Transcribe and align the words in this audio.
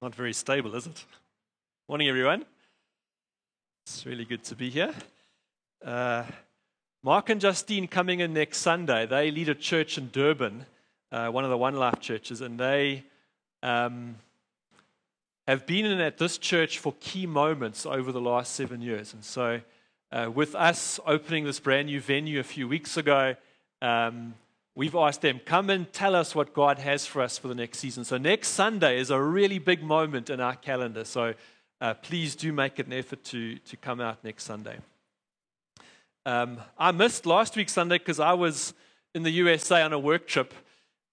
Not 0.00 0.14
very 0.14 0.32
stable, 0.32 0.76
is 0.76 0.86
it? 0.86 1.04
Morning, 1.88 2.08
everyone. 2.08 2.44
It's 3.84 4.06
really 4.06 4.24
good 4.24 4.44
to 4.44 4.54
be 4.54 4.70
here. 4.70 4.94
Uh, 5.84 6.22
Mark 7.02 7.30
and 7.30 7.40
Justine 7.40 7.88
coming 7.88 8.20
in 8.20 8.32
next 8.32 8.58
Sunday. 8.58 9.06
They 9.06 9.32
lead 9.32 9.48
a 9.48 9.56
church 9.56 9.98
in 9.98 10.10
Durban, 10.10 10.66
uh, 11.10 11.30
one 11.30 11.42
of 11.42 11.50
the 11.50 11.58
One 11.58 11.74
Life 11.74 11.98
churches, 11.98 12.42
and 12.42 12.60
they 12.60 13.02
um, 13.64 14.14
have 15.48 15.66
been 15.66 15.84
in 15.84 15.98
at 15.98 16.16
this 16.16 16.38
church 16.38 16.78
for 16.78 16.94
key 17.00 17.26
moments 17.26 17.84
over 17.84 18.12
the 18.12 18.20
last 18.20 18.54
seven 18.54 18.80
years. 18.80 19.12
And 19.14 19.24
so, 19.24 19.60
uh, 20.12 20.30
with 20.32 20.54
us 20.54 21.00
opening 21.06 21.44
this 21.44 21.58
brand 21.58 21.88
new 21.88 22.00
venue 22.00 22.38
a 22.38 22.44
few 22.44 22.68
weeks 22.68 22.96
ago, 22.96 23.34
um, 23.82 24.34
we've 24.78 24.94
asked 24.94 25.22
them, 25.22 25.40
come 25.44 25.70
and 25.70 25.92
tell 25.92 26.14
us 26.14 26.36
what 26.36 26.54
God 26.54 26.78
has 26.78 27.04
for 27.04 27.20
us 27.20 27.36
for 27.36 27.48
the 27.48 27.54
next 27.54 27.80
season. 27.80 28.04
So, 28.04 28.16
next 28.16 28.50
Sunday 28.50 29.00
is 29.00 29.10
a 29.10 29.20
really 29.20 29.58
big 29.58 29.82
moment 29.82 30.30
in 30.30 30.40
our 30.40 30.54
calendar. 30.54 31.04
So, 31.04 31.34
uh, 31.80 31.94
please 31.94 32.36
do 32.36 32.52
make 32.52 32.78
an 32.78 32.92
effort 32.92 33.24
to, 33.24 33.56
to 33.56 33.76
come 33.76 34.00
out 34.00 34.22
next 34.22 34.44
Sunday. 34.44 34.78
Um, 36.24 36.58
I 36.78 36.92
missed 36.92 37.26
last 37.26 37.56
week's 37.56 37.72
Sunday 37.72 37.98
because 37.98 38.20
I 38.20 38.34
was 38.34 38.72
in 39.16 39.24
the 39.24 39.32
USA 39.32 39.82
on 39.82 39.92
a 39.92 39.98
work 39.98 40.28
trip. 40.28 40.54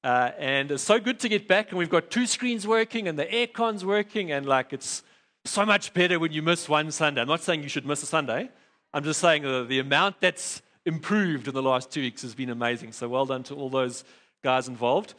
Uh, 0.03 0.31
and 0.37 0.71
it's 0.71 0.83
so 0.83 0.99
good 0.99 1.19
to 1.21 1.27
get 1.27 1.47
back, 1.47 1.69
and 1.69 1.79
we've 1.79 1.89
got 1.89 2.11
two 2.11 2.27
screens 2.27 2.67
working, 2.67 3.07
and 3.07 3.17
the 3.17 3.25
aircon's 3.25 3.83
working, 3.83 4.31
and 4.31 4.45
like 4.45 4.73
it's 4.73 5.01
so 5.43 5.65
much 5.65 5.91
better 5.91 6.19
when 6.19 6.31
you 6.31 6.43
miss 6.43 6.69
one 6.69 6.91
Sunday. 6.91 7.21
I'm 7.21 7.27
not 7.27 7.41
saying 7.41 7.63
you 7.63 7.69
should 7.69 7.87
miss 7.87 8.03
a 8.03 8.05
Sunday. 8.05 8.47
I'm 8.93 9.03
just 9.03 9.19
saying 9.19 9.41
the, 9.41 9.65
the 9.67 9.79
amount 9.79 10.21
that's 10.21 10.61
improved 10.85 11.47
in 11.47 11.53
the 11.53 11.61
last 11.61 11.91
two 11.91 12.01
weeks 12.01 12.21
has 12.21 12.35
been 12.35 12.49
amazing. 12.49 12.91
So 12.91 13.07
well 13.07 13.25
done 13.25 13.43
to 13.43 13.55
all 13.55 13.69
those 13.69 14.03
guys 14.43 14.67
involved. 14.67 15.13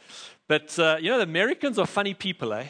But 0.47 0.77
uh, 0.79 0.97
you 0.99 1.09
know, 1.09 1.17
the 1.17 1.23
Americans 1.23 1.77
are 1.77 1.85
funny 1.85 2.13
people, 2.13 2.53
eh? 2.53 2.67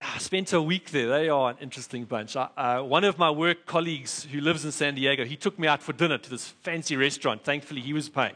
I 0.00 0.18
spent 0.18 0.52
a 0.52 0.60
week 0.60 0.90
there. 0.90 1.08
They 1.08 1.28
are 1.28 1.50
an 1.50 1.56
interesting 1.60 2.04
bunch. 2.04 2.34
Uh, 2.36 2.82
one 2.82 3.04
of 3.04 3.18
my 3.18 3.30
work 3.30 3.66
colleagues 3.66 4.24
who 4.24 4.40
lives 4.40 4.64
in 4.64 4.72
San 4.72 4.96
Diego, 4.96 5.24
he 5.24 5.36
took 5.36 5.58
me 5.58 5.68
out 5.68 5.80
for 5.80 5.92
dinner 5.92 6.18
to 6.18 6.30
this 6.30 6.48
fancy 6.48 6.96
restaurant. 6.96 7.44
Thankfully, 7.44 7.80
he 7.80 7.92
was 7.92 8.08
paying. 8.08 8.34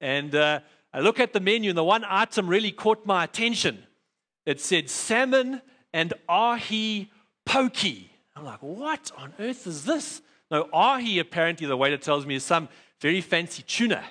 And 0.00 0.34
uh, 0.34 0.60
I 0.94 1.00
look 1.00 1.18
at 1.18 1.32
the 1.32 1.40
menu, 1.40 1.70
and 1.70 1.78
the 1.78 1.82
one 1.82 2.04
item 2.08 2.46
really 2.46 2.70
caught 2.70 3.04
my 3.04 3.24
attention. 3.24 3.84
It 4.46 4.60
said 4.60 4.88
salmon 4.88 5.60
and 5.92 6.14
ahi 6.28 7.10
pokey. 7.46 8.10
I'm 8.36 8.44
like, 8.44 8.62
what 8.62 9.10
on 9.16 9.32
earth 9.40 9.66
is 9.66 9.84
this? 9.84 10.22
No, 10.52 10.68
ahi, 10.70 11.18
apparently, 11.18 11.66
the 11.66 11.78
waiter 11.78 11.96
tells 11.96 12.26
me, 12.26 12.34
is 12.34 12.44
some 12.44 12.68
very 13.00 13.22
fancy 13.22 13.62
tuna. 13.62 14.04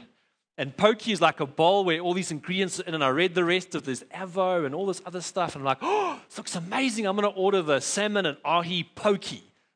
And 0.57 0.75
poke 0.75 1.07
is 1.07 1.21
like 1.21 1.39
a 1.39 1.45
bowl 1.45 1.85
where 1.85 1.99
all 1.99 2.15
these 2.15 2.31
ingredients 2.31 2.79
are 2.79 2.83
in. 2.83 2.95
And 2.95 3.03
I 3.03 3.09
read 3.09 3.35
the 3.35 3.43
rest 3.43 3.75
of 3.75 3.83
this 3.83 4.03
avo 4.11 4.65
and 4.65 4.73
all 4.73 4.87
this 4.87 5.03
other 5.05 5.21
stuff. 5.21 5.55
And 5.55 5.61
I'm 5.61 5.65
like, 5.65 5.77
oh, 5.83 6.19
this 6.27 6.39
looks 6.39 6.55
amazing. 6.55 7.05
I'm 7.05 7.15
going 7.15 7.31
to 7.31 7.39
order 7.39 7.61
the 7.61 7.79
salmon 7.79 8.25
and 8.25 8.37
ahi 8.43 8.89
poke. 8.95 9.33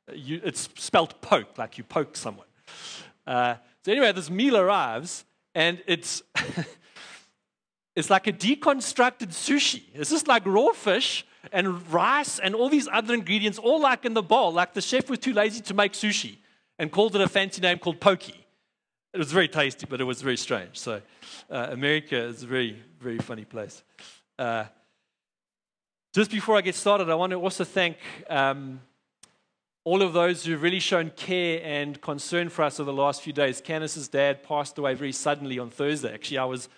it's 0.08 0.68
spelt 0.76 1.22
poke, 1.22 1.56
like 1.60 1.78
you 1.78 1.84
poke 1.84 2.18
someone. 2.18 2.48
Uh, 3.28 3.56
so 3.84 3.92
anyway, 3.92 4.12
this 4.12 4.32
meal 4.32 4.58
arrives, 4.58 5.24
and 5.54 5.84
it's 5.86 6.24
it's 7.96 8.10
like 8.10 8.26
a 8.26 8.34
deconstructed 8.34 9.30
sushi. 9.30 9.84
It's 9.94 10.10
just 10.10 10.28
like 10.28 10.44
raw 10.48 10.72
fish 10.72 11.28
and 11.52 11.88
rice 11.94 12.40
and 12.40 12.56
all 12.56 12.70
these 12.70 12.88
other 12.92 13.14
ingredients, 13.14 13.60
all 13.60 13.80
like 13.80 14.04
in 14.04 14.16
the 14.16 14.24
bowl. 14.24 14.52
Like 14.52 14.74
the 14.74 14.82
chef 14.82 15.12
was 15.12 15.20
too 15.20 15.34
lazy 15.34 15.62
to 15.62 15.76
make 15.76 15.94
sushi 15.94 16.38
and 16.78 16.92
called 16.92 17.16
it 17.16 17.22
a 17.22 17.28
fancy 17.28 17.62
name 17.62 17.80
called 17.80 18.00
pokey. 18.00 18.46
It 19.14 19.18
was 19.18 19.32
very 19.32 19.48
tasty, 19.48 19.86
but 19.90 20.02
it 20.02 20.04
was 20.04 20.22
very 20.22 20.38
strange. 20.38 20.78
So, 20.78 21.02
uh, 21.50 21.68
America 21.72 22.18
is 22.18 22.44
a 22.44 22.48
very, 22.48 22.82
very 23.00 23.18
funny 23.18 23.46
place. 23.46 23.84
Uh, 24.38 24.66
just 26.14 26.32
before 26.32 26.58
I 26.58 26.62
get 26.62 26.76
started, 26.76 27.10
I 27.10 27.16
want 27.16 27.32
to 27.32 27.38
also 27.38 27.64
thank 27.64 27.98
um, 28.30 28.82
all 29.86 30.02
of 30.02 30.14
those 30.14 30.44
who've 30.44 30.62
really 30.62 30.80
shown 30.80 31.12
care 31.16 31.62
and 31.64 32.02
concern 32.02 32.50
for 32.50 32.64
us 32.64 32.80
over 32.80 32.92
the 32.92 32.98
last 32.98 33.22
few 33.22 33.34
days. 33.34 33.62
Candace's 33.62 34.08
dad 34.08 34.44
passed 34.44 34.78
away 34.78 34.96
very 34.96 35.12
suddenly 35.12 35.60
on 35.60 35.70
Thursday. 35.70 36.14
Actually, 36.14 36.40
I 36.40 36.46
was 36.46 36.70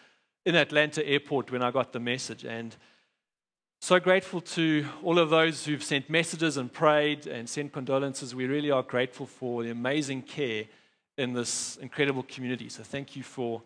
in 0.45 0.55
Atlanta 0.55 1.05
airport 1.07 1.51
when 1.51 1.61
I 1.61 1.71
got 1.71 1.93
the 1.93 1.99
message. 1.99 2.45
And 2.45 2.75
so 3.79 3.99
grateful 3.99 4.41
to 4.41 4.85
all 5.03 5.19
of 5.19 5.29
those 5.29 5.65
who've 5.65 5.83
sent 5.83 6.09
messages 6.09 6.57
and 6.57 6.71
prayed 6.71 7.27
and 7.27 7.47
sent 7.47 7.71
condolences. 7.71 8.33
We 8.33 8.47
really 8.47 8.71
are 8.71 8.83
grateful 8.83 9.25
for 9.25 9.63
the 9.63 9.69
amazing 9.69 10.23
care 10.23 10.65
in 11.17 11.33
this 11.33 11.77
incredible 11.77 12.23
community. 12.23 12.69
So 12.69 12.83
thank 12.83 13.15
you 13.15 13.23
for 13.23 13.61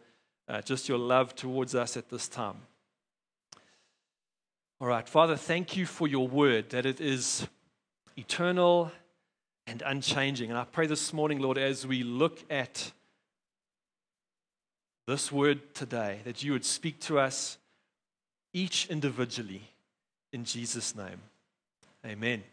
uh, 0.48 0.62
just 0.62 0.90
your 0.90 0.98
love 0.98 1.34
towards 1.36 1.76
us 1.76 1.96
at 1.96 2.10
this 2.10 2.28
time. 2.28 2.58
All 4.80 4.88
right, 4.88 5.08
Father, 5.08 5.38
thank 5.38 5.78
you 5.78 5.86
for 5.86 6.08
your 6.08 6.28
word, 6.28 6.72
that 6.72 6.86
it 6.86 7.00
is 7.00 7.48
eternal 8.18 8.92
and 9.66 9.82
unchanging. 9.86 10.50
And 10.50 10.60
I 10.60 10.66
pray 10.66 10.88
this 10.88 11.14
morning, 11.14 11.40
Lord, 11.40 11.58
as 11.58 11.88
we 11.88 12.04
look 12.04 12.40
at 12.50 12.92
this 15.08 15.32
word 15.32 15.74
today, 15.74 16.20
that 16.26 16.44
you 16.44 16.52
would 16.52 16.66
speak 16.66 17.00
to 17.02 17.20
us 17.20 17.58
each 18.54 18.88
individually 18.88 19.71
in 20.32 20.46
Jesus' 20.46 20.96
name. 20.96 21.22
Amen. 22.06 22.44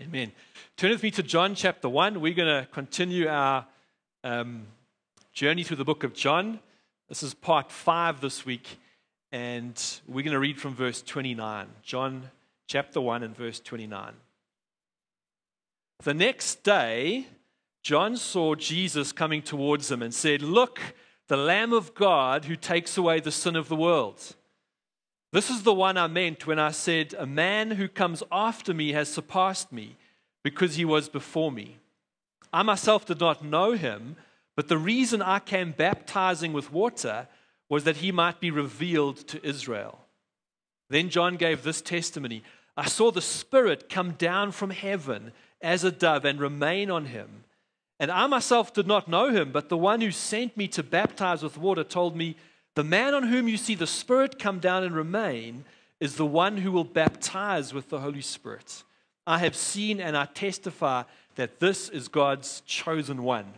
Amen. 0.00 0.32
Turn 0.76 0.90
with 0.90 1.02
me 1.02 1.10
to 1.12 1.22
John 1.22 1.54
chapter 1.54 1.88
1. 1.88 2.20
We're 2.20 2.34
going 2.34 2.62
to 2.62 2.68
continue 2.70 3.28
our 3.28 3.66
um, 4.24 4.66
journey 5.32 5.64
through 5.64 5.76
the 5.76 5.84
book 5.84 6.04
of 6.04 6.14
John. 6.14 6.60
This 7.08 7.22
is 7.22 7.34
part 7.34 7.70
5 7.70 8.20
this 8.20 8.46
week, 8.46 8.78
and 9.32 9.80
we're 10.06 10.22
going 10.22 10.32
to 10.32 10.38
read 10.38 10.60
from 10.60 10.74
verse 10.74 11.02
29. 11.02 11.68
John 11.82 12.30
chapter 12.66 13.00
1 13.00 13.22
and 13.22 13.36
verse 13.36 13.60
29. 13.60 14.12
The 16.04 16.14
next 16.14 16.62
day, 16.62 17.26
John 17.82 18.16
saw 18.16 18.54
Jesus 18.54 19.12
coming 19.12 19.42
towards 19.42 19.90
him 19.90 20.02
and 20.02 20.14
said, 20.14 20.42
Look, 20.42 20.80
the 21.26 21.36
Lamb 21.36 21.72
of 21.72 21.94
God 21.94 22.44
who 22.44 22.56
takes 22.56 22.96
away 22.96 23.20
the 23.20 23.32
sin 23.32 23.56
of 23.56 23.68
the 23.68 23.76
world. 23.76 24.36
This 25.32 25.50
is 25.50 25.62
the 25.62 25.74
one 25.74 25.98
I 25.98 26.06
meant 26.06 26.46
when 26.46 26.58
I 26.58 26.70
said, 26.70 27.14
A 27.18 27.26
man 27.26 27.72
who 27.72 27.88
comes 27.88 28.22
after 28.32 28.72
me 28.72 28.92
has 28.92 29.12
surpassed 29.12 29.72
me 29.72 29.96
because 30.42 30.76
he 30.76 30.84
was 30.84 31.08
before 31.08 31.52
me. 31.52 31.78
I 32.52 32.62
myself 32.62 33.04
did 33.04 33.20
not 33.20 33.44
know 33.44 33.72
him, 33.72 34.16
but 34.56 34.68
the 34.68 34.78
reason 34.78 35.20
I 35.20 35.38
came 35.38 35.72
baptizing 35.72 36.52
with 36.52 36.72
water 36.72 37.28
was 37.68 37.84
that 37.84 37.98
he 37.98 38.10
might 38.10 38.40
be 38.40 38.50
revealed 38.50 39.18
to 39.28 39.46
Israel. 39.46 39.98
Then 40.88 41.10
John 41.10 41.36
gave 41.36 41.62
this 41.62 41.82
testimony 41.82 42.42
I 42.76 42.86
saw 42.86 43.10
the 43.10 43.20
Spirit 43.20 43.88
come 43.88 44.12
down 44.12 44.52
from 44.52 44.70
heaven 44.70 45.32
as 45.60 45.82
a 45.82 45.90
dove 45.90 46.24
and 46.24 46.40
remain 46.40 46.90
on 46.90 47.06
him. 47.06 47.44
And 47.98 48.10
I 48.10 48.28
myself 48.28 48.72
did 48.72 48.86
not 48.86 49.08
know 49.08 49.30
him, 49.30 49.50
but 49.50 49.68
the 49.68 49.76
one 49.76 50.00
who 50.00 50.12
sent 50.12 50.56
me 50.56 50.68
to 50.68 50.84
baptize 50.84 51.42
with 51.42 51.58
water 51.58 51.82
told 51.82 52.16
me, 52.16 52.36
The 52.78 52.84
man 52.84 53.12
on 53.12 53.24
whom 53.24 53.48
you 53.48 53.56
see 53.56 53.74
the 53.74 53.88
Spirit 53.88 54.38
come 54.38 54.60
down 54.60 54.84
and 54.84 54.94
remain 54.94 55.64
is 55.98 56.14
the 56.14 56.24
one 56.24 56.58
who 56.58 56.70
will 56.70 56.84
baptize 56.84 57.74
with 57.74 57.88
the 57.88 57.98
Holy 57.98 58.20
Spirit. 58.20 58.84
I 59.26 59.38
have 59.38 59.56
seen 59.56 60.00
and 60.00 60.16
I 60.16 60.26
testify 60.26 61.02
that 61.34 61.58
this 61.58 61.88
is 61.88 62.06
God's 62.06 62.60
chosen 62.66 63.24
one. 63.24 63.54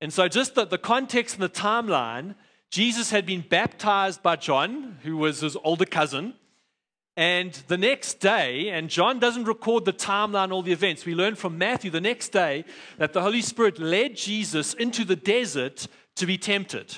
And 0.00 0.10
so, 0.10 0.26
just 0.26 0.54
the, 0.54 0.64
the 0.64 0.78
context 0.78 1.34
and 1.34 1.42
the 1.42 1.50
timeline 1.50 2.34
Jesus 2.70 3.10
had 3.10 3.26
been 3.26 3.42
baptized 3.42 4.22
by 4.22 4.36
John, 4.36 5.00
who 5.02 5.18
was 5.18 5.42
his 5.42 5.54
older 5.62 5.84
cousin. 5.84 6.32
And 7.18 7.52
the 7.68 7.76
next 7.76 8.20
day, 8.20 8.70
and 8.70 8.88
John 8.88 9.18
doesn't 9.18 9.44
record 9.44 9.84
the 9.84 9.92
timeline, 9.92 10.50
all 10.50 10.62
the 10.62 10.72
events. 10.72 11.04
We 11.04 11.14
learn 11.14 11.34
from 11.34 11.58
Matthew 11.58 11.90
the 11.90 12.00
next 12.00 12.30
day 12.30 12.64
that 12.96 13.12
the 13.12 13.20
Holy 13.20 13.42
Spirit 13.42 13.78
led 13.78 14.16
Jesus 14.16 14.72
into 14.72 15.04
the 15.04 15.14
desert 15.14 15.88
to 16.16 16.24
be 16.24 16.38
tempted. 16.38 16.96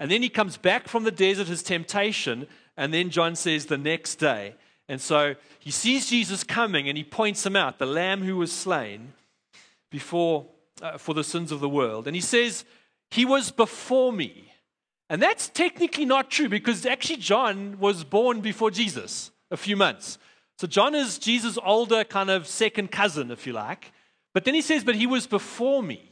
And 0.00 0.10
then 0.10 0.22
he 0.22 0.30
comes 0.30 0.56
back 0.56 0.88
from 0.88 1.04
the 1.04 1.10
desert, 1.10 1.46
his 1.46 1.62
temptation, 1.62 2.48
and 2.76 2.92
then 2.92 3.10
John 3.10 3.36
says 3.36 3.66
the 3.66 3.78
next 3.78 4.16
day. 4.16 4.54
And 4.88 4.98
so 5.00 5.36
he 5.58 5.70
sees 5.70 6.08
Jesus 6.08 6.42
coming 6.42 6.88
and 6.88 6.96
he 6.96 7.04
points 7.04 7.44
him 7.44 7.54
out, 7.54 7.78
the 7.78 7.86
lamb 7.86 8.22
who 8.22 8.38
was 8.38 8.50
slain 8.50 9.12
before 9.90 10.46
uh, 10.82 10.96
for 10.96 11.14
the 11.14 11.22
sins 11.22 11.52
of 11.52 11.60
the 11.60 11.68
world. 11.68 12.06
And 12.06 12.16
he 12.16 12.22
says, 12.22 12.64
He 13.10 13.26
was 13.26 13.50
before 13.50 14.12
me. 14.12 14.52
And 15.10 15.22
that's 15.22 15.48
technically 15.48 16.06
not 16.06 16.30
true 16.30 16.48
because 16.48 16.86
actually 16.86 17.18
John 17.18 17.78
was 17.78 18.02
born 18.02 18.40
before 18.40 18.70
Jesus, 18.70 19.30
a 19.50 19.56
few 19.56 19.76
months. 19.76 20.18
So 20.58 20.66
John 20.66 20.94
is 20.94 21.18
Jesus' 21.18 21.58
older 21.64 22.04
kind 22.04 22.30
of 22.30 22.46
second 22.46 22.90
cousin, 22.90 23.30
if 23.30 23.46
you 23.46 23.52
like. 23.52 23.92
But 24.32 24.44
then 24.44 24.54
he 24.54 24.62
says, 24.62 24.82
but 24.84 24.94
he 24.94 25.06
was 25.06 25.26
before 25.26 25.82
me. 25.82 26.09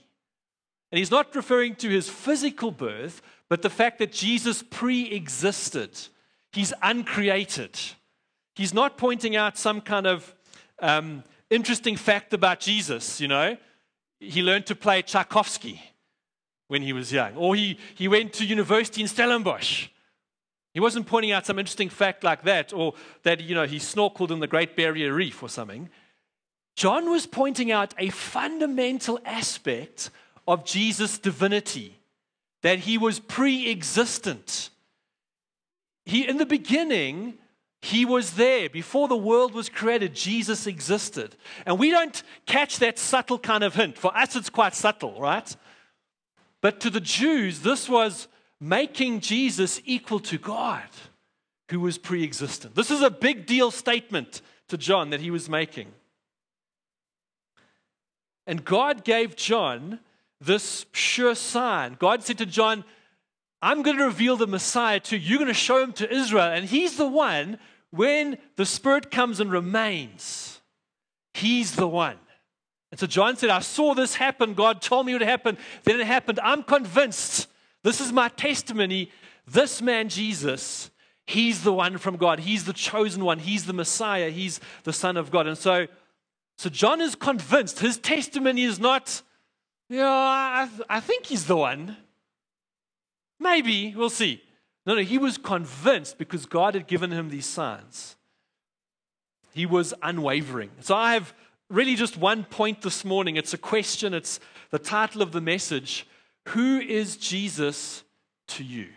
And 0.90 0.99
he's 0.99 1.11
not 1.11 1.35
referring 1.35 1.75
to 1.76 1.88
his 1.88 2.08
physical 2.08 2.70
birth, 2.70 3.20
but 3.49 3.62
the 3.62 3.70
fact 3.70 3.99
that 3.99 4.12
Jesus 4.12 4.62
pre 4.62 5.11
existed. 5.11 5.99
He's 6.52 6.73
uncreated. 6.82 7.79
He's 8.55 8.75
not 8.75 8.96
pointing 8.96 9.37
out 9.37 9.58
some 9.58 9.81
kind 9.81 10.06
of 10.06 10.35
um, 10.81 11.25
interesting 11.50 11.96
fact 11.96 12.32
about 12.32 12.61
Jesus, 12.61 13.20
you 13.20 13.29
know. 13.29 13.56
He 14.20 14.43
learned 14.43 14.67
to 14.67 14.75
play 14.75 15.02
Tchaikovsky 15.02 15.81
when 16.69 16.82
he 16.82 16.93
was 16.93 17.12
young. 17.12 17.37
Or 17.37 17.55
he, 17.55 17.79
he 17.94 18.08
went 18.08 18.32
to 18.35 18.44
university 18.44 19.02
in 19.02 19.08
Stellenbosch. 19.08 19.88
He 20.75 20.81
wasn't 20.81 21.06
pointing 21.06 21.32
out 21.32 21.46
some 21.46 21.58
interesting 21.58 21.88
fact 21.88 22.25
like 22.25 22.43
that 22.43 22.73
or 22.73 22.94
that, 23.23 23.40
you 23.40 23.55
know, 23.55 23.67
he 23.67 23.79
snorkeled 23.79 24.31
in 24.31 24.40
the 24.40 24.46
Great 24.46 24.76
Barrier 24.76 25.12
Reef 25.12 25.43
or 25.43 25.49
something. 25.49 25.88
John 26.76 27.11
was 27.11 27.26
pointing 27.26 27.73
out 27.73 27.94
a 27.99 28.11
fundamental 28.11 29.19
aspect 29.25 30.11
of 30.49 30.65
Jesus' 30.65 31.19
divinity 31.19 32.00
that 32.62 32.81
he 32.81 32.97
was 32.97 33.21
pre 33.21 33.71
existent. 33.71 34.71
He, 36.06 36.27
in 36.27 36.39
the 36.39 36.47
beginning, 36.47 37.35
he 37.83 38.06
was 38.06 38.33
there. 38.33 38.71
Before 38.71 39.09
the 39.09 39.17
world 39.17 39.53
was 39.53 39.69
created, 39.69 40.15
Jesus 40.15 40.67
existed. 40.67 41.37
And 41.67 41.79
we 41.79 41.91
don't 41.91 42.21
catch 42.47 42.79
that 42.79 42.99
subtle 42.99 43.39
kind 43.39 43.62
of 43.62 43.75
hint. 43.75 43.99
For 43.99 44.17
us, 44.17 44.35
it's 44.35 44.49
quite 44.49 44.75
subtle, 44.75 45.21
right? 45.21 45.55
But 46.62 46.81
to 46.81 46.91
the 46.91 47.00
Jews, 47.00 47.61
this 47.61 47.87
was 47.87 48.27
making 48.59 49.21
Jesus 49.21 49.83
equal 49.85 50.19
to 50.21 50.39
God, 50.39 50.89
who 51.71 51.79
was 51.79 51.99
pre 51.99 52.25
existent. 52.25 52.75
This 52.75 52.91
is 52.91 53.03
a 53.03 53.11
big 53.11 53.45
deal 53.45 53.71
statement 53.71 54.41
to 54.69 54.79
John 54.79 55.11
that 55.11 55.21
he 55.21 55.31
was 55.31 55.49
making. 55.49 55.89
And 58.47 58.65
God 58.65 59.05
gave 59.05 59.37
John 59.37 60.00
this 60.40 60.87
sure 60.93 61.35
sign. 61.35 61.96
God 61.99 62.23
said 62.23 62.38
to 62.38 62.46
John, 62.46 62.85
I'm 63.61 63.82
going 63.82 63.99
to 63.99 64.05
reveal 64.05 64.37
the 64.37 64.46
Messiah 64.46 65.00
to 65.00 65.17
you. 65.17 65.31
You're 65.31 65.38
going 65.38 65.49
to 65.49 65.55
show 65.55 65.82
him 65.82 65.93
to 65.94 66.12
Israel. 66.12 66.52
And 66.52 66.64
he's 66.64 66.96
the 66.96 67.08
one, 67.08 67.58
when 67.90 68.38
the 68.56 68.67
Spirit 68.67 69.11
comes 69.11 69.40
and 69.40 69.50
remains, 69.50 70.61
he's 71.35 71.75
the 71.75 71.88
one. 71.88 72.17
And 72.90 73.00
so 73.00 73.06
John 73.06 73.37
said, 73.37 73.50
I 73.50 73.61
saw 73.61 73.94
this 73.94 74.14
happen. 74.14 74.55
God 74.55 74.81
told 74.81 75.06
me 75.06 75.12
it 75.12 75.17
would 75.17 75.23
happen. 75.23 75.58
Then 75.85 76.00
it 76.00 76.06
happened. 76.06 76.40
I'm 76.43 76.62
convinced. 76.62 77.49
This 77.82 78.00
is 78.00 78.12
my 78.12 78.29
testimony. 78.29 79.11
This 79.46 79.82
man, 79.82 80.08
Jesus, 80.08 80.90
he's 81.26 81.62
the 81.62 81.73
one 81.73 81.99
from 81.99 82.17
God. 82.17 82.40
He's 82.40 82.64
the 82.64 82.73
chosen 82.73 83.25
one. 83.25 83.40
He's 83.40 83.67
the 83.67 83.73
Messiah. 83.73 84.31
He's 84.31 84.61
the 84.85 84.93
Son 84.93 85.17
of 85.17 85.31
God. 85.31 85.46
And 85.46 85.58
so, 85.58 85.87
so 86.56 86.70
John 86.70 87.00
is 87.00 87.14
convinced. 87.14 87.81
His 87.81 87.99
testimony 87.99 88.62
is 88.62 88.79
not, 88.79 89.23
yeah, 89.88 90.08
I, 90.08 90.69
I 90.88 91.00
think 91.00 91.26
he's 91.26 91.46
the 91.46 91.56
one. 91.56 91.96
Maybe, 93.40 93.94
we'll 93.96 94.11
see. 94.11 94.43
No, 94.85 94.94
no, 94.94 95.02
he 95.02 95.19
was 95.19 95.38
convinced 95.38 96.19
because 96.19 96.46
God 96.46 96.75
had 96.75 96.87
given 96.87 97.11
him 97.11 97.29
these 97.29 97.46
signs. 97.46 98.17
He 99.52 99.67
was 99.67 99.94
unwavering. 100.02 100.70
So 100.81 100.94
I 100.94 101.14
have 101.14 101.35
really 101.69 101.94
just 101.94 102.17
one 102.17 102.44
point 102.44 102.82
this 102.82 103.05
morning. 103.05 103.37
It's 103.37 103.55
a 103.55 103.58
question, 103.58 104.14
it's 104.14 104.40
the 104.70 104.79
title 104.79 105.23
of 105.23 105.32
the 105.32 105.40
message 105.40 106.06
Who 106.49 106.79
is 106.81 107.17
Jesus 107.17 108.05
to 108.49 108.64
you? 108.64 108.88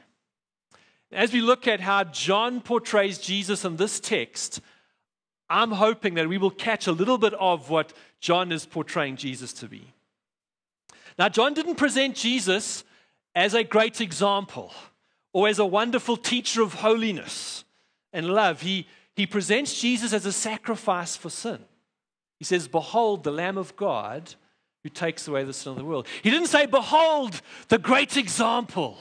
As 1.11 1.33
we 1.33 1.41
look 1.41 1.67
at 1.67 1.81
how 1.81 2.05
John 2.05 2.61
portrays 2.61 3.17
Jesus 3.17 3.65
in 3.65 3.75
this 3.75 3.99
text, 3.99 4.61
I'm 5.49 5.71
hoping 5.71 6.13
that 6.13 6.29
we 6.29 6.37
will 6.37 6.51
catch 6.51 6.87
a 6.87 6.93
little 6.93 7.17
bit 7.17 7.33
of 7.33 7.69
what 7.69 7.91
John 8.21 8.53
is 8.53 8.65
portraying 8.65 9.17
Jesus 9.17 9.51
to 9.53 9.67
be. 9.67 9.93
Now, 11.21 11.29
John 11.29 11.53
didn't 11.53 11.75
present 11.75 12.15
Jesus 12.15 12.83
as 13.35 13.53
a 13.53 13.63
great 13.63 14.01
example 14.01 14.73
or 15.33 15.47
as 15.47 15.59
a 15.59 15.65
wonderful 15.67 16.17
teacher 16.17 16.63
of 16.63 16.73
holiness 16.73 17.63
and 18.11 18.25
love. 18.25 18.61
He, 18.61 18.87
he 19.15 19.27
presents 19.27 19.79
Jesus 19.79 20.13
as 20.13 20.25
a 20.25 20.31
sacrifice 20.31 21.15
for 21.15 21.29
sin. 21.29 21.59
He 22.39 22.43
says, 22.43 22.67
Behold, 22.67 23.23
the 23.23 23.31
Lamb 23.31 23.59
of 23.59 23.75
God 23.75 24.33
who 24.81 24.89
takes 24.89 25.27
away 25.27 25.43
the 25.43 25.53
sin 25.53 25.73
of 25.73 25.77
the 25.77 25.85
world. 25.85 26.07
He 26.23 26.31
didn't 26.31 26.47
say, 26.47 26.65
Behold, 26.65 27.39
the 27.67 27.77
great 27.77 28.17
example. 28.17 28.97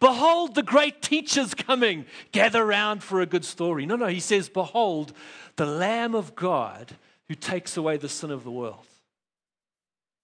Behold, 0.00 0.54
the 0.54 0.62
great 0.62 1.00
teachers 1.00 1.54
coming. 1.54 2.04
Gather 2.30 2.62
round 2.62 3.02
for 3.02 3.22
a 3.22 3.26
good 3.26 3.46
story. 3.46 3.86
No, 3.86 3.96
no, 3.96 4.08
he 4.08 4.20
says, 4.20 4.50
Behold, 4.50 5.14
the 5.56 5.64
Lamb 5.64 6.14
of 6.14 6.36
God 6.36 6.94
who 7.26 7.34
takes 7.34 7.78
away 7.78 7.96
the 7.96 8.10
sin 8.10 8.30
of 8.30 8.44
the 8.44 8.50
world. 8.50 8.84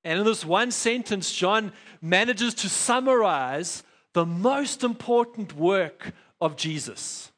And 0.05 0.19
in 0.19 0.25
this 0.25 0.45
one 0.45 0.71
sentence, 0.71 1.33
John 1.33 1.73
manages 2.03 2.55
to 2.55 2.69
summarize 2.69 3.83
the 4.13 4.27
most 4.27 4.85
important 4.85 5.57
work 5.57 6.13
of 6.41 6.57
Jesus 6.57 7.33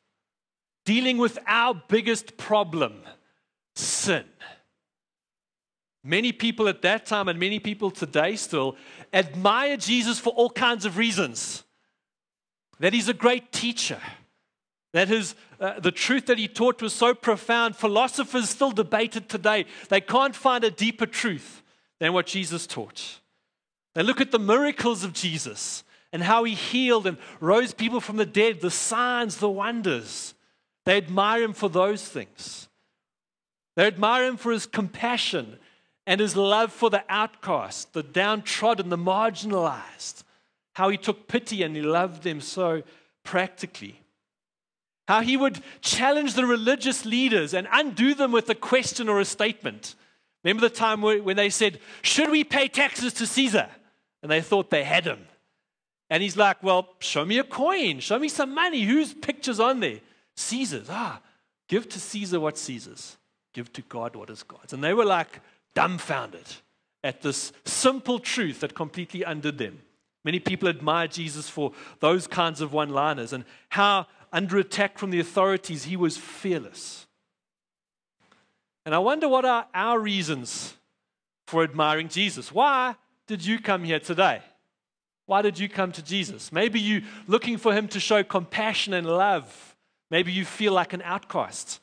dealing 0.85 1.19
with 1.19 1.39
our 1.47 1.75
biggest 1.89 2.37
problem 2.37 3.03
sin. 3.75 4.25
Many 6.03 6.33
people 6.33 6.69
at 6.69 6.83
that 6.83 7.05
time 7.05 7.29
and 7.29 7.39
many 7.39 7.59
people 7.59 7.91
today 7.91 8.37
still 8.37 8.77
admire 9.13 9.77
Jesus 9.77 10.21
for 10.21 10.31
all 10.31 10.49
kinds 10.49 10.85
of 10.85 10.97
reasons. 10.97 11.65
That 12.79 12.93
he's 12.93 13.09
a 13.09 13.15
great 13.15 13.53
teacher, 13.53 14.01
that 14.93 15.09
his, 15.09 15.35
uh, 15.59 15.81
the 15.81 15.91
truth 15.91 16.27
that 16.27 16.39
he 16.39 16.47
taught 16.47 16.81
was 16.81 16.93
so 16.93 17.15
profound. 17.15 17.75
Philosophers 17.75 18.51
still 18.51 18.71
debate 18.71 19.17
it 19.17 19.29
today. 19.29 19.67
They 19.89 20.01
can't 20.01 20.37
find 20.37 20.63
a 20.63 20.71
deeper 20.71 21.07
truth 21.07 21.63
than 22.01 22.13
what 22.13 22.27
Jesus 22.27 22.67
taught. 22.67 23.21
They 23.95 24.03
look 24.03 24.21
at 24.21 24.31
the 24.31 24.39
miracles 24.39 25.05
of 25.05 25.13
Jesus 25.13 25.85
and 26.13 26.23
how 26.23 26.45
he 26.45 26.55
healed 26.55 27.07
and 27.07 27.19
rose 27.41 27.73
people 27.73 28.01
from 28.01 28.17
the 28.17 28.27
dead, 28.27 28.61
the 28.61 28.71
signs, 28.71 29.39
the 29.39 29.49
wonders. 29.49 30.35
They 30.85 30.97
admire 30.97 31.43
him 31.43 31.53
for 31.53 31.69
those 31.69 32.07
things. 32.07 32.69
They 33.75 33.87
admire 33.87 34.27
him 34.27 34.37
for 34.37 34.53
his 34.53 34.67
compassion 34.67 35.59
and 36.07 36.21
his 36.21 36.37
love 36.37 36.73
for 36.73 36.89
the 36.89 37.05
outcast, 37.09 37.93
the 37.93 38.03
downtrodden, 38.03 38.89
the 38.89 38.97
marginalized. 38.97 40.23
How 40.75 40.89
he 40.89 40.97
took 40.97 41.27
pity 41.27 41.63
and 41.63 41.75
he 41.75 41.83
loved 41.83 42.23
them 42.23 42.41
so 42.41 42.83
practically. 43.25 44.01
How 45.09 45.21
he 45.21 45.37
would 45.37 45.61
challenge 45.81 46.35
the 46.35 46.47
religious 46.47 47.05
leaders 47.05 47.55
and 47.55 47.67
undo 47.73 48.15
them 48.15 48.33
with 48.33 48.49
a 48.51 48.55
question 48.55 49.09
or 49.09 49.21
a 49.21 49.25
statement. 49.25 49.95
Remember 50.47 50.69
the 50.69 50.73
time 50.73 51.03
when 51.03 51.37
they 51.37 51.51
said, 51.51 51.81
Should 52.03 52.31
we 52.31 52.45
pay 52.45 52.69
taxes 52.69 53.13
to 53.15 53.27
Caesar? 53.27 53.69
And 54.23 54.31
they 54.31 54.41
thought 54.41 54.71
they 54.71 54.85
had 54.85 55.05
him. 55.05 55.27
And 56.09 56.23
he's 56.23 56.37
like, 56.37 56.63
Well, 56.63 56.89
show 57.01 57.25
me 57.25 57.39
a 57.39 57.43
coin, 57.43 57.99
show 57.99 58.17
me 58.17 58.29
some 58.29 58.55
money. 58.55 58.83
Whose 58.83 59.13
picture's 59.13 59.59
on 59.59 59.81
there? 59.81 59.99
Caesar's. 60.37 60.87
Ah, 60.89 61.21
give 61.67 61.89
to 61.89 61.99
Caesar 61.99 62.39
what 62.39 62.59
Caesar's, 62.59 63.17
give 63.55 63.73
to 63.73 63.83
God 63.83 64.15
what 64.15 64.31
is 64.31 64.45
God's. 64.45 64.73
And 64.73 64.85
they 64.85 64.95
were 64.95 65.05
like 65.05 65.41
dumbfounded 65.75 66.47
at 67.03 67.23
this 67.23 67.53
simple 67.65 68.21
truth 68.21 68.61
that 68.61 68.77
completely 68.77 69.25
undid 69.25 69.59
them. 69.59 69.83
Many 70.25 70.39
people 70.39 70.69
admire 70.69 71.09
Jesus 71.09 71.49
for 71.49 71.73
those 71.99 72.29
kinds 72.29 72.61
of 72.61 72.73
one 72.73 72.91
liners 72.91 73.33
and 73.33 73.45
how, 73.71 74.07
under 74.33 74.59
attack 74.59 74.97
from 74.97 75.11
the 75.11 75.19
authorities, 75.19 75.87
he 75.87 75.97
was 75.97 76.17
fearless. 76.17 77.06
And 78.87 78.95
I 78.95 78.99
wonder 78.99 79.29
what 79.29 79.45
are 79.45 79.67
our 79.75 79.99
reasons 79.99 80.75
for 81.49 81.65
admiring 81.65 82.09
Jesus? 82.09 82.53
Why 82.53 82.95
did 83.27 83.45
you 83.45 83.59
come 83.59 83.83
here 83.83 83.99
today? 83.99 84.41
Why 85.27 85.43
did 85.43 85.59
you 85.59 85.69
come 85.69 85.91
to 85.91 86.03
Jesus? 86.03 86.53
Maybe 86.53 86.79
you 86.79 87.03
looking 87.27 87.59
for 87.59 87.75
him 87.75 87.89
to 87.89 87.99
show 87.99 88.23
compassion 88.23 88.95
and 88.95 89.05
love. 89.05 89.75
Maybe 90.09 90.31
you 90.31 90.45
feel 90.45 90.73
like 90.73 90.93
an 90.93 91.03
outcast, 91.03 91.81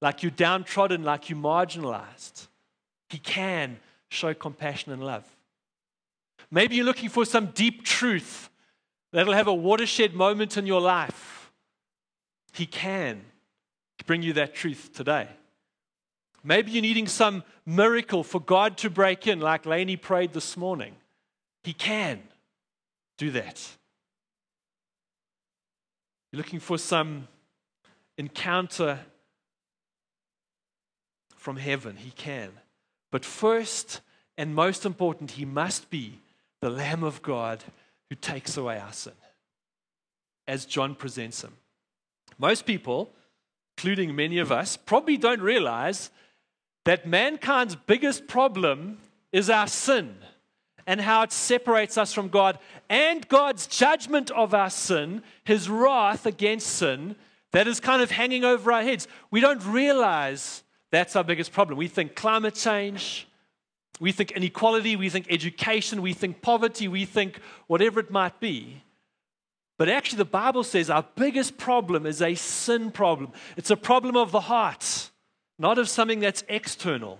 like 0.00 0.22
you're 0.22 0.30
downtrodden, 0.30 1.02
like 1.02 1.28
you're 1.28 1.38
marginalized. 1.38 2.46
He 3.08 3.18
can 3.18 3.78
show 4.08 4.32
compassion 4.32 4.92
and 4.92 5.04
love. 5.04 5.24
Maybe 6.52 6.76
you're 6.76 6.84
looking 6.84 7.08
for 7.08 7.24
some 7.24 7.46
deep 7.46 7.84
truth 7.84 8.48
that'll 9.12 9.32
have 9.32 9.48
a 9.48 9.54
watershed 9.54 10.14
moment 10.14 10.56
in 10.56 10.68
your 10.68 10.80
life. 10.80 11.50
He 12.52 12.64
can 12.64 13.22
bring 14.06 14.22
you 14.22 14.34
that 14.34 14.54
truth 14.54 14.90
today. 14.94 15.26
Maybe 16.46 16.72
you're 16.72 16.82
needing 16.82 17.08
some 17.08 17.42
miracle 17.64 18.22
for 18.22 18.38
God 18.38 18.76
to 18.78 18.90
break 18.90 19.26
in, 19.26 19.40
like 19.40 19.64
Laney 19.64 19.96
prayed 19.96 20.34
this 20.34 20.56
morning. 20.58 20.94
He 21.62 21.72
can 21.72 22.22
do 23.16 23.30
that. 23.30 23.66
You're 26.30 26.38
looking 26.38 26.60
for 26.60 26.76
some 26.76 27.28
encounter 28.18 29.00
from 31.36 31.56
heaven. 31.56 31.96
He 31.96 32.10
can. 32.10 32.50
But 33.10 33.24
first 33.24 34.02
and 34.36 34.54
most 34.54 34.84
important, 34.84 35.32
he 35.32 35.46
must 35.46 35.88
be 35.88 36.20
the 36.60 36.68
Lamb 36.70 37.04
of 37.04 37.22
God 37.22 37.64
who 38.10 38.16
takes 38.16 38.56
away 38.56 38.78
our 38.78 38.92
sin, 38.92 39.14
as 40.46 40.66
John 40.66 40.94
presents 40.94 41.42
him. 41.42 41.54
Most 42.36 42.66
people, 42.66 43.10
including 43.78 44.14
many 44.14 44.38
of 44.38 44.52
us, 44.52 44.76
probably 44.76 45.16
don't 45.16 45.40
realize 45.40 46.10
that 46.84 47.06
mankind's 47.06 47.76
biggest 47.76 48.26
problem 48.26 48.98
is 49.32 49.50
our 49.50 49.66
sin 49.66 50.16
and 50.86 51.00
how 51.00 51.22
it 51.22 51.32
separates 51.32 51.96
us 51.96 52.12
from 52.12 52.28
God 52.28 52.58
and 52.88 53.26
God's 53.28 53.66
judgment 53.66 54.30
of 54.30 54.54
our 54.54 54.70
sin, 54.70 55.22
his 55.44 55.68
wrath 55.68 56.26
against 56.26 56.66
sin, 56.66 57.16
that 57.52 57.66
is 57.66 57.80
kind 57.80 58.02
of 58.02 58.10
hanging 58.10 58.44
over 58.44 58.70
our 58.72 58.82
heads. 58.82 59.08
We 59.30 59.40
don't 59.40 59.64
realize 59.64 60.62
that's 60.90 61.16
our 61.16 61.24
biggest 61.24 61.52
problem. 61.52 61.78
We 61.78 61.88
think 61.88 62.14
climate 62.14 62.54
change, 62.54 63.26
we 64.00 64.12
think 64.12 64.32
inequality, 64.32 64.96
we 64.96 65.08
think 65.08 65.26
education, 65.30 66.02
we 66.02 66.12
think 66.12 66.42
poverty, 66.42 66.88
we 66.88 67.04
think 67.04 67.40
whatever 67.66 68.00
it 68.00 68.10
might 68.10 68.40
be. 68.40 68.82
But 69.78 69.88
actually, 69.88 70.18
the 70.18 70.26
Bible 70.26 70.62
says 70.62 70.90
our 70.90 71.04
biggest 71.16 71.56
problem 71.56 72.06
is 72.06 72.22
a 72.22 72.34
sin 72.34 72.90
problem. 72.90 73.32
It's 73.56 73.70
a 73.70 73.76
problem 73.76 74.16
of 74.16 74.30
the 74.30 74.40
heart, 74.40 75.10
not 75.58 75.78
of 75.78 75.88
something 75.88 76.20
that's 76.20 76.44
external. 76.48 77.18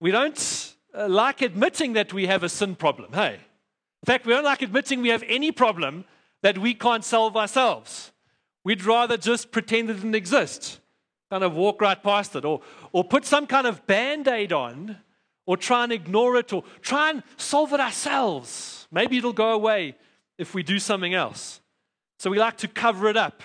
We 0.00 0.10
don't 0.10 0.74
uh, 0.94 1.08
like 1.08 1.42
admitting 1.42 1.94
that 1.94 2.12
we 2.12 2.26
have 2.26 2.42
a 2.42 2.48
sin 2.48 2.76
problem. 2.76 3.12
Hey, 3.12 3.34
in 3.34 4.06
fact, 4.06 4.26
we 4.26 4.32
don't 4.32 4.44
like 4.44 4.62
admitting 4.62 5.02
we 5.02 5.08
have 5.08 5.24
any 5.26 5.52
problem 5.52 6.04
that 6.42 6.58
we 6.58 6.74
can't 6.74 7.04
solve 7.04 7.36
ourselves. 7.36 8.12
We'd 8.64 8.84
rather 8.84 9.16
just 9.16 9.50
pretend 9.50 9.90
it 9.90 9.94
didn't 9.94 10.14
exist, 10.14 10.80
kind 11.30 11.42
of 11.42 11.54
walk 11.54 11.80
right 11.80 12.00
past 12.00 12.36
it, 12.36 12.44
or, 12.44 12.60
or 12.92 13.02
put 13.02 13.24
some 13.24 13.46
kind 13.46 13.66
of 13.66 13.86
band 13.86 14.28
aid 14.28 14.52
on, 14.52 14.98
or 15.46 15.56
try 15.56 15.84
and 15.84 15.92
ignore 15.92 16.36
it, 16.36 16.52
or 16.52 16.62
try 16.80 17.10
and 17.10 17.22
solve 17.36 17.72
it 17.72 17.80
ourselves. 17.80 18.86
Maybe 18.92 19.18
it'll 19.18 19.32
go 19.32 19.52
away 19.52 19.96
if 20.36 20.54
we 20.54 20.62
do 20.62 20.78
something 20.78 21.14
else. 21.14 21.60
So 22.18 22.30
we 22.30 22.38
like 22.38 22.58
to 22.58 22.68
cover 22.68 23.08
it 23.08 23.16
up. 23.16 23.42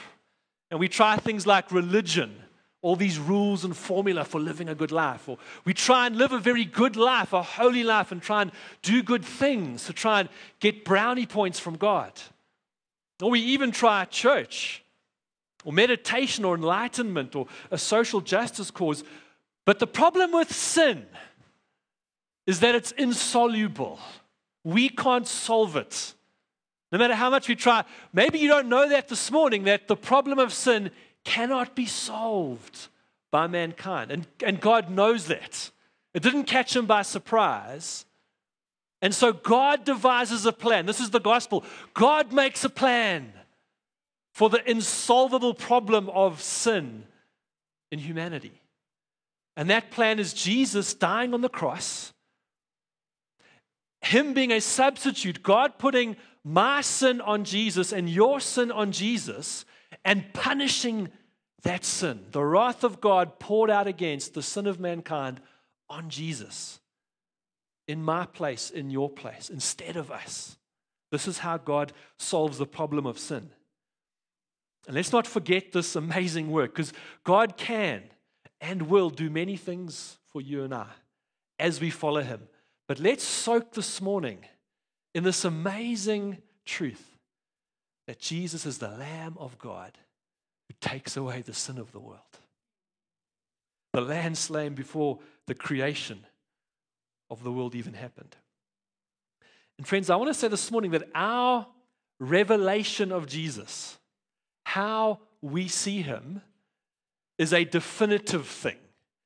And 0.69 0.79
we 0.79 0.87
try 0.87 1.17
things 1.17 1.45
like 1.45 1.71
religion, 1.71 2.35
all 2.83 2.97
these 2.97 3.17
rules 3.17 3.63
and 3.63 3.75
formula 3.75 4.25
for 4.25 4.41
living 4.41 4.67
a 4.67 4.75
good 4.75 4.91
life. 4.91 5.27
Or 5.29 5.37
we 5.63 5.73
try 5.73 6.05
and 6.05 6.17
live 6.17 6.33
a 6.33 6.37
very 6.37 6.65
good 6.65 6.97
life, 6.97 7.31
a 7.31 7.41
holy 7.41 7.83
life, 7.83 8.11
and 8.11 8.21
try 8.21 8.43
and 8.43 8.51
do 8.81 9.01
good 9.01 9.23
things 9.23 9.85
to 9.85 9.93
try 9.93 10.19
and 10.19 10.29
get 10.59 10.83
brownie 10.83 11.25
points 11.25 11.59
from 11.59 11.77
God. 11.77 12.11
Or 13.21 13.31
we 13.31 13.39
even 13.39 13.71
try 13.71 14.03
church 14.05 14.83
or 15.63 15.71
meditation 15.71 16.43
or 16.43 16.55
enlightenment 16.55 17.37
or 17.37 17.47
a 17.71 17.77
social 17.77 18.19
justice 18.19 18.69
cause. 18.69 19.05
But 19.65 19.79
the 19.79 19.87
problem 19.87 20.33
with 20.33 20.51
sin 20.51 21.05
is 22.45 22.59
that 22.59 22.75
it's 22.75 22.91
insoluble. 22.91 23.97
We 24.65 24.89
can't 24.89 25.25
solve 25.25 25.77
it. 25.77 26.13
No 26.91 26.99
matter 26.99 27.15
how 27.15 27.29
much 27.29 27.47
we 27.47 27.55
try, 27.55 27.85
maybe 28.11 28.39
you 28.39 28.49
don't 28.49 28.67
know 28.67 28.89
that 28.89 29.07
this 29.07 29.31
morning 29.31 29.63
that 29.63 29.87
the 29.87 29.95
problem 29.95 30.37
of 30.37 30.51
sin 30.51 30.91
cannot 31.24 31.75
be 31.75 31.86
solved 31.86 32.88
by 33.32 33.48
mankind. 33.48 34.12
And, 34.12 34.27
and 34.46 34.60
God 34.60 34.89
knows 34.89 35.27
that. 35.27 35.72
It 36.13 36.22
didn't 36.22 36.44
catch 36.44 36.75
him 36.75 36.86
by 36.86 37.01
surprise. 37.01 38.06
And 39.01 39.13
so 39.13 39.34
God 39.34 39.84
devises 39.84 40.46
a 40.46 40.53
plan. 40.53 40.86
This 40.86 41.00
is 41.00 41.10
the 41.10 41.20
gospel. 41.20 41.63
God 41.94 42.32
makes 42.32 42.63
a 42.63 42.70
plan 42.70 43.34
for 44.34 44.50
the 44.50 44.70
insolvable 44.70 45.53
problem 45.53 46.10
of 46.10 46.42
sin 46.42 47.03
in 47.92 48.00
humanity. 48.00 48.62
And 49.56 49.70
that 49.70 49.92
plan 49.92 50.20
is 50.20 50.34
Jesus 50.34 50.94
dying 50.94 51.34
on 51.34 51.42
the 51.42 51.50
cross, 51.50 52.13
Him 54.01 54.34
being 54.34 54.51
a 54.51 54.62
substitute, 54.62 55.44
God 55.44 55.77
putting 55.77 56.15
my 56.44 56.82
sin 56.82 57.22
on 57.22 57.44
Jesus 57.44 57.92
and 57.94 58.10
your 58.10 58.39
sin 58.39 58.72
on 58.72 58.92
Jesus 58.92 59.65
and 60.05 60.33
punishing 60.33 61.10
that 61.63 61.86
sin. 61.86 62.25
The 62.31 62.43
wrath 62.43 62.83
of 62.83 63.01
God 63.01 63.39
poured 63.39 63.69
out 63.69 63.88
against 63.88 64.33
the 64.33 64.43
sin 64.43 64.67
of 64.67 64.79
mankind 64.79 65.39
on 65.89 66.10
Jesus 66.10 66.79
in 67.88 68.03
my 68.03 68.25
place, 68.25 68.69
in 68.69 68.89
your 68.89 69.10
place, 69.10 69.50
instead 69.50 69.95
of 69.95 70.12
us. 70.12 70.57
This 71.12 71.27
is 71.27 71.39
how 71.39 71.57
God 71.57 71.93
solves 72.17 72.57
the 72.57 72.65
problem 72.65 73.05
of 73.05 73.19
sin. 73.19 73.50
And 74.88 74.95
let's 74.95 75.12
not 75.12 75.27
forget 75.27 75.72
this 75.72 75.95
amazing 75.95 76.51
work 76.51 76.74
because 76.74 76.93
God 77.24 77.55
can 77.55 78.03
and 78.60 78.83
will 78.83 79.10
do 79.10 79.29
many 79.29 79.55
things 79.55 80.17
for 80.27 80.41
you 80.41 80.63
and 80.63 80.74
I 80.74 80.88
as 81.60 81.79
we 81.79 81.89
follow 81.89 82.22
Him. 82.22 82.41
But 82.88 83.00
let's 83.00 83.24
soak 83.24 83.74
this 83.74 84.01
morning 84.01 84.39
in 85.13 85.24
this 85.24 85.45
amazing 85.45 86.39
truth 86.65 87.12
that 88.07 88.19
Jesus 88.19 88.65
is 88.65 88.77
the 88.77 88.89
Lamb 88.89 89.36
of 89.38 89.57
God 89.57 89.98
who 90.67 90.75
takes 90.81 91.17
away 91.17 91.41
the 91.41 91.53
sin 91.53 91.77
of 91.77 91.91
the 91.91 92.00
world. 92.00 92.19
The 93.93 94.01
Lamb 94.01 94.36
slain 94.36 94.74
before 94.74 95.19
the 95.48 95.55
creation 95.55 96.25
of 97.29 97.43
the 97.43 97.51
world 97.51 97.75
even 97.75 97.93
happened. 97.93 98.36
And 99.77 99.88
friends, 99.88 100.10
I 100.10 100.15
want 100.15 100.29
to 100.29 100.33
say 100.33 100.48
this 100.48 100.72
morning 100.72 100.91
that 100.91 101.10
our 101.15 101.67
revelation 102.19 103.12
of 103.12 103.27
Jesus, 103.27 103.98
how 104.65 105.19
we 105.41 105.67
see 105.67 106.01
him, 106.01 106.41
is 107.38 107.53
a 107.53 107.63
definitive 107.63 108.48
thing. 108.48 108.77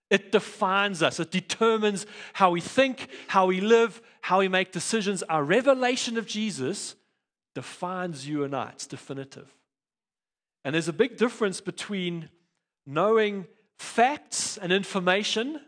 It 0.09 0.31
defines 0.31 1.03
us. 1.03 1.19
It 1.19 1.31
determines 1.31 2.05
how 2.33 2.51
we 2.51 2.61
think, 2.61 3.09
how 3.27 3.47
we 3.47 3.59
live, 3.59 4.01
how 4.21 4.39
we 4.39 4.47
make 4.47 4.71
decisions. 4.71 5.21
Our 5.23 5.43
revelation 5.43 6.17
of 6.17 6.25
Jesus 6.25 6.95
defines 7.57 8.27
you 8.27 8.43
and 8.43 8.55
I. 8.55 8.69
It's 8.69 8.85
definitive. 8.85 9.51
And 10.63 10.75
there's 10.75 10.87
a 10.87 10.93
big 10.93 11.17
difference 11.17 11.59
between 11.59 12.29
knowing 12.85 13.47
facts 13.79 14.57
and 14.57 14.71
information 14.71 15.59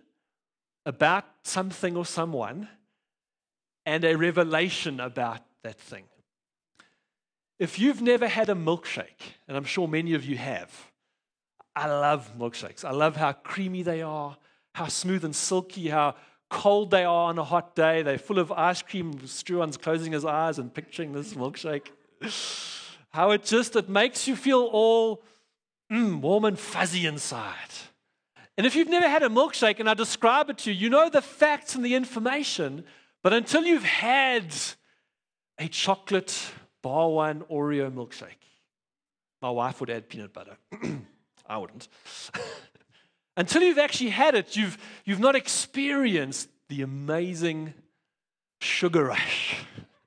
about 0.86 1.26
something 1.42 1.98
or 1.98 2.06
someone 2.06 2.70
and 3.88 4.04
a 4.04 4.16
revelation 4.16 5.00
about 5.00 5.42
that 5.64 5.80
thing. 5.80 6.04
If 7.58 7.80
you've 7.80 8.04
never 8.04 8.28
had 8.28 8.50
a 8.50 8.54
milkshake, 8.54 9.34
and 9.48 9.58
I'm 9.58 9.66
sure 9.66 9.88
many 9.88 10.14
of 10.14 10.24
you 10.24 10.38
have, 10.38 10.72
I 11.76 11.88
love 11.88 12.32
milkshakes. 12.38 12.86
I 12.86 12.92
love 12.92 13.16
how 13.16 13.32
creamy 13.32 13.82
they 13.82 14.04
are, 14.04 14.38
how 14.76 14.90
smooth 14.90 15.26
and 15.26 15.36
silky, 15.36 15.88
how 15.88 16.14
cold 16.50 16.92
they 16.92 17.04
are 17.04 17.30
on 17.30 17.38
a 17.38 17.44
hot 17.44 17.76
day. 17.76 18.02
They're 18.02 18.18
full 18.18 18.40
of 18.40 18.52
ice 18.52 18.82
cream. 18.82 19.26
Struan's 19.28 19.78
closing 19.78 20.12
his 20.12 20.26
eyes 20.26 20.60
and 20.60 20.74
picturing 20.74 21.14
this 21.14 21.34
milkshake. 21.34 21.88
How 23.12 23.32
it 23.32 23.44
just 23.44 23.76
it 23.76 23.90
makes 23.90 24.28
you 24.28 24.36
feel 24.36 24.62
all 24.72 25.24
mm, 25.92 26.20
warm 26.20 26.46
and 26.46 26.60
fuzzy 26.60 27.06
inside. 27.06 27.56
And 28.58 28.68
if 28.68 28.76
you've 28.76 28.90
never 28.90 29.08
had 29.08 29.24
a 29.24 29.30
milkshake 29.30 29.80
and 29.80 29.90
I 29.90 29.94
describe 29.94 30.50
it 30.50 30.58
to 30.60 30.72
you, 30.72 30.78
you 30.78 30.90
know 30.90 31.10
the 31.10 31.22
facts 31.22 31.76
and 31.76 31.86
the 31.86 31.96
information, 31.96 32.84
but 33.24 33.32
until 33.32 33.64
you've 33.64 33.84
had 33.84 34.54
a 35.58 35.68
chocolate 35.68 36.38
bar 36.82 37.10
one 37.10 37.42
Oreo 37.50 37.90
milkshake, 37.92 38.44
my 39.42 39.50
wife 39.50 39.80
would 39.80 39.90
add 39.90 40.10
peanut 40.10 40.34
butter. 40.34 40.58
I 41.48 41.58
wouldn't. 41.58 41.88
Until 43.40 43.64
you've 43.64 43.78
actually 43.78 44.10
had 44.10 44.36
it, 44.36 44.58
you've, 44.58 44.78
you've 45.06 45.22
not 45.22 45.34
experienced 45.34 46.50
the 46.68 46.82
amazing 46.82 47.74
sugar 48.60 49.06
rush 49.06 49.56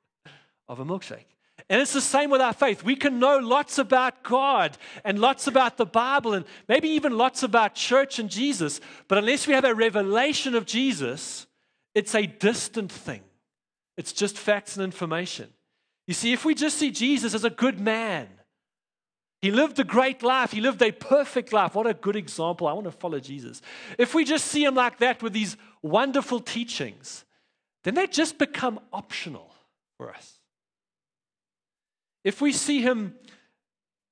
of 0.68 0.80
a 0.80 0.84
milkshake. 0.84 1.24
And 1.70 1.80
it's 1.80 1.94
the 1.94 2.02
same 2.02 2.28
with 2.28 2.42
our 2.42 2.52
faith. 2.52 2.84
We 2.84 2.94
can 2.94 3.18
know 3.18 3.38
lots 3.38 3.78
about 3.78 4.22
God 4.22 4.76
and 5.02 5.18
lots 5.18 5.46
about 5.46 5.78
the 5.78 5.86
Bible 5.86 6.34
and 6.34 6.44
maybe 6.68 6.90
even 6.90 7.16
lots 7.16 7.42
about 7.42 7.74
church 7.74 8.18
and 8.18 8.28
Jesus, 8.28 8.82
but 9.08 9.16
unless 9.16 9.46
we 9.46 9.54
have 9.54 9.64
a 9.64 9.74
revelation 9.74 10.54
of 10.54 10.66
Jesus, 10.66 11.46
it's 11.94 12.14
a 12.14 12.26
distant 12.26 12.92
thing. 12.92 13.22
It's 13.96 14.12
just 14.12 14.36
facts 14.36 14.76
and 14.76 14.84
information. 14.84 15.48
You 16.06 16.12
see, 16.12 16.34
if 16.34 16.44
we 16.44 16.54
just 16.54 16.76
see 16.76 16.90
Jesus 16.90 17.32
as 17.32 17.44
a 17.44 17.50
good 17.50 17.80
man, 17.80 18.28
he 19.42 19.50
lived 19.50 19.80
a 19.80 19.84
great 19.84 20.22
life. 20.22 20.52
He 20.52 20.60
lived 20.60 20.80
a 20.82 20.92
perfect 20.92 21.52
life. 21.52 21.74
What 21.74 21.88
a 21.88 21.94
good 21.94 22.14
example. 22.14 22.68
I 22.68 22.72
want 22.72 22.84
to 22.84 22.92
follow 22.92 23.18
Jesus. 23.18 23.60
If 23.98 24.14
we 24.14 24.24
just 24.24 24.46
see 24.46 24.64
him 24.64 24.76
like 24.76 24.98
that 25.00 25.20
with 25.20 25.32
these 25.32 25.56
wonderful 25.82 26.38
teachings, 26.38 27.24
then 27.82 27.94
they 27.94 28.06
just 28.06 28.38
become 28.38 28.78
optional 28.92 29.52
for 29.96 30.14
us. 30.14 30.38
If 32.22 32.40
we 32.40 32.52
see 32.52 32.82
him 32.82 33.16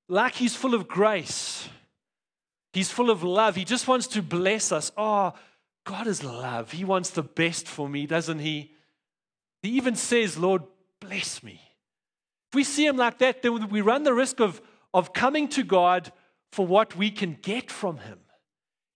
like 0.08 0.34
he's 0.34 0.56
full 0.56 0.74
of 0.74 0.88
grace, 0.88 1.68
he's 2.72 2.90
full 2.90 3.08
of 3.08 3.22
love, 3.22 3.54
he 3.54 3.64
just 3.64 3.86
wants 3.86 4.08
to 4.08 4.22
bless 4.22 4.72
us. 4.72 4.90
Oh, 4.96 5.32
God 5.84 6.08
is 6.08 6.24
love. 6.24 6.72
He 6.72 6.84
wants 6.84 7.10
the 7.10 7.22
best 7.22 7.68
for 7.68 7.88
me, 7.88 8.04
doesn't 8.04 8.40
he? 8.40 8.72
He 9.62 9.68
even 9.70 9.94
says, 9.94 10.36
Lord, 10.36 10.64
bless 10.98 11.40
me. 11.44 11.60
If 12.50 12.56
we 12.56 12.64
see 12.64 12.84
him 12.84 12.96
like 12.96 13.18
that, 13.18 13.42
then 13.42 13.68
we 13.68 13.80
run 13.80 14.02
the 14.02 14.12
risk 14.12 14.40
of 14.40 14.60
of 14.92 15.12
coming 15.12 15.48
to 15.48 15.62
God 15.62 16.12
for 16.52 16.66
what 16.66 16.96
we 16.96 17.10
can 17.10 17.38
get 17.40 17.70
from 17.70 17.98
Him. 17.98 18.18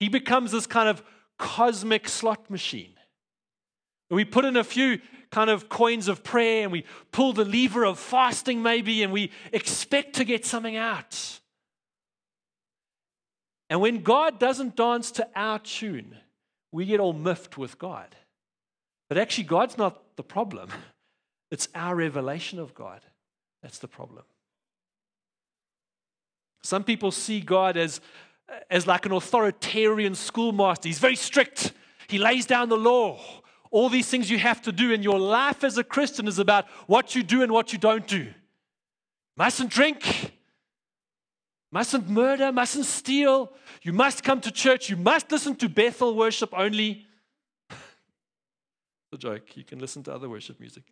He 0.01 0.09
becomes 0.09 0.53
this 0.53 0.67
kind 0.67 0.89
of 0.89 1.03
cosmic 1.39 2.09
slot 2.09 2.51
machine. 2.51 2.95
We 4.11 4.25
put 4.25 4.45
in 4.45 4.57
a 4.57 4.65
few 4.65 5.01
kind 5.31 5.51
of 5.51 5.69
coins 5.69 6.07
of 6.09 6.23
prayer 6.23 6.63
and 6.63 6.71
we 6.71 6.85
pull 7.11 7.33
the 7.33 7.45
lever 7.45 7.85
of 7.85 7.99
fasting, 7.99 8.63
maybe, 8.63 9.03
and 9.03 9.13
we 9.13 9.33
expect 9.53 10.17
to 10.17 10.25
get 10.25 10.45
something 10.45 10.77
out. 10.77 11.41
And 13.69 13.81
when 13.81 14.03
God 14.03 14.39
doesn't 14.39 14.77
dance 14.77 15.11
to 15.13 15.29
our 15.35 15.59
tune, 15.59 16.17
we 16.71 16.87
get 16.87 17.01
all 17.01 17.13
miffed 17.13 17.59
with 17.59 17.79
God. 17.79 18.15
But 19.09 19.19
actually, 19.19 19.45
God's 19.45 19.79
not 19.79 20.17
the 20.17 20.23
problem, 20.23 20.71
it's 21.51 21.69
our 21.75 21.97
revelation 21.97 22.59
of 22.59 22.75
God 22.75 23.01
that's 23.65 23.79
the 23.79 23.89
problem. 23.89 24.25
Some 26.65 26.83
people 26.83 27.11
see 27.11 27.41
God 27.41 27.77
as, 27.77 28.01
as 28.71 28.87
like 28.87 29.05
an 29.05 29.13
authoritarian 29.13 30.15
schoolmaster. 30.15 30.89
He's 30.89 30.99
very 30.99 31.15
strict, 31.15 31.73
he 32.09 32.19
lays 32.19 32.47
down 32.47 32.71
the 32.71 32.77
law. 32.77 33.21
All 33.71 33.89
these 33.89 34.09
things 34.09 34.31
you 34.31 34.39
have 34.39 34.63
to 34.63 34.73
do, 34.73 34.93
and 34.93 35.05
your 35.05 35.19
life 35.19 35.63
as 35.63 35.77
a 35.79 35.85
Christian 35.85 36.27
is 36.27 36.39
about 36.39 36.67
what 36.87 37.15
you 37.15 37.23
do 37.23 37.43
and 37.43 37.53
what 37.53 37.73
you 37.73 37.79
don't 37.79 38.07
do. 38.07 38.29
Mustn't 39.37 39.71
drink. 39.71 40.33
Mustn't 41.73 42.09
murder. 42.09 42.53
Mustn't 42.53 42.87
steal. 42.87 43.53
You 43.83 43.93
must 43.93 44.23
come 44.23 44.41
to 44.41 44.51
church. 44.53 44.89
You 44.89 44.97
must 44.97 45.31
listen 45.33 45.57
to 45.57 45.69
Bethel 45.69 46.15
worship 46.15 46.57
only. 46.57 47.05
it's 47.71 47.81
a 49.13 49.19
joke. 49.19 49.57
You 49.57 49.65
can 49.65 49.81
listen 49.81 50.05
to 50.05 50.15
other 50.15 50.29
worship 50.29 50.61
music. 50.61 50.85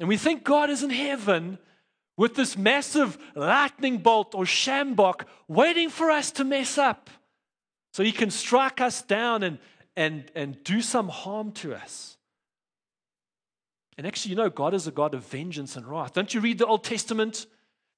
And 0.00 0.08
we 0.08 0.16
think 0.16 0.42
God 0.42 0.70
is 0.70 0.82
in 0.82 0.90
heaven 0.90 1.58
with 2.18 2.34
this 2.34 2.58
massive 2.58 3.16
lightning 3.34 3.96
bolt 3.96 4.34
or 4.34 4.44
sjambok 4.44 5.22
waiting 5.46 5.88
for 5.88 6.10
us 6.10 6.30
to 6.32 6.44
mess 6.44 6.76
up 6.76 7.08
so 7.94 8.02
he 8.02 8.12
can 8.12 8.30
strike 8.30 8.82
us 8.82 9.00
down 9.00 9.42
and, 9.42 9.58
and, 9.96 10.30
and 10.34 10.62
do 10.64 10.82
some 10.82 11.08
harm 11.08 11.52
to 11.52 11.74
us. 11.74 12.18
And 13.96 14.06
actually, 14.06 14.30
you 14.30 14.36
know, 14.36 14.50
God 14.50 14.74
is 14.74 14.86
a 14.86 14.90
God 14.90 15.14
of 15.14 15.24
vengeance 15.24 15.76
and 15.76 15.86
wrath. 15.86 16.12
Don't 16.12 16.34
you 16.34 16.40
read 16.40 16.58
the 16.58 16.66
Old 16.66 16.84
Testament? 16.84 17.46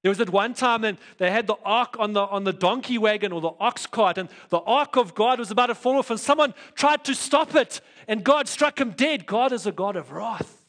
There 0.03 0.09
was 0.09 0.19
at 0.19 0.29
one 0.29 0.53
time 0.53 0.83
and 0.83 0.97
they 1.17 1.29
had 1.29 1.47
the 1.47 1.57
ark 1.65 1.95
on 1.99 2.13
the, 2.13 2.21
on 2.21 2.43
the 2.43 2.53
donkey 2.53 2.99
wagon 2.99 3.31
or 3.31 3.41
the 3.41 3.51
ox 3.59 3.85
cart, 3.87 4.17
and 4.17 4.29
the 4.49 4.59
ark 4.59 4.97
of 4.97 5.13
God 5.15 5.39
was 5.39 5.51
about 5.51 5.67
to 5.67 5.75
fall 5.75 5.97
off, 5.97 6.09
and 6.09 6.19
someone 6.19 6.53
tried 6.75 7.03
to 7.05 7.15
stop 7.15 7.55
it, 7.55 7.81
and 8.07 8.23
God 8.23 8.47
struck 8.47 8.79
him 8.79 8.91
dead. 8.91 9.25
God 9.25 9.51
is 9.51 9.65
a 9.65 9.71
God 9.71 9.95
of 9.95 10.11
wrath. 10.11 10.63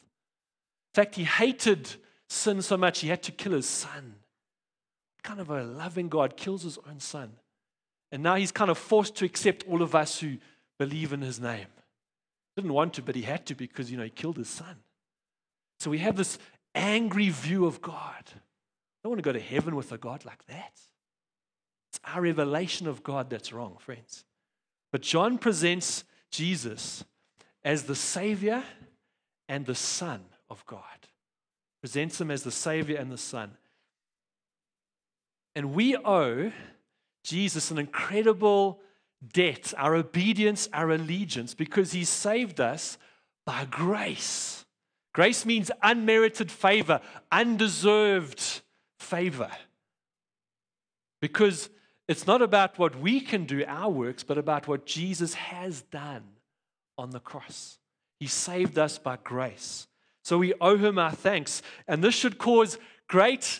In 0.95 1.03
fact, 1.03 1.15
he 1.15 1.23
hated 1.23 1.95
sin 2.33 2.61
so 2.61 2.77
much 2.77 2.99
he 2.99 3.07
had 3.07 3.23
to 3.23 3.31
kill 3.31 3.53
his 3.53 3.67
son. 3.67 4.15
Kind 5.23 5.39
of 5.39 5.49
a 5.49 5.63
loving 5.63 6.09
God 6.09 6.35
kills 6.35 6.63
his 6.63 6.77
own 6.89 6.99
son. 6.99 7.33
And 8.11 8.21
now 8.21 8.35
he's 8.35 8.51
kind 8.51 8.69
of 8.69 8.77
forced 8.77 9.15
to 9.17 9.25
accept 9.25 9.63
all 9.67 9.81
of 9.81 9.95
us 9.95 10.19
who 10.19 10.37
believe 10.77 11.13
in 11.13 11.21
his 11.21 11.39
name. 11.39 11.67
Didn't 12.55 12.73
want 12.73 12.93
to, 12.95 13.01
but 13.01 13.15
he 13.15 13.23
had 13.23 13.45
to 13.47 13.55
because, 13.55 13.89
you 13.89 13.97
know, 13.97 14.03
he 14.03 14.09
killed 14.09 14.37
his 14.37 14.49
son. 14.49 14.77
So 15.79 15.89
we 15.89 15.99
have 15.99 16.15
this 16.15 16.37
angry 16.75 17.29
view 17.29 17.65
of 17.65 17.81
God. 17.81 18.23
I 18.25 19.03
don't 19.03 19.11
want 19.11 19.19
to 19.19 19.23
go 19.23 19.33
to 19.33 19.39
heaven 19.39 19.75
with 19.75 19.91
a 19.91 19.97
God 19.97 20.25
like 20.25 20.45
that. 20.47 20.73
It's 21.89 21.99
our 22.03 22.21
revelation 22.21 22.87
of 22.87 23.03
God 23.03 23.29
that's 23.29 23.53
wrong, 23.53 23.77
friends. 23.79 24.25
But 24.91 25.01
John 25.01 25.37
presents 25.37 26.03
Jesus 26.29 27.03
as 27.63 27.83
the 27.83 27.95
Savior 27.95 28.63
and 29.49 29.65
the 29.65 29.75
Son 29.75 30.21
of 30.49 30.65
God. 30.65 30.81
Presents 31.83 32.21
him 32.21 32.31
as 32.31 32.43
the 32.43 32.51
Savior 32.51 32.95
and 32.95 33.11
the 33.11 33.17
Son. 33.17 33.51
And 35.53 35.73
we 35.73 35.97
owe 35.97 36.53
Jesus 37.25 37.71
an 37.71 37.77
incredible 37.77 38.79
debt, 39.33 39.73
our 39.77 39.93
obedience, 39.93 40.69
our 40.71 40.91
allegiance, 40.91 41.53
because 41.53 41.91
he 41.91 42.05
saved 42.05 42.61
us 42.61 42.97
by 43.45 43.65
grace. 43.69 44.63
Grace 45.13 45.45
means 45.45 45.71
unmerited 45.81 46.49
favor, 46.49 47.01
undeserved 47.29 48.61
favor. 48.97 49.51
Because 51.21 51.69
it's 52.07 52.25
not 52.25 52.41
about 52.41 52.79
what 52.79 52.97
we 52.97 53.19
can 53.19 53.43
do, 53.43 53.65
our 53.67 53.89
works, 53.89 54.23
but 54.23 54.37
about 54.37 54.69
what 54.69 54.85
Jesus 54.85 55.33
has 55.33 55.81
done 55.81 56.23
on 56.97 57.09
the 57.09 57.19
cross. 57.19 57.77
He 58.21 58.27
saved 58.27 58.79
us 58.79 58.97
by 58.97 59.17
grace. 59.21 59.87
So 60.23 60.37
we 60.37 60.53
owe 60.59 60.77
him 60.77 60.97
our 60.97 61.11
thanks. 61.11 61.61
And 61.87 62.03
this 62.03 62.15
should 62.15 62.37
cause 62.37 62.79
great 63.07 63.59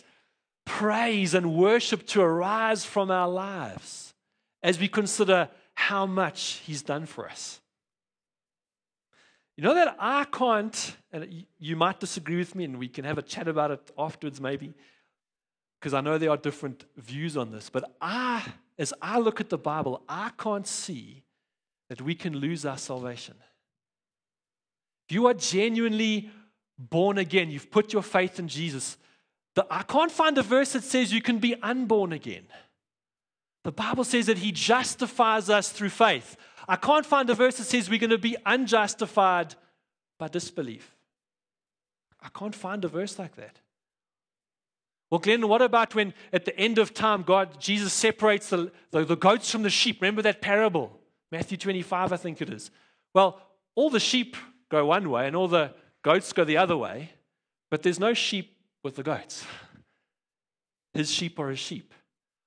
praise 0.64 1.34
and 1.34 1.54
worship 1.54 2.06
to 2.08 2.22
arise 2.22 2.84
from 2.84 3.10
our 3.10 3.28
lives 3.28 4.14
as 4.62 4.80
we 4.80 4.88
consider 4.88 5.48
how 5.74 6.06
much 6.06 6.62
he's 6.64 6.82
done 6.82 7.04
for 7.06 7.28
us. 7.28 7.60
You 9.56 9.62
know 9.62 9.74
that 9.74 9.94
I 10.00 10.24
can't, 10.24 10.96
and 11.12 11.44
you 11.58 11.76
might 11.76 12.00
disagree 12.00 12.38
with 12.38 12.54
me, 12.54 12.64
and 12.64 12.78
we 12.78 12.88
can 12.88 13.04
have 13.04 13.18
a 13.18 13.22
chat 13.22 13.46
about 13.46 13.70
it 13.70 13.92
afterwards, 13.96 14.40
maybe, 14.40 14.74
because 15.78 15.94
I 15.94 16.00
know 16.00 16.18
there 16.18 16.30
are 16.30 16.36
different 16.36 16.84
views 16.96 17.36
on 17.36 17.52
this. 17.52 17.70
But 17.70 17.94
I, 18.00 18.42
as 18.78 18.92
I 19.00 19.18
look 19.20 19.40
at 19.40 19.50
the 19.50 19.58
Bible, 19.58 20.02
I 20.08 20.30
can't 20.38 20.66
see 20.66 21.22
that 21.88 22.00
we 22.00 22.14
can 22.14 22.36
lose 22.36 22.64
our 22.64 22.78
salvation. 22.78 23.34
If 25.08 25.14
you 25.14 25.26
are 25.26 25.34
genuinely 25.34 26.30
born 26.78 27.18
again, 27.18 27.50
you've 27.50 27.70
put 27.70 27.92
your 27.92 28.02
faith 28.02 28.38
in 28.38 28.48
Jesus, 28.48 28.96
I 29.70 29.82
can't 29.82 30.10
find 30.10 30.36
a 30.36 30.42
verse 30.42 30.72
that 30.72 30.82
says 30.82 31.12
you 31.12 31.22
can 31.22 31.38
be 31.38 31.54
unborn 31.62 32.12
again. 32.12 32.46
The 33.62 33.72
Bible 33.72 34.04
says 34.04 34.26
that 34.26 34.38
He 34.38 34.52
justifies 34.52 35.48
us 35.48 35.70
through 35.70 35.90
faith. 35.90 36.36
I 36.66 36.76
can't 36.76 37.06
find 37.06 37.28
a 37.30 37.34
verse 37.34 37.58
that 37.58 37.64
says 37.64 37.88
we're 37.88 37.98
going 37.98 38.10
to 38.10 38.18
be 38.18 38.36
unjustified 38.44 39.54
by 40.18 40.28
disbelief. 40.28 40.94
I 42.20 42.28
can't 42.36 42.54
find 42.54 42.84
a 42.84 42.88
verse 42.88 43.18
like 43.18 43.36
that. 43.36 43.58
Well, 45.10 45.20
Glenn, 45.20 45.46
what 45.46 45.62
about 45.62 45.94
when 45.94 46.14
at 46.32 46.44
the 46.44 46.58
end 46.58 46.78
of 46.78 46.94
time, 46.94 47.22
God, 47.22 47.60
Jesus 47.60 47.92
separates 47.92 48.50
the, 48.50 48.72
the, 48.90 49.04
the, 49.04 49.16
goats 49.16 49.50
from 49.50 49.62
the 49.62 49.70
sheep? 49.70 50.00
Remember 50.00 50.22
that 50.22 50.40
parable? 50.40 50.98
Matthew 51.30 51.56
25, 51.56 52.12
I 52.12 52.16
think 52.16 52.40
it 52.40 52.50
is. 52.50 52.70
Well, 53.14 53.40
all 53.74 53.90
the 53.90 54.00
sheep 54.00 54.36
go 54.70 54.86
one 54.86 55.10
way 55.10 55.26
and 55.26 55.36
all 55.36 55.48
the 55.48 55.72
goats 56.04 56.32
go 56.32 56.44
the 56.44 56.56
other 56.56 56.76
way, 56.76 57.10
but 57.70 57.82
there's 57.82 57.98
no 57.98 58.14
sheep 58.14 58.56
with 58.84 58.94
the 58.94 59.02
goats. 59.02 59.44
His 60.94 61.10
sheep 61.10 61.40
are 61.40 61.50
his 61.50 61.58
sheep. 61.58 61.92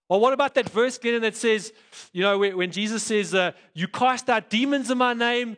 Well, 0.07 0.21
what 0.21 0.31
about 0.31 0.55
that 0.55 0.69
verse, 0.69 0.97
Glenn, 0.97 1.21
that 1.23 1.35
says, 1.35 1.73
you 2.13 2.21
know, 2.21 2.37
when 2.39 2.71
Jesus 2.71 3.03
says, 3.03 3.33
uh, 3.33 3.51
You 3.73 3.89
cast 3.89 4.29
out 4.29 4.49
demons 4.49 4.89
in 4.89 4.97
my 4.97 5.13
name, 5.13 5.57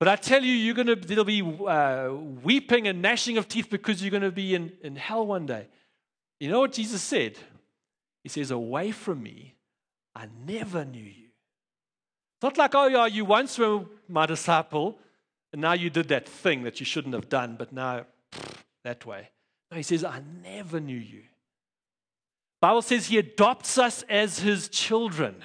but 0.00 0.08
I 0.08 0.16
tell 0.16 0.42
you, 0.42 0.52
you're 0.52 0.74
going 0.74 0.86
to, 0.86 0.96
there'll 0.96 1.24
be 1.24 1.42
uh, 1.42 2.12
weeping 2.42 2.88
and 2.88 3.02
gnashing 3.02 3.36
of 3.36 3.46
teeth 3.46 3.68
because 3.68 4.02
you're 4.02 4.10
going 4.10 4.22
to 4.22 4.32
be 4.32 4.54
in, 4.54 4.72
in 4.82 4.96
hell 4.96 5.26
one 5.26 5.44
day. 5.44 5.68
You 6.40 6.50
know 6.50 6.60
what 6.60 6.72
Jesus 6.72 7.02
said? 7.02 7.36
He 8.22 8.30
says, 8.30 8.50
Away 8.50 8.90
from 8.90 9.22
me, 9.22 9.54
I 10.16 10.28
never 10.46 10.84
knew 10.84 11.02
you. 11.02 11.28
It's 12.36 12.42
not 12.42 12.56
like, 12.56 12.74
oh, 12.74 12.86
yeah, 12.86 13.06
you 13.06 13.26
once 13.26 13.58
were 13.58 13.84
my 14.08 14.24
disciple, 14.24 14.98
and 15.54 15.60
now 15.60 15.72
you 15.72 15.88
did 15.88 16.08
that 16.08 16.28
thing 16.28 16.64
that 16.64 16.80
you 16.80 16.84
shouldn't 16.84 17.14
have 17.14 17.28
done, 17.28 17.54
but 17.56 17.72
now 17.72 18.06
that 18.82 19.06
way. 19.06 19.30
No, 19.70 19.76
he 19.76 19.84
says, 19.84 20.02
I 20.02 20.20
never 20.42 20.80
knew 20.80 20.98
you. 20.98 21.22
Bible 22.60 22.82
says 22.82 23.06
he 23.06 23.18
adopts 23.18 23.78
us 23.78 24.02
as 24.08 24.40
his 24.40 24.68
children. 24.68 25.36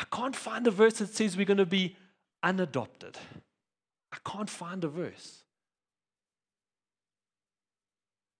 I 0.00 0.06
can't 0.12 0.34
find 0.34 0.66
a 0.66 0.72
verse 0.72 0.94
that 0.94 1.14
says 1.14 1.36
we're 1.36 1.46
going 1.46 1.58
to 1.58 1.64
be 1.64 1.94
unadopted. 2.42 3.14
I 4.10 4.16
can't 4.28 4.50
find 4.50 4.82
a 4.82 4.88
verse. 4.88 5.44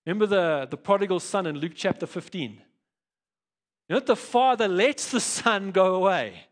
Remember 0.05 0.27
the, 0.27 0.67
the 0.69 0.77
prodigal 0.77 1.21
son 1.21 1.47
in 1.47 1.59
Luke 1.59 1.75
chapter 1.77 2.09
15? 2.09 2.61
You 3.89 3.95
know, 3.95 4.01
the 4.01 4.17
father 4.17 4.67
lets 4.67 5.13
the 5.13 5.21
son 5.21 5.71
go 5.71 5.95
away. 5.95 6.49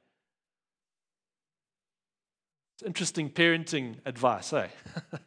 It's 2.75 2.87
interesting 2.87 3.31
parenting 3.31 3.97
advice, 4.05 4.53
eh? 4.53 4.69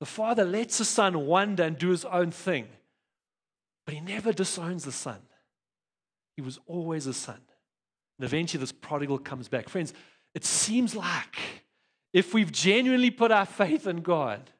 the 0.00 0.06
father 0.06 0.44
lets 0.44 0.78
the 0.78 0.84
son 0.84 1.26
wander 1.26 1.64
and 1.64 1.78
do 1.78 1.88
his 1.88 2.04
own 2.04 2.30
thing. 2.30 2.68
But 3.86 3.94
he 3.94 4.00
never 4.00 4.32
disowns 4.32 4.84
the 4.84 4.92
son. 4.92 5.20
He 6.36 6.42
was 6.42 6.58
always 6.66 7.06
a 7.06 7.14
son. 7.14 7.40
And 8.18 8.26
eventually, 8.26 8.60
this 8.60 8.72
prodigal 8.72 9.18
comes 9.18 9.48
back. 9.48 9.68
Friends, 9.68 9.94
it 10.34 10.44
seems 10.44 10.94
like 10.94 11.38
if 12.12 12.34
we've 12.34 12.52
genuinely 12.52 13.10
put 13.10 13.30
our 13.30 13.46
faith 13.46 13.86
in 13.86 14.02
God, 14.02 14.50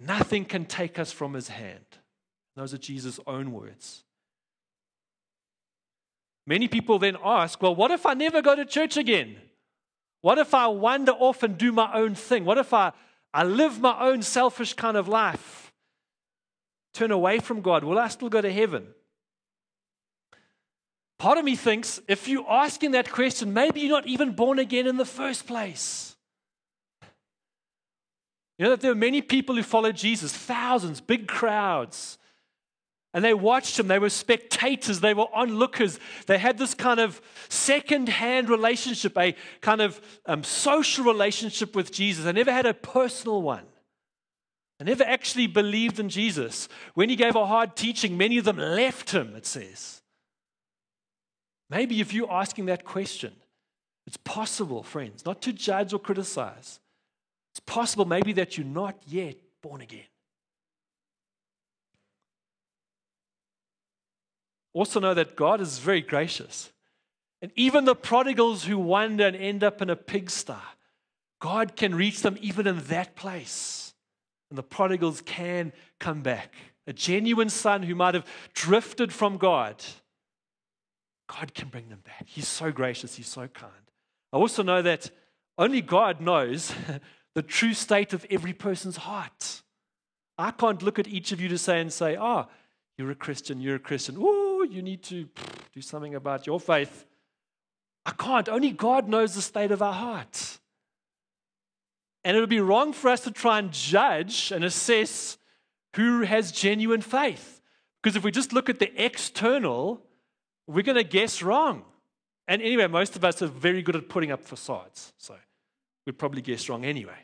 nothing 0.00 0.44
can 0.44 0.66
take 0.66 0.98
us 0.98 1.12
from 1.12 1.34
his 1.34 1.48
hand. 1.48 1.84
Those 2.56 2.74
are 2.74 2.78
Jesus' 2.78 3.20
own 3.26 3.52
words. 3.52 4.04
Many 6.46 6.68
people 6.68 6.98
then 6.98 7.16
ask, 7.24 7.62
well, 7.62 7.74
what 7.74 7.90
if 7.90 8.04
I 8.04 8.14
never 8.14 8.42
go 8.42 8.54
to 8.54 8.64
church 8.64 8.96
again? 8.96 9.36
What 10.24 10.38
if 10.38 10.54
I 10.54 10.68
wander 10.68 11.12
off 11.12 11.42
and 11.42 11.58
do 11.58 11.70
my 11.70 11.92
own 11.92 12.14
thing? 12.14 12.46
What 12.46 12.56
if 12.56 12.72
I, 12.72 12.92
I 13.34 13.44
live 13.44 13.78
my 13.80 14.00
own 14.00 14.22
selfish 14.22 14.72
kind 14.72 14.96
of 14.96 15.06
life? 15.06 15.64
turn 16.94 17.10
away 17.10 17.40
from 17.40 17.60
God, 17.60 17.84
will 17.84 17.98
I 17.98 18.08
still 18.08 18.30
go 18.30 18.40
to 18.40 18.50
heaven? 18.50 18.86
Part 21.18 21.38
of 21.38 21.44
me 21.44 21.56
thinks 21.56 22.00
if 22.08 22.28
you're 22.28 22.48
asking 22.48 22.92
that 22.92 23.10
question, 23.10 23.52
maybe 23.52 23.80
you're 23.80 23.90
not 23.90 24.06
even 24.06 24.32
born 24.32 24.58
again 24.58 24.86
in 24.86 24.96
the 24.96 25.04
first 25.04 25.46
place. 25.46 26.16
You 28.58 28.64
know 28.64 28.70
that 28.70 28.80
there 28.80 28.92
are 28.92 28.96
many 28.96 29.20
people 29.20 29.56
who 29.56 29.64
followed 29.64 29.96
Jesus, 29.96 30.32
thousands, 30.32 31.00
big 31.00 31.26
crowds. 31.26 32.18
And 33.14 33.24
they 33.24 33.32
watched 33.32 33.78
him. 33.78 33.86
They 33.86 34.00
were 34.00 34.10
spectators. 34.10 34.98
They 34.98 35.14
were 35.14 35.32
onlookers. 35.32 36.00
They 36.26 36.36
had 36.36 36.58
this 36.58 36.74
kind 36.74 36.98
of 36.98 37.22
second 37.48 38.08
hand 38.08 38.50
relationship, 38.50 39.16
a 39.16 39.36
kind 39.60 39.80
of 39.80 40.00
um, 40.26 40.42
social 40.42 41.04
relationship 41.04 41.76
with 41.76 41.92
Jesus. 41.92 42.24
They 42.24 42.32
never 42.32 42.52
had 42.52 42.66
a 42.66 42.74
personal 42.74 43.40
one. 43.40 43.64
They 44.80 44.86
never 44.86 45.04
actually 45.04 45.46
believed 45.46 46.00
in 46.00 46.08
Jesus. 46.08 46.68
When 46.94 47.08
he 47.08 47.14
gave 47.14 47.36
a 47.36 47.46
hard 47.46 47.76
teaching, 47.76 48.18
many 48.18 48.36
of 48.36 48.44
them 48.44 48.58
left 48.58 49.12
him, 49.12 49.36
it 49.36 49.46
says. 49.46 50.02
Maybe 51.70 52.00
if 52.00 52.12
you're 52.12 52.30
asking 52.30 52.66
that 52.66 52.84
question, 52.84 53.32
it's 54.08 54.16
possible, 54.18 54.82
friends, 54.82 55.24
not 55.24 55.40
to 55.42 55.52
judge 55.52 55.92
or 55.92 56.00
criticize. 56.00 56.80
It's 57.52 57.60
possible 57.60 58.04
maybe 58.04 58.32
that 58.34 58.58
you're 58.58 58.66
not 58.66 58.96
yet 59.06 59.36
born 59.62 59.80
again. 59.80 60.02
Also 64.74 65.00
know 65.00 65.14
that 65.14 65.36
God 65.36 65.60
is 65.60 65.78
very 65.78 66.02
gracious. 66.02 66.70
And 67.40 67.52
even 67.56 67.84
the 67.84 67.94
prodigals 67.94 68.64
who 68.64 68.78
wander 68.78 69.26
and 69.26 69.36
end 69.36 69.64
up 69.64 69.80
in 69.80 69.88
a 69.88 69.96
pigsty, 69.96 70.54
God 71.40 71.76
can 71.76 71.94
reach 71.94 72.22
them 72.22 72.36
even 72.40 72.66
in 72.66 72.80
that 72.84 73.16
place. 73.16 73.94
And 74.50 74.58
the 74.58 74.62
prodigals 74.62 75.22
can 75.22 75.72
come 76.00 76.22
back. 76.22 76.54
A 76.86 76.92
genuine 76.92 77.48
son 77.48 77.82
who 77.82 77.94
might 77.94 78.14
have 78.14 78.26
drifted 78.52 79.12
from 79.12 79.38
God, 79.38 79.82
God 81.28 81.54
can 81.54 81.68
bring 81.68 81.88
them 81.88 82.00
back. 82.04 82.26
He's 82.26 82.48
so 82.48 82.70
gracious, 82.70 83.16
He's 83.16 83.28
so 83.28 83.46
kind. 83.48 83.72
I 84.32 84.36
also 84.36 84.62
know 84.62 84.82
that 84.82 85.10
only 85.56 85.80
God 85.80 86.20
knows 86.20 86.74
the 87.34 87.42
true 87.42 87.74
state 87.74 88.12
of 88.12 88.26
every 88.28 88.52
person's 88.52 88.96
heart. 88.96 89.62
I 90.36 90.50
can't 90.50 90.82
look 90.82 90.98
at 90.98 91.08
each 91.08 91.30
of 91.32 91.40
you 91.40 91.48
to 91.48 91.58
say 91.58 91.80
and 91.80 91.92
say, 91.92 92.16
oh, 92.18 92.46
you're 92.98 93.10
a 93.10 93.14
Christian, 93.14 93.60
you're 93.60 93.76
a 93.76 93.80
Christian. 93.80 94.16
Ooh, 94.16 94.43
you 94.72 94.82
need 94.82 95.02
to 95.04 95.28
do 95.72 95.80
something 95.80 96.14
about 96.14 96.46
your 96.46 96.60
faith. 96.60 97.06
I 98.06 98.10
can't. 98.12 98.48
Only 98.48 98.70
God 98.70 99.08
knows 99.08 99.34
the 99.34 99.42
state 99.42 99.70
of 99.70 99.82
our 99.82 99.92
hearts. 99.92 100.60
And 102.24 102.36
it 102.36 102.40
would 102.40 102.48
be 102.48 102.60
wrong 102.60 102.92
for 102.92 103.08
us 103.08 103.20
to 103.22 103.30
try 103.30 103.58
and 103.58 103.70
judge 103.72 104.50
and 104.50 104.64
assess 104.64 105.36
who 105.94 106.22
has 106.22 106.52
genuine 106.52 107.02
faith. 107.02 107.60
Because 108.02 108.16
if 108.16 108.24
we 108.24 108.30
just 108.30 108.52
look 108.52 108.68
at 108.68 108.78
the 108.78 109.02
external, 109.02 110.02
we're 110.66 110.82
going 110.82 110.96
to 110.96 111.04
guess 111.04 111.42
wrong. 111.42 111.84
And 112.46 112.60
anyway, 112.60 112.86
most 112.86 113.16
of 113.16 113.24
us 113.24 113.42
are 113.42 113.46
very 113.46 113.82
good 113.82 113.96
at 113.96 114.08
putting 114.08 114.30
up 114.30 114.44
facades. 114.44 115.12
So 115.18 115.34
we'd 116.06 116.18
probably 116.18 116.42
guess 116.42 116.68
wrong 116.68 116.84
anyway. 116.84 117.16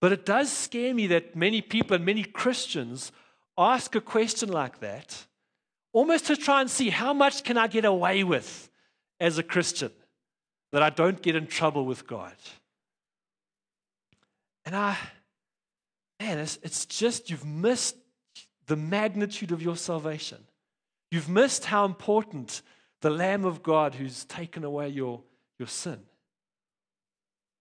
But 0.00 0.12
it 0.12 0.26
does 0.26 0.50
scare 0.50 0.94
me 0.94 1.06
that 1.08 1.36
many 1.36 1.60
people 1.60 1.94
and 1.94 2.04
many 2.04 2.24
Christians 2.24 3.12
ask 3.56 3.94
a 3.94 4.00
question 4.00 4.48
like 4.48 4.80
that, 4.80 5.26
almost 5.92 6.26
to 6.26 6.36
try 6.36 6.60
and 6.60 6.70
see 6.70 6.90
how 6.90 7.12
much 7.12 7.44
can 7.44 7.56
I 7.56 7.66
get 7.66 7.84
away 7.84 8.24
with 8.24 8.70
as 9.20 9.38
a 9.38 9.42
Christian 9.42 9.90
that 10.72 10.82
I 10.82 10.90
don't 10.90 11.20
get 11.20 11.36
in 11.36 11.46
trouble 11.46 11.84
with 11.84 12.06
God. 12.06 12.34
And 14.64 14.74
I, 14.74 14.96
man, 16.18 16.38
it's, 16.38 16.58
it's 16.62 16.86
just 16.86 17.30
you've 17.30 17.44
missed 17.44 17.96
the 18.66 18.76
magnitude 18.76 19.52
of 19.52 19.60
your 19.60 19.76
salvation. 19.76 20.38
You've 21.10 21.28
missed 21.28 21.66
how 21.66 21.84
important 21.84 22.62
the 23.02 23.10
Lamb 23.10 23.44
of 23.44 23.62
God 23.62 23.94
who's 23.94 24.24
taken 24.24 24.64
away 24.64 24.88
your, 24.88 25.22
your 25.58 25.68
sin. 25.68 26.00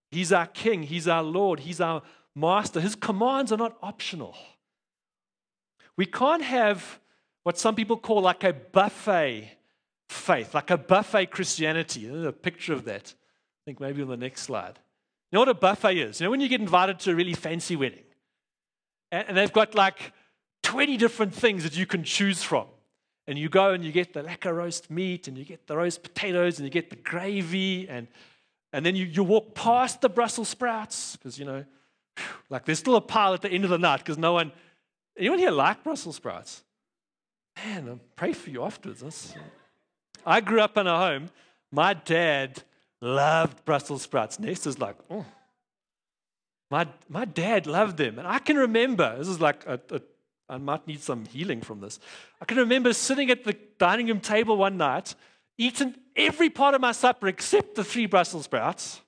He's 0.09 0.31
our 0.31 0.45
King, 0.45 0.83
He's 0.83 1.07
our 1.07 1.23
Lord, 1.23 1.61
He's 1.61 1.81
our 1.81 2.01
Master. 2.33 2.79
His 2.79 2.95
commands 2.95 3.51
are 3.51 3.57
not 3.57 3.77
optional. 3.81 4.37
We 5.97 6.05
can't 6.05 6.43
have 6.43 7.00
what 7.43 7.57
some 7.57 7.75
people 7.75 7.97
call 7.97 8.21
like 8.21 8.43
a 8.43 8.53
buffet 8.53 9.51
faith, 10.09 10.53
like 10.53 10.69
a 10.69 10.77
buffet 10.77 11.27
Christianity. 11.27 12.07
There's 12.07 12.25
a 12.25 12.31
picture 12.31 12.73
of 12.73 12.85
that. 12.85 13.13
I 13.13 13.61
think 13.65 13.79
maybe 13.79 14.01
on 14.01 14.07
the 14.07 14.17
next 14.17 14.41
slide. 14.41 14.79
You 15.31 15.37
know 15.37 15.41
what 15.41 15.49
a 15.49 15.53
buffet 15.53 15.97
is? 15.97 16.19
You 16.19 16.25
know 16.25 16.31
when 16.31 16.41
you 16.41 16.49
get 16.49 16.61
invited 16.61 16.99
to 16.99 17.11
a 17.11 17.15
really 17.15 17.33
fancy 17.33 17.75
wedding 17.75 18.03
and 19.11 19.35
they've 19.35 19.51
got 19.51 19.75
like 19.75 20.13
20 20.63 20.97
different 20.97 21.33
things 21.33 21.63
that 21.63 21.77
you 21.77 21.85
can 21.85 22.03
choose 22.03 22.43
from. 22.43 22.65
And 23.27 23.37
you 23.37 23.49
go 23.49 23.71
and 23.71 23.83
you 23.83 23.91
get 23.91 24.13
the 24.13 24.23
lekker 24.23 24.55
roast 24.55 24.89
meat 24.89 25.27
and 25.27 25.37
you 25.37 25.45
get 25.45 25.67
the 25.67 25.77
roast 25.77 26.01
potatoes 26.01 26.57
and 26.57 26.65
you 26.65 26.71
get 26.71 26.89
the 26.89 26.95
gravy 26.95 27.87
and, 27.87 28.07
and 28.73 28.85
then 28.85 28.95
you, 28.95 29.05
you 29.05 29.23
walk 29.23 29.53
past 29.53 30.01
the 30.01 30.09
Brussels 30.09 30.49
sprouts 30.49 31.15
because, 31.15 31.37
you 31.37 31.45
know, 31.45 31.63
like 32.49 32.65
there's 32.65 32.79
still 32.79 32.95
a 32.95 33.01
pile 33.01 33.33
at 33.33 33.41
the 33.41 33.49
end 33.49 33.63
of 33.63 33.69
the 33.69 33.77
night 33.77 33.97
because 33.97 34.17
no 34.17 34.33
one, 34.33 34.51
anyone 35.17 35.39
here 35.39 35.51
like 35.51 35.83
Brussels 35.83 36.15
sprouts? 36.15 36.63
Man, 37.57 37.89
I 37.89 37.99
pray 38.15 38.33
for 38.33 38.49
you 38.49 38.63
afterwards. 38.63 39.35
I 40.25 40.41
grew 40.41 40.61
up 40.61 40.77
in 40.77 40.87
a 40.87 40.97
home. 40.97 41.29
My 41.71 41.93
dad 41.93 42.63
loved 43.01 43.63
Brussels 43.65 44.03
sprouts. 44.03 44.39
Nesta's 44.39 44.79
like, 44.79 44.95
oh. 45.09 45.25
My, 46.69 46.87
my 47.09 47.25
dad 47.25 47.67
loved 47.67 47.97
them. 47.97 48.17
And 48.17 48.27
I 48.27 48.39
can 48.39 48.55
remember, 48.55 49.17
this 49.17 49.27
is 49.27 49.41
like, 49.41 49.65
a, 49.65 49.79
a, 49.89 50.01
I 50.47 50.57
might 50.57 50.87
need 50.87 51.01
some 51.01 51.25
healing 51.25 51.61
from 51.61 51.81
this. 51.81 51.99
I 52.41 52.45
can 52.45 52.57
remember 52.57 52.93
sitting 52.93 53.29
at 53.29 53.43
the 53.43 53.57
dining 53.77 54.07
room 54.07 54.21
table 54.21 54.57
one 54.57 54.77
night, 54.77 55.15
eating 55.57 55.95
every 56.15 56.49
part 56.49 56.75
of 56.75 56.81
my 56.81 56.91
supper 56.91 57.27
except 57.27 57.75
the 57.75 57.83
three 57.83 58.05
Brussels 58.05 58.45
sprouts 58.45 59.01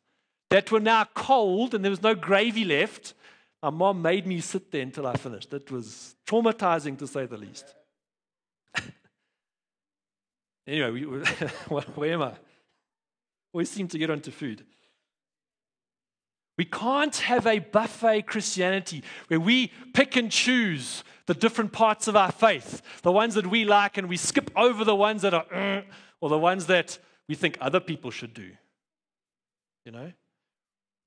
that 0.49 0.71
were 0.71 0.79
now 0.79 1.05
cold 1.13 1.73
and 1.73 1.83
there 1.83 1.89
was 1.89 2.01
no 2.01 2.15
gravy 2.15 2.65
left. 2.65 3.13
My 3.61 3.69
mom 3.69 4.01
made 4.01 4.27
me 4.27 4.41
sit 4.41 4.71
there 4.71 4.81
until 4.81 5.07
I 5.07 5.15
finished. 5.15 5.53
It 5.53 5.71
was 5.71 6.15
traumatizing 6.27 6.97
to 6.99 7.07
say 7.07 7.25
the 7.25 7.37
least. 7.37 7.73
Anyway, 10.67 10.91
we, 10.91 11.01
where 11.95 12.13
am 12.13 12.21
I? 12.21 12.33
Always 13.53 13.69
seem 13.69 13.87
to 13.89 13.97
get 13.97 14.09
onto 14.09 14.31
food. 14.31 14.65
We 16.57 16.65
can't 16.65 17.15
have 17.17 17.47
a 17.47 17.59
buffet 17.59 18.23
Christianity 18.23 19.03
where 19.27 19.39
we 19.39 19.71
pick 19.93 20.15
and 20.15 20.31
choose 20.31 21.03
the 21.25 21.33
different 21.33 21.71
parts 21.71 22.07
of 22.07 22.15
our 22.15 22.31
faith, 22.31 22.81
the 23.01 23.11
ones 23.11 23.33
that 23.35 23.47
we 23.47 23.65
like, 23.65 23.97
and 23.97 24.07
we 24.07 24.17
skip 24.17 24.51
over 24.55 24.83
the 24.83 24.95
ones 24.95 25.23
that 25.23 25.33
are, 25.33 25.45
uh, 25.51 25.81
or 26.21 26.29
the 26.29 26.37
ones 26.37 26.67
that 26.67 26.99
we 27.27 27.35
think 27.35 27.57
other 27.59 27.79
people 27.79 28.11
should 28.11 28.33
do. 28.33 28.51
You 29.85 29.91
know? 29.91 30.11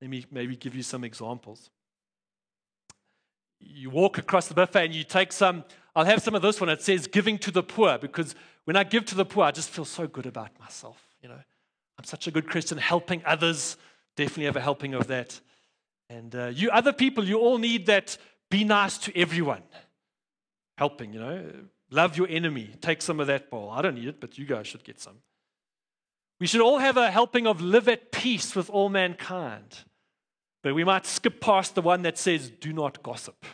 Let 0.01 0.09
me 0.09 0.25
maybe 0.31 0.55
give 0.55 0.75
you 0.75 0.83
some 0.83 1.03
examples. 1.03 1.69
You 3.59 3.89
walk 3.89 4.17
across 4.17 4.47
the 4.47 4.53
buffet 4.53 4.85
and 4.85 4.95
you 4.95 5.03
take 5.03 5.31
some, 5.31 5.63
I'll 5.95 6.05
have 6.05 6.21
some 6.21 6.35
of 6.35 6.41
this 6.41 6.59
one. 6.59 6.69
It 6.69 6.81
says 6.81 7.07
giving 7.07 7.37
to 7.39 7.51
the 7.51 7.63
poor 7.63 7.97
because 7.97 8.35
when 8.67 8.75
I 8.75 8.83
give 8.83 9.05
to 9.05 9.15
the 9.15 9.23
poor, 9.23 9.45
I 9.45 9.51
just 9.51 9.69
feel 9.69 9.85
so 9.85 10.07
good 10.07 10.25
about 10.25 10.49
myself. 10.59 11.01
You 11.21 11.29
know, 11.29 11.39
I'm 11.97 12.03
such 12.03 12.27
a 12.27 12.31
good 12.31 12.49
Christian, 12.49 12.77
helping 12.77 13.21
others. 13.25 13.77
Definitely 14.17 14.43
have 14.43 14.57
a 14.57 14.61
helping 14.61 14.93
of 14.93 15.07
that. 15.07 15.39
And 16.09 16.35
uh, 16.35 16.47
you 16.47 16.69
other 16.71 16.91
people, 16.91 17.23
you 17.23 17.39
all 17.39 17.59
need 17.59 17.85
that 17.85 18.17
be 18.51 18.65
nice 18.65 18.97
to 18.97 19.17
everyone. 19.17 19.61
Helping, 20.77 21.13
you 21.13 21.19
know, 21.21 21.49
love 21.91 22.17
your 22.17 22.27
enemy. 22.27 22.71
Take 22.81 23.01
some 23.01 23.21
of 23.21 23.27
that 23.27 23.49
bowl. 23.49 23.69
I 23.69 23.81
don't 23.81 23.95
need 23.95 24.09
it, 24.09 24.19
but 24.19 24.37
you 24.37 24.43
guys 24.43 24.67
should 24.67 24.83
get 24.83 24.99
some. 24.99 25.15
We 26.41 26.45
should 26.45 26.59
all 26.59 26.79
have 26.79 26.97
a 26.97 27.09
helping 27.09 27.47
of 27.47 27.61
live 27.61 27.87
at 27.87 28.11
peace 28.11 28.53
with 28.53 28.69
all 28.69 28.89
mankind. 28.89 29.77
But 30.61 30.75
we 30.75 30.83
might 30.83 31.05
skip 31.05 31.39
past 31.39 31.73
the 31.73 31.81
one 31.81 32.01
that 32.01 32.17
says, 32.17 32.49
do 32.49 32.73
not 32.73 33.01
gossip. 33.01 33.45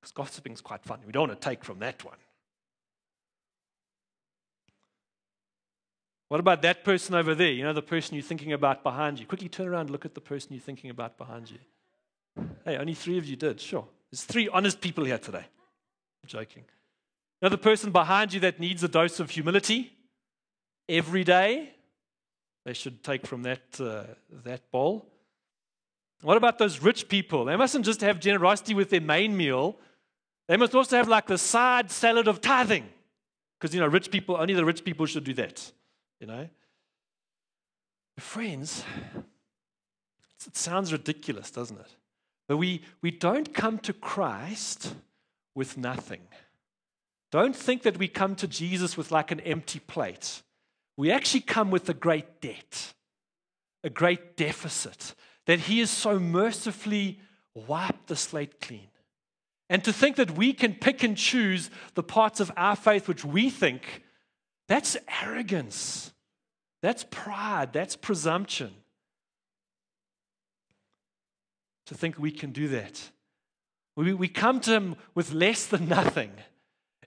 Because 0.00 0.12
gossiping 0.12 0.54
is 0.54 0.62
quite 0.62 0.82
fun. 0.82 1.00
We 1.04 1.12
don't 1.12 1.28
want 1.28 1.38
to 1.38 1.46
take 1.46 1.62
from 1.62 1.80
that 1.80 2.02
one. 2.02 2.16
What 6.28 6.40
about 6.40 6.62
that 6.62 6.84
person 6.84 7.14
over 7.14 7.34
there? 7.34 7.50
You 7.50 7.64
know, 7.64 7.72
the 7.72 7.82
person 7.82 8.14
you're 8.14 8.22
thinking 8.22 8.52
about 8.52 8.82
behind 8.82 9.20
you. 9.20 9.26
Quickly 9.26 9.48
turn 9.48 9.68
around 9.68 9.82
and 9.82 9.90
look 9.90 10.04
at 10.04 10.14
the 10.14 10.20
person 10.20 10.52
you're 10.52 10.60
thinking 10.60 10.90
about 10.90 11.16
behind 11.16 11.50
you. 11.50 11.58
Hey, 12.64 12.76
only 12.76 12.94
three 12.94 13.16
of 13.18 13.24
you 13.24 13.36
did. 13.36 13.60
Sure. 13.60 13.86
There's 14.10 14.24
three 14.24 14.48
honest 14.48 14.80
people 14.80 15.04
here 15.04 15.18
today. 15.18 15.44
I'm 15.44 16.28
joking. 16.28 16.64
You 17.40 17.46
know, 17.46 17.48
the 17.50 17.58
person 17.58 17.92
behind 17.92 18.32
you 18.32 18.40
that 18.40 18.58
needs 18.58 18.82
a 18.82 18.88
dose 18.88 19.20
of 19.20 19.30
humility 19.30 19.92
every 20.88 21.22
day, 21.22 21.72
they 22.64 22.72
should 22.72 23.04
take 23.04 23.26
from 23.26 23.42
that, 23.42 23.80
uh, 23.80 24.04
that 24.44 24.70
bowl. 24.70 25.06
What 26.22 26.36
about 26.36 26.58
those 26.58 26.82
rich 26.82 27.08
people? 27.08 27.44
They 27.44 27.56
mustn't 27.56 27.84
just 27.84 28.00
have 28.00 28.18
generosity 28.18 28.74
with 28.74 28.90
their 28.90 29.00
main 29.00 29.36
meal, 29.36 29.76
they 30.48 30.56
must 30.56 30.74
also 30.74 30.96
have 30.96 31.08
like 31.08 31.26
the 31.26 31.38
side 31.38 31.90
salad 31.90 32.28
of 32.28 32.40
tithing. 32.40 32.88
Because, 33.58 33.74
you 33.74 33.80
know, 33.80 33.86
rich 33.86 34.10
people, 34.10 34.36
only 34.36 34.54
the 34.54 34.64
rich 34.64 34.84
people 34.84 35.06
should 35.06 35.24
do 35.24 35.34
that. 35.34 35.72
You 36.20 36.26
know? 36.26 36.48
Friends, 38.18 38.84
it 40.46 40.56
sounds 40.56 40.92
ridiculous, 40.92 41.50
doesn't 41.50 41.78
it? 41.78 41.96
But 42.48 42.56
we, 42.56 42.82
we 43.02 43.10
don't 43.10 43.52
come 43.52 43.78
to 43.80 43.92
Christ 43.92 44.94
with 45.54 45.76
nothing. 45.76 46.22
Don't 47.30 47.56
think 47.56 47.82
that 47.82 47.98
we 47.98 48.08
come 48.08 48.36
to 48.36 48.46
Jesus 48.46 48.96
with 48.96 49.10
like 49.10 49.30
an 49.30 49.40
empty 49.40 49.80
plate. 49.80 50.42
We 50.96 51.10
actually 51.10 51.40
come 51.40 51.70
with 51.70 51.88
a 51.88 51.94
great 51.94 52.40
debt, 52.40 52.94
a 53.84 53.90
great 53.90 54.36
deficit, 54.36 55.14
that 55.46 55.60
He 55.60 55.80
has 55.80 55.90
so 55.90 56.18
mercifully 56.18 57.20
wiped 57.54 58.06
the 58.06 58.16
slate 58.16 58.60
clean. 58.60 58.88
And 59.68 59.82
to 59.84 59.92
think 59.92 60.16
that 60.16 60.36
we 60.38 60.52
can 60.52 60.74
pick 60.74 61.02
and 61.02 61.16
choose 61.16 61.70
the 61.94 62.02
parts 62.02 62.38
of 62.40 62.52
our 62.56 62.76
faith 62.76 63.08
which 63.08 63.24
we 63.24 63.50
think, 63.50 64.04
that's 64.68 64.96
arrogance. 65.22 66.12
That's 66.82 67.04
pride. 67.10 67.72
That's 67.72 67.96
presumption. 67.96 68.70
To 71.86 71.94
think 71.94 72.18
we 72.18 72.32
can 72.32 72.50
do 72.50 72.68
that. 72.68 73.10
We, 73.96 74.12
we 74.12 74.28
come 74.28 74.60
to 74.60 74.72
Him 74.72 74.96
with 75.14 75.32
less 75.32 75.66
than 75.66 75.88
nothing. 75.88 76.32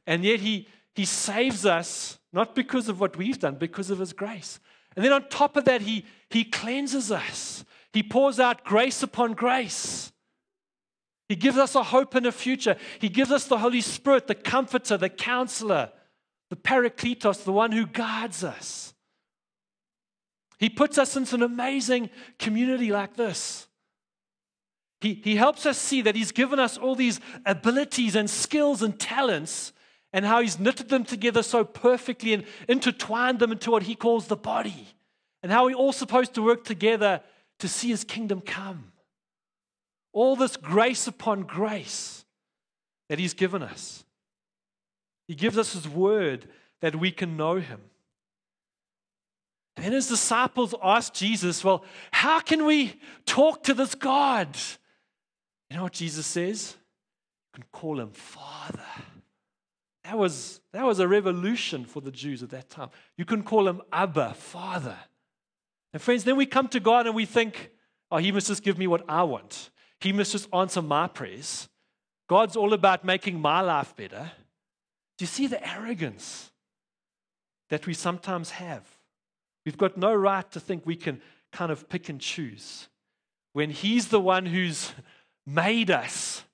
And 0.07 0.23
yet 0.23 0.39
he, 0.39 0.67
he 0.95 1.05
saves 1.05 1.65
us, 1.65 2.17
not 2.33 2.55
because 2.55 2.89
of 2.89 2.99
what 2.99 3.15
we've 3.17 3.39
done, 3.39 3.55
because 3.55 3.89
of 3.89 3.99
His 3.99 4.13
grace. 4.13 4.59
And 4.95 5.05
then 5.05 5.13
on 5.13 5.27
top 5.29 5.55
of 5.55 5.65
that, 5.65 5.81
He, 5.81 6.05
he 6.29 6.43
cleanses 6.43 7.11
us. 7.11 7.63
He 7.93 8.03
pours 8.03 8.39
out 8.39 8.63
grace 8.63 9.03
upon 9.03 9.33
grace. 9.33 10.11
He 11.27 11.35
gives 11.35 11.57
us 11.57 11.75
a 11.75 11.83
hope 11.83 12.15
and 12.15 12.25
a 12.25 12.31
future. 12.31 12.75
He 12.99 13.09
gives 13.09 13.31
us 13.31 13.45
the 13.45 13.59
Holy 13.59 13.81
Spirit, 13.81 14.27
the 14.27 14.35
comforter, 14.35 14.97
the 14.97 15.09
counselor, 15.09 15.91
the 16.49 16.55
Parakletos, 16.55 17.43
the 17.43 17.51
one 17.51 17.71
who 17.71 17.85
guides 17.85 18.43
us. 18.43 18.93
He 20.57 20.69
puts 20.69 20.97
us 20.97 21.15
into 21.15 21.35
an 21.35 21.43
amazing 21.43 22.09
community 22.37 22.91
like 22.91 23.15
this. 23.15 23.67
He, 25.01 25.13
he 25.23 25.37
helps 25.37 25.65
us 25.65 25.77
see 25.77 26.01
that 26.01 26.15
He's 26.15 26.33
given 26.33 26.59
us 26.59 26.77
all 26.77 26.95
these 26.95 27.21
abilities 27.45 28.15
and 28.15 28.29
skills 28.29 28.81
and 28.81 28.99
talents, 28.99 29.71
and 30.11 30.25
how 30.25 30.41
He's 30.41 30.59
knitted 30.59 30.89
them 30.89 31.05
together 31.05 31.43
so 31.43 31.63
perfectly 31.63 32.33
and 32.33 32.43
intertwined 32.67 33.39
them 33.39 33.53
into 33.53 33.71
what 33.71 33.83
He 33.83 33.95
calls 33.95 34.27
the 34.27 34.35
body, 34.35 34.87
and 35.41 35.51
how 35.51 35.65
we're 35.65 35.75
all 35.75 35.93
supposed 35.93 36.33
to 36.33 36.41
work 36.41 36.65
together 36.65 37.21
to 37.59 37.67
see 37.69 37.89
His 37.89 38.03
kingdom 38.03 38.41
come. 38.41 38.91
All 40.11 40.35
this 40.35 40.57
grace 40.57 41.07
upon 41.07 41.43
grace 41.43 42.25
that 43.07 43.19
He's 43.19 43.33
given 43.33 43.63
us. 43.63 44.03
He 45.29 45.35
gives 45.35 45.57
us 45.57 45.71
His 45.71 45.87
word 45.87 46.49
that 46.81 46.97
we 46.97 47.11
can 47.11 47.37
know 47.37 47.55
Him. 47.55 47.79
Then 49.81 49.93
his 49.93 50.07
disciples 50.07 50.75
asked 50.83 51.13
Jesus, 51.13 51.63
Well, 51.63 51.83
how 52.11 52.39
can 52.39 52.65
we 52.65 52.99
talk 53.25 53.63
to 53.63 53.73
this 53.73 53.95
God? 53.95 54.57
You 55.69 55.77
know 55.77 55.83
what 55.83 55.93
Jesus 55.93 56.25
says? 56.25 56.75
You 57.53 57.61
can 57.61 57.69
call 57.71 57.99
him 57.99 58.11
Father. 58.11 58.83
That 60.03 60.17
was, 60.17 60.59
that 60.73 60.85
was 60.85 60.99
a 60.99 61.07
revolution 61.07 61.85
for 61.85 62.01
the 62.01 62.11
Jews 62.11 62.41
at 62.41 62.49
that 62.49 62.69
time. 62.69 62.89
You 63.15 63.25
can 63.25 63.43
call 63.43 63.67
him 63.67 63.81
Abba, 63.93 64.33
Father. 64.33 64.97
And 65.93 66.01
friends, 66.01 66.23
then 66.23 66.35
we 66.35 66.45
come 66.45 66.67
to 66.69 66.79
God 66.79 67.05
and 67.05 67.15
we 67.15 67.25
think, 67.25 67.71
oh, 68.11 68.17
he 68.17 68.31
must 68.31 68.47
just 68.47 68.63
give 68.63 68.77
me 68.77 68.87
what 68.87 69.03
I 69.07 69.23
want. 69.23 69.69
He 70.01 70.11
must 70.11 70.31
just 70.31 70.47
answer 70.53 70.81
my 70.81 71.07
prayers. 71.07 71.69
God's 72.27 72.55
all 72.55 72.73
about 72.73 73.05
making 73.05 73.39
my 73.39 73.61
life 73.61 73.95
better. 73.95 74.31
Do 75.19 75.23
you 75.23 75.27
see 75.27 75.47
the 75.47 75.69
arrogance 75.69 76.49
that 77.69 77.85
we 77.85 77.93
sometimes 77.93 78.51
have? 78.51 78.87
We've 79.65 79.77
got 79.77 79.97
no 79.97 80.13
right 80.13 80.49
to 80.51 80.61
think 80.61 80.85
we 80.85 80.95
can 80.95 81.21
kind 81.51 81.73
of 81.73 81.89
pick 81.89 82.07
and 82.07 82.21
choose 82.21 82.87
when 83.51 83.69
He's 83.69 84.07
the 84.07 84.21
one 84.21 84.45
who's 84.45 84.93
made 85.45 85.91
us 85.91 86.45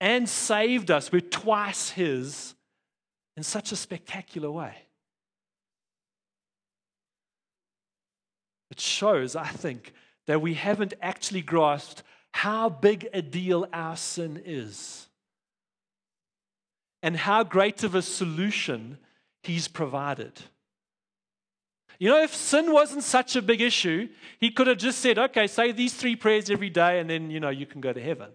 and 0.00 0.26
saved 0.26 0.90
us. 0.90 1.12
We're 1.12 1.20
twice 1.20 1.90
His 1.90 2.54
in 3.36 3.42
such 3.42 3.70
a 3.70 3.76
spectacular 3.76 4.50
way. 4.50 4.74
It 8.70 8.80
shows, 8.80 9.36
I 9.36 9.48
think, 9.48 9.92
that 10.26 10.40
we 10.40 10.54
haven't 10.54 10.94
actually 11.02 11.42
grasped 11.42 12.02
how 12.32 12.70
big 12.70 13.10
a 13.12 13.20
deal 13.20 13.68
our 13.74 13.94
sin 13.94 14.40
is 14.42 15.05
and 17.06 17.16
how 17.16 17.44
great 17.44 17.84
of 17.84 17.94
a 17.94 18.02
solution 18.02 18.98
He's 19.44 19.68
provided. 19.68 20.32
You 22.00 22.10
know, 22.10 22.20
if 22.20 22.34
sin 22.34 22.72
wasn't 22.72 23.04
such 23.04 23.36
a 23.36 23.42
big 23.42 23.60
issue, 23.60 24.08
he 24.40 24.50
could 24.50 24.66
have 24.66 24.78
just 24.78 24.98
said, 24.98 25.16
okay, 25.16 25.46
say 25.46 25.70
these 25.70 25.94
three 25.94 26.16
prayers 26.16 26.50
every 26.50 26.68
day 26.68 26.98
and 26.98 27.08
then, 27.08 27.30
you 27.30 27.38
know, 27.38 27.50
you 27.50 27.64
can 27.64 27.80
go 27.80 27.92
to 27.92 28.02
heaven. 28.02 28.30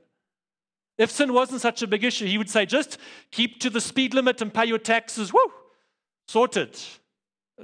If 0.97 1.11
sin 1.11 1.33
wasn't 1.33 1.59
such 1.59 1.81
a 1.81 1.87
big 1.87 2.05
issue, 2.05 2.27
he 2.27 2.37
would 2.37 2.49
say, 2.49 2.65
just 2.65 2.97
keep 3.29 3.59
to 3.59 3.69
the 3.69 3.81
speed 3.81 4.13
limit 4.13 4.41
and 4.41 4.53
pay 4.53 4.67
your 4.67 4.77
taxes. 4.77 5.33
Woo! 5.33 5.51
Sorted. 6.29 6.79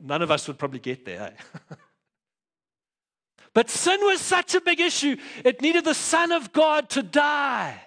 None 0.04 0.22
of 0.22 0.30
us 0.30 0.46
would 0.50 0.60
probably 0.60 0.82
get 0.82 1.06
there. 1.06 1.34
Eh? 1.72 1.76
but 3.54 3.70
sin 3.70 4.02
was 4.02 4.20
such 4.20 4.56
a 4.56 4.62
big 4.62 4.82
issue, 4.82 5.15
it 5.46 5.62
needed 5.62 5.86
the 5.86 5.93
Son 5.93 6.34
of 6.34 6.52
God 6.52 6.89
to 6.89 7.02
die. 7.02 7.87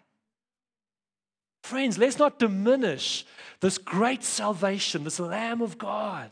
Friends, 1.63 1.99
let's 1.99 2.19
not 2.19 2.39
diminish 2.39 3.25
this 3.61 3.79
great 3.79 4.25
salvation, 4.25 5.05
this 5.05 5.21
Lamb 5.21 5.61
of 5.61 5.79
God. 5.79 6.31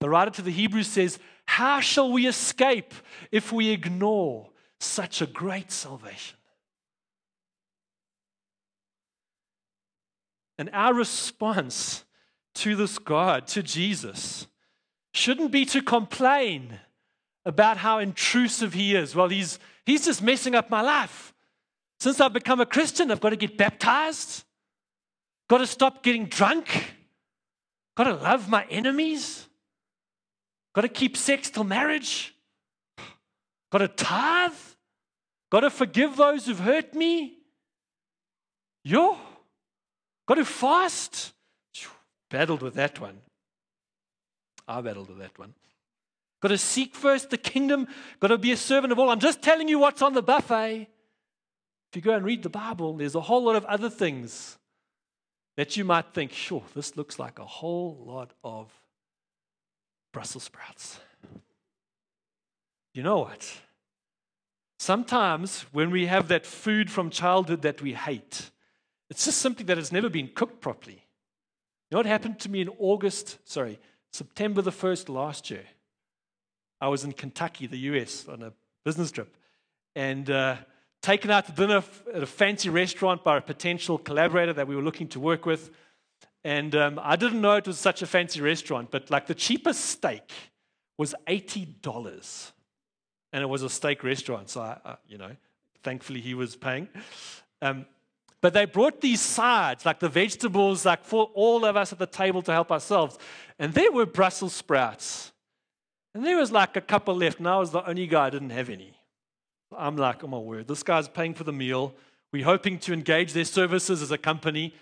The 0.00 0.08
writer 0.08 0.30
to 0.32 0.42
the 0.42 0.50
Hebrews 0.50 0.86
says, 0.86 1.18
How 1.46 1.80
shall 1.80 2.12
we 2.12 2.26
escape 2.26 2.94
if 3.32 3.52
we 3.52 3.70
ignore 3.70 4.50
such 4.78 5.20
a 5.20 5.26
great 5.26 5.72
salvation? 5.72 6.36
And 10.58 10.70
our 10.72 10.94
response 10.94 12.04
to 12.56 12.76
this 12.76 12.98
God, 12.98 13.46
to 13.48 13.62
Jesus, 13.62 14.46
shouldn't 15.12 15.50
be 15.50 15.64
to 15.66 15.82
complain 15.82 16.78
about 17.44 17.78
how 17.78 17.98
intrusive 17.98 18.74
he 18.74 18.94
is. 18.94 19.14
Well, 19.14 19.28
he's, 19.28 19.58
he's 19.84 20.04
just 20.04 20.22
messing 20.22 20.54
up 20.54 20.70
my 20.70 20.80
life. 20.80 21.34
Since 22.00 22.20
I've 22.20 22.32
become 22.32 22.60
a 22.60 22.66
Christian, 22.66 23.10
I've 23.10 23.20
got 23.20 23.30
to 23.30 23.36
get 23.36 23.56
baptized, 23.56 24.44
got 25.48 25.58
to 25.58 25.66
stop 25.66 26.02
getting 26.02 26.26
drunk, 26.26 26.94
got 27.96 28.04
to 28.04 28.14
love 28.14 28.48
my 28.48 28.64
enemies. 28.70 29.46
Got 30.76 30.82
to 30.82 30.88
keep 30.88 31.16
sex 31.16 31.48
till 31.48 31.64
marriage. 31.64 32.34
Got 33.72 33.78
to 33.78 33.88
tithe. 33.88 34.52
Got 35.50 35.60
to 35.60 35.70
forgive 35.70 36.16
those 36.16 36.44
who've 36.44 36.58
hurt 36.58 36.92
me. 36.92 37.38
Yo. 38.84 39.16
Got 40.28 40.34
to 40.34 40.44
fast. 40.44 41.32
Battled 42.30 42.60
with 42.60 42.74
that 42.74 43.00
one. 43.00 43.22
I 44.68 44.82
battled 44.82 45.08
with 45.08 45.18
that 45.20 45.38
one. 45.38 45.54
Got 46.42 46.48
to 46.48 46.58
seek 46.58 46.94
first 46.94 47.30
the 47.30 47.38
kingdom. 47.38 47.88
Got 48.20 48.28
to 48.28 48.36
be 48.36 48.52
a 48.52 48.56
servant 48.58 48.92
of 48.92 48.98
all. 48.98 49.08
I'm 49.08 49.20
just 49.20 49.40
telling 49.40 49.68
you 49.68 49.78
what's 49.78 50.02
on 50.02 50.12
the 50.12 50.22
buffet. 50.22 50.88
If 51.96 52.04
you 52.04 52.10
go 52.10 52.14
and 52.14 52.26
read 52.26 52.42
the 52.42 52.50
Bible, 52.50 52.92
there's 52.92 53.14
a 53.14 53.22
whole 53.22 53.44
lot 53.44 53.56
of 53.56 53.64
other 53.64 53.88
things 53.88 54.58
that 55.56 55.78
you 55.78 55.84
might 55.86 56.12
think, 56.12 56.30
sure, 56.30 56.62
this 56.74 56.94
looks 56.94 57.18
like 57.18 57.38
a 57.38 57.44
whole 57.46 58.04
lot 58.04 58.32
of 58.44 58.70
Brussels 60.12 60.42
sprouts. 60.42 61.00
You 62.92 63.02
know 63.02 63.20
what? 63.20 63.50
Sometimes 64.78 65.62
when 65.72 65.90
we 65.90 66.04
have 66.04 66.28
that 66.28 66.44
food 66.44 66.90
from 66.90 67.08
childhood 67.08 67.62
that 67.62 67.80
we 67.80 67.94
hate, 67.94 68.50
it's 69.08 69.24
just 69.24 69.38
something 69.38 69.64
that 69.64 69.78
has 69.78 69.90
never 69.90 70.10
been 70.10 70.28
cooked 70.34 70.60
properly. 70.60 71.02
You 71.88 71.94
know 71.94 71.98
what 72.00 72.04
happened 72.04 72.40
to 72.40 72.50
me 72.50 72.60
in 72.60 72.68
August, 72.78 73.38
sorry, 73.48 73.80
September 74.12 74.60
the 74.60 74.70
1st 74.70 75.08
last 75.08 75.50
year? 75.50 75.64
I 76.78 76.88
was 76.88 77.04
in 77.04 77.12
Kentucky, 77.12 77.66
the 77.66 77.78
US, 77.78 78.28
on 78.28 78.42
a 78.42 78.52
business 78.84 79.10
trip, 79.10 79.34
and 79.94 80.28
uh, 80.28 80.56
taken 81.02 81.30
out 81.30 81.46
to 81.46 81.52
dinner 81.52 81.82
at 82.12 82.22
a 82.22 82.26
fancy 82.26 82.68
restaurant 82.68 83.22
by 83.22 83.36
a 83.36 83.40
potential 83.40 83.98
collaborator 83.98 84.52
that 84.52 84.66
we 84.66 84.76
were 84.76 84.82
looking 84.82 85.08
to 85.08 85.20
work 85.20 85.46
with. 85.46 85.70
And 86.44 86.74
um, 86.74 87.00
I 87.02 87.16
didn't 87.16 87.40
know 87.40 87.56
it 87.56 87.66
was 87.66 87.78
such 87.78 88.02
a 88.02 88.06
fancy 88.06 88.40
restaurant, 88.40 88.90
but 88.90 89.10
like 89.10 89.26
the 89.26 89.34
cheapest 89.34 89.84
steak 89.84 90.30
was 90.98 91.14
$80. 91.26 92.52
And 93.32 93.42
it 93.42 93.46
was 93.46 93.62
a 93.62 93.70
steak 93.70 94.02
restaurant. 94.04 94.50
So, 94.50 94.60
I, 94.60 94.78
uh, 94.84 94.96
you 95.08 95.18
know, 95.18 95.32
thankfully 95.82 96.20
he 96.20 96.34
was 96.34 96.56
paying. 96.56 96.88
Um, 97.60 97.86
but 98.40 98.52
they 98.52 98.64
brought 98.64 99.00
these 99.00 99.20
sides, 99.20 99.84
like 99.84 99.98
the 99.98 100.08
vegetables, 100.08 100.84
like 100.84 101.04
for 101.04 101.30
all 101.34 101.64
of 101.64 101.76
us 101.76 101.92
at 101.92 101.98
the 101.98 102.06
table 102.06 102.42
to 102.42 102.52
help 102.52 102.70
ourselves. 102.70 103.18
And 103.58 103.72
there 103.74 103.90
were 103.90 104.06
Brussels 104.06 104.52
sprouts. 104.52 105.32
And 106.14 106.24
there 106.24 106.36
was 106.38 106.50
like 106.50 106.76
a 106.76 106.80
couple 106.80 107.14
left, 107.14 107.38
and 107.38 107.48
I 107.48 107.58
was 107.58 107.72
the 107.72 107.86
only 107.86 108.06
guy 108.06 108.26
I 108.26 108.30
didn't 108.30 108.50
have 108.50 108.70
any. 108.70 108.95
I'm 109.76 109.96
like, 109.96 110.22
oh 110.22 110.28
my 110.28 110.38
word, 110.38 110.68
this 110.68 110.82
guy's 110.82 111.08
paying 111.08 111.34
for 111.34 111.44
the 111.44 111.52
meal. 111.52 111.94
We're 112.32 112.44
hoping 112.44 112.78
to 112.80 112.92
engage 112.92 113.32
their 113.32 113.44
services 113.44 114.02
as 114.02 114.10
a 114.10 114.18
company. 114.18 114.74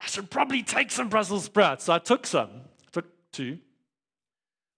I 0.00 0.06
should 0.06 0.30
probably 0.30 0.62
take 0.62 0.90
some 0.90 1.08
Brussels 1.08 1.44
sprouts. 1.44 1.84
So 1.84 1.92
I 1.92 1.98
took 1.98 2.26
some, 2.26 2.50
I 2.50 2.90
took 2.92 3.06
two. 3.32 3.58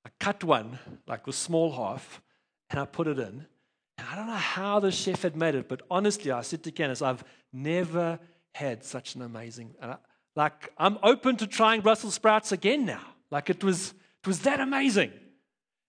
I 0.06 0.10
cut 0.20 0.44
one, 0.44 0.78
like 1.06 1.24
the 1.24 1.32
small 1.32 1.72
half, 1.72 2.20
and 2.70 2.78
I 2.78 2.84
put 2.84 3.06
it 3.06 3.18
in. 3.18 3.46
And 3.96 4.08
I 4.10 4.16
don't 4.16 4.26
know 4.26 4.34
how 4.34 4.80
the 4.80 4.90
chef 4.90 5.22
had 5.22 5.36
made 5.36 5.54
it, 5.54 5.68
but 5.68 5.82
honestly, 5.90 6.30
I 6.30 6.42
said 6.42 6.62
to 6.64 6.72
Candice, 6.72 7.00
I've 7.00 7.24
never 7.52 8.18
had 8.52 8.84
such 8.84 9.14
an 9.14 9.22
amazing. 9.22 9.74
I, 9.80 9.96
like, 10.36 10.72
I'm 10.78 10.98
open 11.02 11.36
to 11.36 11.46
trying 11.46 11.80
Brussels 11.80 12.14
sprouts 12.14 12.52
again 12.52 12.84
now. 12.84 13.02
Like, 13.30 13.50
it 13.50 13.64
was, 13.64 13.94
it 14.22 14.26
was 14.26 14.40
that 14.40 14.60
amazing. 14.60 15.12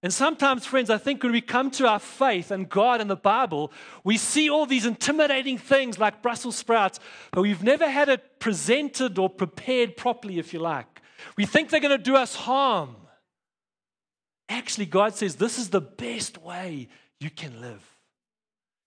And 0.05 0.13
sometimes, 0.13 0.67
friends, 0.67 0.91
I 0.91 0.99
think 0.99 1.23
when 1.23 1.31
we 1.31 1.41
come 1.41 1.71
to 1.71 1.87
our 1.87 1.97
faith 1.97 2.51
and 2.51 2.69
God 2.69 3.01
and 3.01 3.09
the 3.09 3.15
Bible, 3.15 3.71
we 4.03 4.17
see 4.17 4.51
all 4.51 4.67
these 4.67 4.85
intimidating 4.85 5.57
things 5.57 5.97
like 5.97 6.21
Brussels 6.21 6.55
sprouts, 6.55 6.99
but 7.31 7.41
we've 7.41 7.63
never 7.63 7.89
had 7.89 8.07
it 8.09 8.39
presented 8.39 9.17
or 9.17 9.31
prepared 9.31 9.97
properly, 9.97 10.37
if 10.37 10.53
you 10.53 10.59
like. 10.59 11.01
We 11.37 11.47
think 11.47 11.71
they're 11.71 11.79
going 11.79 11.97
to 11.97 12.03
do 12.03 12.15
us 12.15 12.35
harm. 12.35 12.95
Actually, 14.47 14.85
God 14.85 15.15
says 15.15 15.37
this 15.37 15.57
is 15.57 15.71
the 15.71 15.81
best 15.81 16.37
way 16.37 16.87
you 17.19 17.31
can 17.31 17.59
live. 17.59 17.83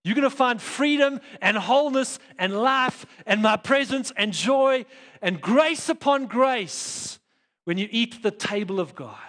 You're 0.05 0.15
going 0.15 0.23
to 0.23 0.29
find 0.29 0.61
freedom 0.61 1.19
and 1.41 1.57
wholeness 1.57 2.17
and 2.37 2.57
life 2.57 3.05
and 3.25 3.41
my 3.41 3.57
presence 3.57 4.13
and 4.15 4.31
joy 4.31 4.85
and 5.21 5.41
grace 5.41 5.89
upon 5.89 6.27
grace 6.27 7.19
when 7.65 7.77
you 7.77 7.89
eat 7.91 8.23
the 8.23 8.31
table 8.31 8.79
of 8.79 8.95
God. 8.95 9.28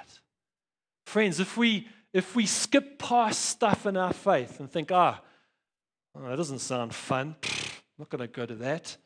Friends, 1.11 1.41
if 1.41 1.57
we 1.57 1.89
if 2.13 2.37
we 2.37 2.47
skip 2.47 2.97
past 2.97 3.45
stuff 3.45 3.85
in 3.85 3.97
our 3.97 4.13
faith 4.13 4.61
and 4.61 4.71
think, 4.71 4.93
ah, 4.93 5.21
oh, 6.15 6.29
that 6.29 6.37
doesn't 6.37 6.61
sound 6.61 6.95
fun, 6.95 7.35
I'm 7.43 7.99
not 7.99 8.11
going 8.11 8.21
to 8.21 8.29
go 8.29 8.47
to 8.47 8.55
that. 8.55 8.97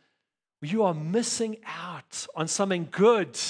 you 0.61 0.83
are 0.83 0.93
missing 0.93 1.57
out 1.65 2.27
on 2.37 2.47
something 2.47 2.89
good 2.91 3.41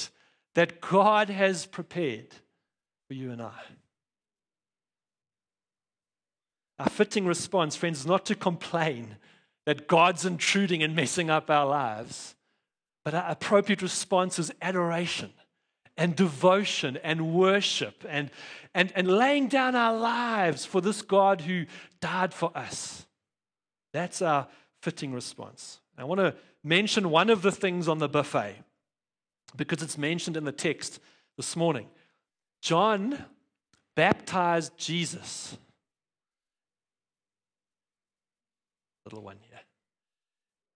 that 0.55 0.81
God 0.81 1.31
has 1.31 1.67
prepared 1.67 2.29
for 3.09 3.15
you 3.15 3.33
and 3.33 3.43
I. 3.43 3.61
Our 6.79 6.89
fitting 6.89 7.27
response, 7.27 7.75
friends, 7.75 8.01
is 8.01 8.07
not 8.07 8.25
to 8.27 8.37
complain 8.37 9.17
that 9.67 9.89
God's 9.89 10.25
intruding 10.25 10.81
and 10.81 10.95
messing 10.95 11.29
up 11.29 11.51
our 11.51 11.67
lives, 11.67 12.37
but 13.05 13.15
our 13.15 13.33
appropriate 13.33 13.83
response 13.83 14.39
is 14.39 14.53
adoration 14.63 15.33
and 15.97 16.17
devotion 16.17 16.99
and 17.03 17.33
worship 17.35 18.05
and, 18.09 18.31
and, 18.75 18.93
and 18.97 19.09
laying 19.09 19.49
down 19.49 19.75
our 19.75 19.97
lives 19.97 20.65
for 20.65 20.81
this 20.81 21.03
God 21.03 21.43
who 21.43 21.67
died 22.01 22.35
for 22.35 22.51
us. 22.57 23.07
That's 23.93 24.21
our 24.21 24.49
fitting 24.83 25.13
response. 25.13 25.81
I 25.97 26.05
want 26.05 26.21
to 26.21 26.35
mention 26.65 27.11
one 27.11 27.31
of 27.31 27.43
the 27.43 27.53
things 27.53 27.87
on 27.87 27.99
the 27.99 28.09
buffet 28.09 28.57
because 29.57 29.83
it's 29.83 29.97
mentioned 29.97 30.37
in 30.37 30.45
the 30.45 30.53
text 30.53 30.99
this 31.37 31.55
morning. 31.55 31.87
John 32.61 33.25
baptized 33.95 34.77
Jesus. 34.77 35.57
Little 39.05 39.23
one 39.23 39.37
here. 39.49 39.61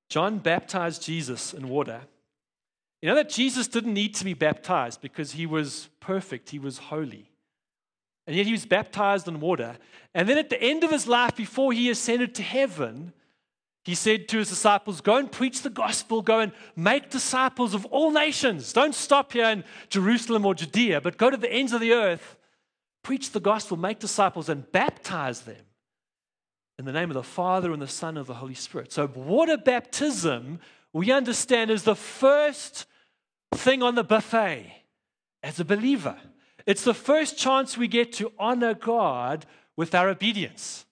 John 0.09 0.39
baptized 0.39 1.03
Jesus 1.03 1.53
in 1.53 1.69
water. 1.69 2.03
You 3.01 3.09
know 3.09 3.15
that 3.15 3.29
Jesus 3.29 3.69
didn't 3.69 3.95
need 3.95 4.15
to 4.17 4.25
be 4.25 4.35
baptized 4.35 5.01
because 5.01 5.33
he 5.33 5.47
was 5.47 5.89
perfect, 6.01 6.51
he 6.51 6.59
was 6.59 6.79
holy. 6.79 7.31
And 8.27 8.37
yet 8.37 8.47
he 8.47 8.53
was 8.53 8.67
baptized 8.67 9.27
in 9.27 9.41
water. 9.41 9.77
And 10.15 10.29
then 10.29 10.37
at 10.37 10.51
the 10.51 10.63
end 10.63 10.85
of 10.85 10.91
his 10.91 11.07
life, 11.07 11.35
before 11.35 11.73
he 11.73 11.89
ascended 11.89 12.35
to 12.35 12.43
heaven, 12.43 13.15
he 13.85 13.95
said 13.95 14.29
to 14.29 14.39
his 14.39 14.51
disciples, 14.51 15.01
Go 15.01 15.17
and 15.17 15.33
preach 15.33 15.63
the 15.63 15.71
gospel, 15.71 16.21
go 16.21 16.41
and 16.41 16.53
make 16.77 17.09
disciples 17.09 17.73
of 17.73 17.87
all 17.87 18.11
nations. 18.11 18.71
Don't 18.75 18.95
stop 18.95 19.33
here 19.33 19.47
in 19.47 19.65
Jerusalem 19.89 20.45
or 20.45 20.55
Judea, 20.55 21.01
but 21.01 21.17
go 21.17 21.31
to 21.31 21.39
the 21.39 21.51
ends 21.51 21.73
of 21.73 21.81
the 21.81 21.93
earth, 21.93 22.37
preach 23.03 23.31
the 23.31 23.41
gospel, 23.41 23.79
make 23.79 23.99
disciples, 23.99 24.51
and 24.51 24.71
baptize 24.73 25.41
them 25.41 25.65
in 26.79 26.85
the 26.85 26.93
name 26.93 27.09
of 27.11 27.15
the 27.15 27.23
Father 27.23 27.73
and 27.73 27.81
the 27.81 27.89
Son 27.89 28.19
and 28.19 28.27
the 28.27 28.35
Holy 28.35 28.53
Spirit. 28.53 28.93
So, 28.93 29.07
water 29.07 29.57
baptism, 29.57 30.61
we 30.93 31.11
understand, 31.11 31.71
is 31.71 31.85
the 31.85 31.97
first 31.97 32.85
thing 33.55 33.83
on 33.83 33.95
the 33.95 34.05
buffet 34.05 34.85
as 35.43 35.61
a 35.61 35.65
believer. 35.65 36.17
It's 36.67 36.85
the 36.85 36.95
first 36.95 37.39
chance 37.39 37.77
we 37.77 37.89
get 37.89 38.13
to 38.15 38.33
honor 38.39 38.75
God 38.75 39.47
with 39.77 39.95
our 39.95 40.09
obedience, 40.09 40.85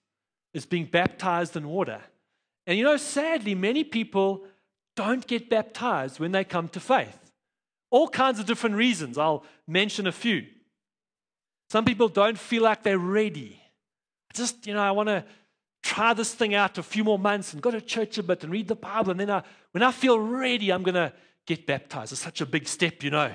is 0.53 0.65
being 0.65 0.85
baptized 0.85 1.55
in 1.55 1.67
water. 1.67 2.01
And 2.65 2.77
you 2.77 2.83
know, 2.83 2.97
sadly, 2.97 3.53
many 3.53 3.83
people 3.83 4.45
don't 4.95 5.27
get 5.27 5.49
baptized 5.49 6.19
when 6.19 6.31
they 6.31 6.43
come 6.43 6.67
to 6.69 6.79
faith. 6.79 7.17
All 7.91 8.07
kinds 8.07 8.39
of 8.39 8.45
different 8.45 8.75
reasons. 8.75 9.17
I'll 9.17 9.43
mention 9.67 10.07
a 10.07 10.11
few. 10.11 10.45
Some 11.69 11.85
people 11.85 12.07
don't 12.07 12.37
feel 12.37 12.63
like 12.63 12.83
they're 12.83 12.97
ready. 12.97 13.61
Just, 14.33 14.65
you 14.65 14.73
know, 14.73 14.81
I 14.81 14.91
want 14.91 15.09
to 15.09 15.23
try 15.83 16.13
this 16.13 16.33
thing 16.33 16.55
out 16.55 16.77
a 16.77 16.83
few 16.83 17.03
more 17.03 17.19
months 17.19 17.53
and 17.53 17.61
go 17.61 17.71
to 17.71 17.81
church 17.81 18.17
a 18.17 18.23
bit 18.23 18.43
and 18.43 18.51
read 18.51 18.67
the 18.67 18.75
Bible. 18.75 19.11
And 19.11 19.19
then 19.19 19.29
I, 19.29 19.43
when 19.71 19.83
I 19.83 19.91
feel 19.91 20.19
ready, 20.19 20.71
I'm 20.71 20.83
going 20.83 20.95
to 20.95 21.13
get 21.47 21.65
baptized. 21.65 22.11
It's 22.11 22.21
such 22.21 22.41
a 22.41 22.45
big 22.45 22.67
step, 22.67 23.01
you 23.01 23.09
know. 23.09 23.33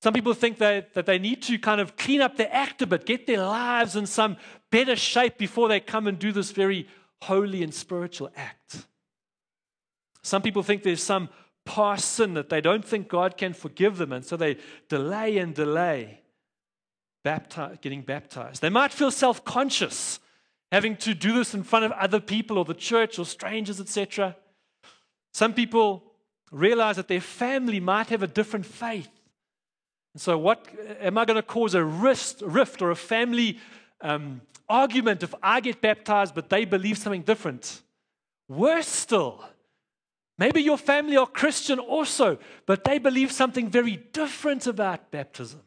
Some 0.00 0.14
people 0.14 0.34
think 0.34 0.58
that, 0.58 0.94
that 0.94 1.06
they 1.06 1.18
need 1.18 1.42
to 1.42 1.58
kind 1.58 1.80
of 1.80 1.96
clean 1.96 2.20
up 2.20 2.36
their 2.36 2.50
act 2.52 2.82
a 2.82 2.86
bit, 2.86 3.04
get 3.04 3.26
their 3.26 3.42
lives 3.44 3.96
in 3.96 4.06
some 4.06 4.36
better 4.70 4.94
shape 4.94 5.38
before 5.38 5.68
they 5.68 5.80
come 5.80 6.06
and 6.06 6.18
do 6.18 6.30
this 6.30 6.52
very 6.52 6.86
holy 7.22 7.64
and 7.64 7.74
spiritual 7.74 8.30
act. 8.36 8.86
Some 10.22 10.42
people 10.42 10.62
think 10.62 10.84
there's 10.84 11.02
some 11.02 11.30
past 11.64 12.12
sin 12.12 12.34
that 12.34 12.48
they 12.48 12.60
don't 12.60 12.84
think 12.84 13.08
God 13.08 13.36
can 13.36 13.52
forgive 13.52 13.96
them, 13.96 14.12
and 14.12 14.24
so 14.24 14.36
they 14.36 14.58
delay 14.88 15.38
and 15.38 15.52
delay 15.52 16.20
baptize, 17.24 17.78
getting 17.80 18.02
baptized. 18.02 18.62
They 18.62 18.70
might 18.70 18.92
feel 18.92 19.10
self 19.10 19.44
conscious 19.44 20.20
having 20.70 20.96
to 20.96 21.14
do 21.14 21.32
this 21.32 21.54
in 21.54 21.62
front 21.62 21.84
of 21.84 21.92
other 21.92 22.20
people 22.20 22.58
or 22.58 22.64
the 22.64 22.74
church 22.74 23.18
or 23.18 23.24
strangers, 23.24 23.80
etc. 23.80 24.36
Some 25.32 25.54
people 25.54 26.07
realize 26.50 26.96
that 26.96 27.08
their 27.08 27.20
family 27.20 27.80
might 27.80 28.08
have 28.08 28.22
a 28.22 28.26
different 28.26 28.66
faith. 28.66 29.10
And 30.14 30.20
so, 30.20 30.38
what 30.38 30.66
am 31.00 31.18
I 31.18 31.24
going 31.24 31.36
to 31.36 31.42
cause 31.42 31.74
a 31.74 31.84
rift 31.84 32.82
or 32.82 32.90
a 32.90 32.96
family 32.96 33.58
um, 34.00 34.40
argument 34.68 35.22
if 35.22 35.34
I 35.42 35.60
get 35.60 35.80
baptized 35.80 36.34
but 36.34 36.50
they 36.50 36.64
believe 36.64 36.98
something 36.98 37.22
different. 37.22 37.82
Worse 38.48 38.88
still, 38.88 39.44
maybe 40.38 40.62
your 40.62 40.78
family 40.78 41.16
are 41.16 41.26
Christian 41.26 41.78
also, 41.78 42.38
but 42.66 42.84
they 42.84 42.98
believe 42.98 43.32
something 43.32 43.68
very 43.68 43.96
different 44.12 44.66
about 44.66 45.10
baptism. 45.10 45.60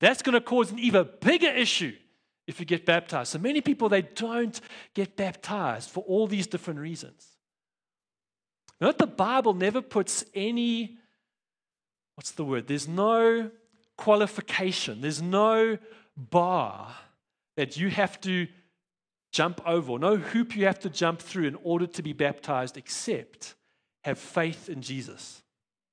That's 0.00 0.22
going 0.22 0.34
to 0.34 0.40
cause 0.40 0.70
an 0.70 0.78
even 0.78 1.08
bigger 1.20 1.48
issue 1.48 1.94
if 2.46 2.60
you 2.60 2.66
get 2.66 2.86
baptized. 2.86 3.32
So 3.32 3.38
many 3.38 3.60
people, 3.60 3.88
they 3.88 4.02
don't 4.02 4.60
get 4.94 5.16
baptized 5.16 5.90
for 5.90 6.04
all 6.04 6.26
these 6.26 6.46
different 6.46 6.78
reasons. 6.78 7.35
Note 8.80 8.98
the 8.98 9.06
Bible 9.06 9.54
never 9.54 9.80
puts 9.80 10.24
any, 10.34 10.98
what's 12.14 12.32
the 12.32 12.44
word? 12.44 12.66
There's 12.66 12.88
no 12.88 13.50
qualification, 13.96 15.00
there's 15.00 15.22
no 15.22 15.78
bar 16.16 16.94
that 17.56 17.76
you 17.76 17.88
have 17.88 18.20
to 18.22 18.46
jump 19.32 19.60
over, 19.66 19.98
no 19.98 20.16
hoop 20.16 20.54
you 20.56 20.66
have 20.66 20.80
to 20.80 20.90
jump 20.90 21.20
through 21.20 21.46
in 21.46 21.56
order 21.62 21.86
to 21.86 22.02
be 22.02 22.12
baptized, 22.12 22.76
except 22.76 23.54
have 24.04 24.18
faith 24.18 24.68
in 24.68 24.82
Jesus. 24.82 25.42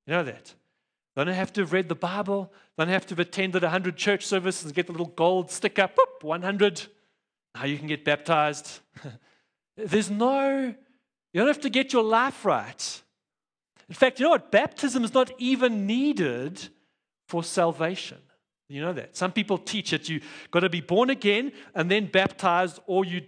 You 0.06 0.14
know 0.14 0.24
that? 0.24 0.54
Don't 1.16 1.28
have 1.28 1.54
to 1.54 1.62
have 1.62 1.74
read 1.74 1.90
the 1.90 1.96
Bible. 1.96 2.52
Don't 2.78 2.88
have 2.88 3.06
to 3.08 3.12
have 3.12 3.20
attended 3.20 3.62
100 3.62 3.96
church 3.96 4.26
services 4.26 4.66
and 4.66 4.74
get 4.74 4.88
the 4.88 4.94
little 4.94 5.08
gold 5.08 5.52
sticker, 5.52 5.88
boop, 5.88 6.24
100. 6.24 6.88
Now 7.56 7.66
you 7.66 7.78
can 7.78 7.88
get 7.88 8.04
baptized. 8.04 8.80
There's 9.78 10.10
no, 10.10 10.74
you 11.34 11.42
don't 11.42 11.48
have 11.48 11.62
to 11.62 11.70
get 11.70 11.92
your 11.92 12.04
life 12.04 12.46
right. 12.46 13.02
In 13.90 13.96
fact, 13.96 14.20
you 14.20 14.24
know 14.24 14.30
what? 14.30 14.52
Baptism 14.52 15.04
is 15.04 15.14
not 15.14 15.32
even 15.40 15.86
needed 15.86 16.62
for 17.28 17.44
salvation. 17.44 18.20
You 18.70 18.82
know 18.82 18.94
that. 18.94 19.18
Some 19.18 19.32
people 19.32 19.58
teach 19.58 19.92
that 19.92 20.08
you've 20.08 20.24
got 20.52 20.62
to 20.62 20.70
be 20.70 20.82
born 20.82 21.10
again 21.10 21.52
and 21.76 21.92
then 21.92 22.06
baptized, 22.06 22.80
or 22.88 23.04
you 23.06 23.22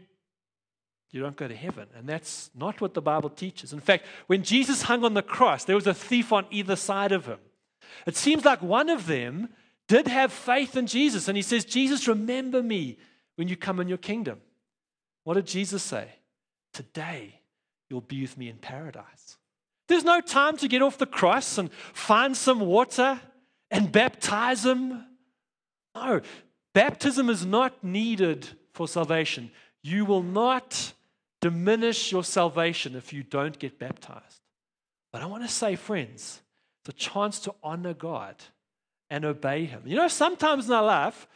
you 1.12 1.22
don't 1.22 1.38
go 1.38 1.48
to 1.48 1.56
heaven. 1.56 1.88
And 1.96 2.10
that's 2.10 2.50
not 2.54 2.82
what 2.82 2.94
the 2.94 3.02
Bible 3.02 3.30
teaches. 3.30 3.72
In 3.72 3.80
fact, 3.80 4.06
when 4.28 4.44
Jesus 4.44 4.82
hung 4.82 5.06
on 5.06 5.13
the 5.13 5.22
cross, 5.22 5.63
there 5.63 5.76
was 5.76 5.88
a 5.88 5.94
thief 5.94 6.34
on 6.34 6.46
either 6.52 6.76
side 6.76 7.13
of 7.13 7.26
him. 7.26 7.39
It 8.06 8.18
seems 8.18 8.44
like 8.44 8.62
one 8.62 8.89
of 8.89 9.08
them 9.08 9.48
did 9.88 10.08
have 10.08 10.34
faith 10.34 10.76
in 10.76 10.88
Jesus. 10.88 11.30
And 11.30 11.38
he 11.38 11.41
says, 11.41 11.63
Jesus, 11.63 12.10
remember 12.10 12.62
me 12.62 12.98
when 13.38 13.48
you 13.48 13.56
come 13.56 13.80
in 13.80 13.88
your 13.88 13.98
kingdom. 13.98 14.41
What 15.24 15.36
did 15.36 15.48
Jesus 15.48 15.84
say? 15.84 16.10
Today, 16.74 17.39
you'll 17.89 18.02
be 18.02 18.21
with 18.21 18.38
me 18.38 18.50
in 18.50 18.58
paradise. 18.58 19.38
There's 19.88 20.04
no 20.04 20.21
time 20.21 20.58
to 20.58 20.67
get 20.67 20.82
off 20.82 20.98
the 20.98 21.06
cross 21.06 21.58
and 21.58 21.71
find 21.93 22.36
some 22.36 22.60
water 22.60 23.19
and 23.69 23.91
baptize 23.91 24.65
him. 24.65 25.06
No, 25.95 26.21
baptism 26.74 27.30
is 27.30 27.45
not 27.45 27.84
needed 27.84 28.48
for 28.74 28.88
salvation. 28.88 29.52
You 29.84 30.06
will 30.06 30.24
not 30.24 30.93
diminish 31.41 32.12
your 32.12 32.24
salvation 32.24 32.95
if 32.95 33.13
you 33.13 33.21
don't 33.21 33.58
get 33.60 33.78
baptized. 33.78 34.41
But 35.12 35.21
I 35.21 35.28
want 35.28 35.43
to 35.43 35.50
say, 35.50 35.76
friends, 35.76 36.41
the 36.86 36.93
chance 36.93 37.39
to 37.41 37.54
honor 37.63 37.93
God 37.93 38.36
and 39.10 39.24
obey 39.24 39.65
Him. 39.65 39.84
You 39.86 39.95
know, 39.95 40.08
sometimes 40.08 40.67
in 40.67 40.74
our 40.74 40.84
life, 40.84 41.28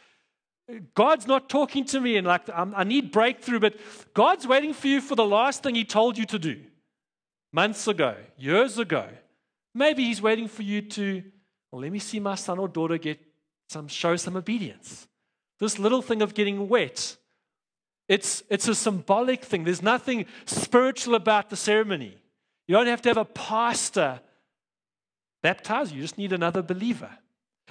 God's 0.94 1.26
not 1.26 1.48
talking 1.48 1.84
to 1.86 2.00
me 2.00 2.16
and 2.16 2.26
like, 2.26 2.48
I 2.54 2.84
need 2.84 3.12
breakthrough, 3.12 3.60
but 3.60 3.76
God's 4.14 4.46
waiting 4.46 4.72
for 4.72 4.86
you 4.86 5.00
for 5.00 5.14
the 5.14 5.24
last 5.24 5.62
thing 5.62 5.74
He 5.74 5.84
told 5.84 6.18
you 6.18 6.26
to 6.26 6.38
do 6.38 6.60
months 7.52 7.86
ago, 7.88 8.16
years 8.38 8.78
ago. 8.78 9.08
Maybe 9.74 10.04
He's 10.04 10.22
waiting 10.22 10.48
for 10.48 10.62
you 10.62 10.82
to, 10.82 11.22
well, 11.70 11.82
let 11.82 11.92
me 11.92 11.98
see 11.98 12.20
my 12.20 12.34
son 12.34 12.58
or 12.58 12.68
daughter 12.68 12.98
get 12.98 13.18
some, 13.68 13.88
show 13.88 14.16
some 14.16 14.36
obedience. 14.36 15.06
This 15.58 15.78
little 15.78 16.02
thing 16.02 16.22
of 16.22 16.34
getting 16.34 16.68
wet, 16.68 17.16
it's, 18.08 18.42
it's 18.48 18.66
a 18.66 18.74
symbolic 18.74 19.44
thing. 19.44 19.64
There's 19.64 19.82
nothing 19.82 20.26
spiritual 20.44 21.14
about 21.14 21.50
the 21.50 21.56
ceremony. 21.56 22.16
You 22.66 22.76
don't 22.76 22.86
have 22.86 23.02
to 23.02 23.08
have 23.10 23.16
a 23.16 23.24
pastor 23.24 24.20
baptize 25.42 25.90
you, 25.90 25.96
you 25.96 26.02
just 26.02 26.18
need 26.18 26.32
another 26.32 26.62
believer. 26.62 27.10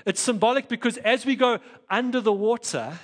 It's 0.06 0.22
symbolic 0.22 0.68
because 0.68 0.98
as 0.98 1.26
we 1.26 1.36
go 1.36 1.60
under 1.90 2.22
the 2.22 2.34
water, 2.34 2.98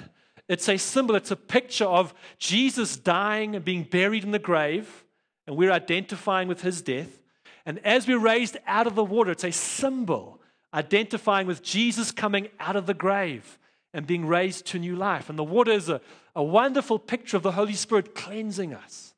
it's 0.47 0.69
a 0.69 0.77
symbol, 0.77 1.15
it's 1.15 1.31
a 1.31 1.35
picture 1.35 1.85
of 1.85 2.13
Jesus 2.37 2.97
dying 2.97 3.55
and 3.55 3.65
being 3.65 3.83
buried 3.83 4.23
in 4.23 4.31
the 4.31 4.39
grave, 4.39 5.03
and 5.47 5.55
we're 5.55 5.71
identifying 5.71 6.47
with 6.47 6.61
his 6.61 6.81
death. 6.81 7.19
And 7.65 7.79
as 7.85 8.07
we're 8.07 8.19
raised 8.19 8.57
out 8.67 8.87
of 8.87 8.95
the 8.95 9.03
water, 9.03 9.31
it's 9.31 9.43
a 9.43 9.51
symbol 9.51 10.39
identifying 10.73 11.47
with 11.47 11.63
Jesus 11.63 12.11
coming 12.11 12.49
out 12.59 12.75
of 12.75 12.85
the 12.85 12.93
grave 12.93 13.57
and 13.93 14.05
being 14.05 14.25
raised 14.25 14.65
to 14.67 14.79
new 14.79 14.95
life. 14.95 15.29
And 15.29 15.39
the 15.39 15.43
water 15.43 15.71
is 15.71 15.89
a, 15.89 16.01
a 16.35 16.43
wonderful 16.43 16.99
picture 16.99 17.37
of 17.37 17.43
the 17.43 17.53
Holy 17.53 17.73
Spirit 17.73 18.13
cleansing 18.13 18.73
us. 18.73 19.13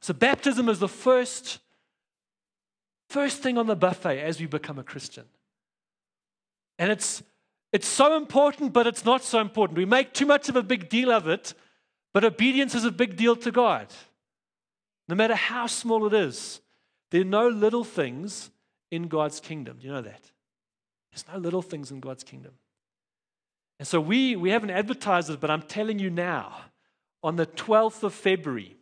So, 0.00 0.14
baptism 0.14 0.68
is 0.68 0.78
the 0.78 0.88
first 0.88 1.60
First 3.10 3.42
thing 3.42 3.58
on 3.58 3.66
the 3.66 3.74
buffet 3.74 4.20
as 4.20 4.38
we 4.38 4.46
become 4.46 4.78
a 4.78 4.84
Christian. 4.84 5.24
And 6.80 6.90
it's, 6.90 7.22
it's 7.72 7.86
so 7.86 8.16
important, 8.16 8.72
but 8.72 8.86
it's 8.86 9.04
not 9.04 9.22
so 9.22 9.38
important. 9.38 9.76
We 9.76 9.84
make 9.84 10.14
too 10.14 10.24
much 10.24 10.48
of 10.48 10.56
a 10.56 10.62
big 10.62 10.88
deal 10.88 11.12
of 11.12 11.28
it, 11.28 11.52
but 12.14 12.24
obedience 12.24 12.74
is 12.74 12.86
a 12.86 12.90
big 12.90 13.16
deal 13.16 13.36
to 13.36 13.52
God. 13.52 13.88
No 15.06 15.14
matter 15.14 15.34
how 15.34 15.66
small 15.66 16.06
it 16.06 16.14
is, 16.14 16.62
there 17.10 17.20
are 17.20 17.24
no 17.24 17.48
little 17.48 17.84
things 17.84 18.50
in 18.90 19.08
God's 19.08 19.40
kingdom. 19.40 19.76
Do 19.78 19.86
you 19.86 19.92
know 19.92 20.00
that? 20.00 20.30
There's 21.12 21.26
no 21.30 21.38
little 21.38 21.60
things 21.60 21.90
in 21.90 22.00
God's 22.00 22.24
kingdom. 22.24 22.52
And 23.78 23.86
so 23.86 24.00
we, 24.00 24.34
we 24.34 24.48
haven't 24.48 24.70
advertised 24.70 25.28
it, 25.28 25.38
but 25.38 25.50
I'm 25.50 25.62
telling 25.62 25.98
you 25.98 26.08
now, 26.08 26.62
on 27.22 27.36
the 27.36 27.46
12th 27.46 28.04
of 28.04 28.14
February, 28.14 28.74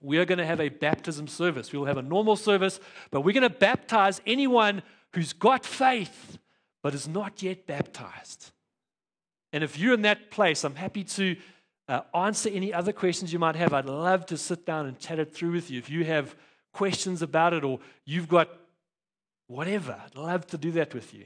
we 0.00 0.18
are 0.18 0.24
going 0.24 0.38
to 0.38 0.46
have 0.46 0.60
a 0.60 0.68
baptism 0.68 1.28
service. 1.28 1.72
We 1.72 1.78
will 1.78 1.86
have 1.86 1.96
a 1.96 2.02
normal 2.02 2.34
service, 2.34 2.80
but 3.12 3.20
we're 3.20 3.34
going 3.34 3.48
to 3.48 3.50
baptize 3.50 4.20
anyone 4.26 4.82
who's 5.12 5.32
got 5.32 5.64
faith 5.64 6.38
but 6.84 6.92
is 6.92 7.08
not 7.08 7.42
yet 7.42 7.66
baptized. 7.66 8.50
And 9.54 9.64
if 9.64 9.78
you're 9.78 9.94
in 9.94 10.02
that 10.02 10.30
place, 10.30 10.64
I'm 10.64 10.74
happy 10.74 11.02
to 11.02 11.34
uh, 11.88 12.02
answer 12.14 12.50
any 12.50 12.74
other 12.74 12.92
questions 12.92 13.32
you 13.32 13.38
might 13.38 13.56
have. 13.56 13.72
I'd 13.72 13.86
love 13.86 14.26
to 14.26 14.36
sit 14.36 14.66
down 14.66 14.84
and 14.84 14.98
chat 14.98 15.18
it 15.18 15.34
through 15.34 15.52
with 15.52 15.70
you. 15.70 15.78
If 15.78 15.88
you 15.88 16.04
have 16.04 16.36
questions 16.74 17.22
about 17.22 17.54
it 17.54 17.64
or 17.64 17.80
you've 18.04 18.28
got 18.28 18.50
whatever, 19.46 19.98
I'd 20.04 20.14
love 20.14 20.46
to 20.48 20.58
do 20.58 20.72
that 20.72 20.92
with 20.92 21.14
you. 21.14 21.24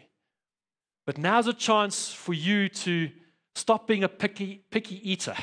But 1.06 1.18
now's 1.18 1.48
a 1.48 1.52
chance 1.52 2.12
for 2.12 2.34
you 2.34 2.68
to 2.68 3.10
stop 3.56 3.88
being 3.88 4.04
a 4.04 4.08
picky, 4.08 4.62
picky 4.70 5.10
eater 5.10 5.34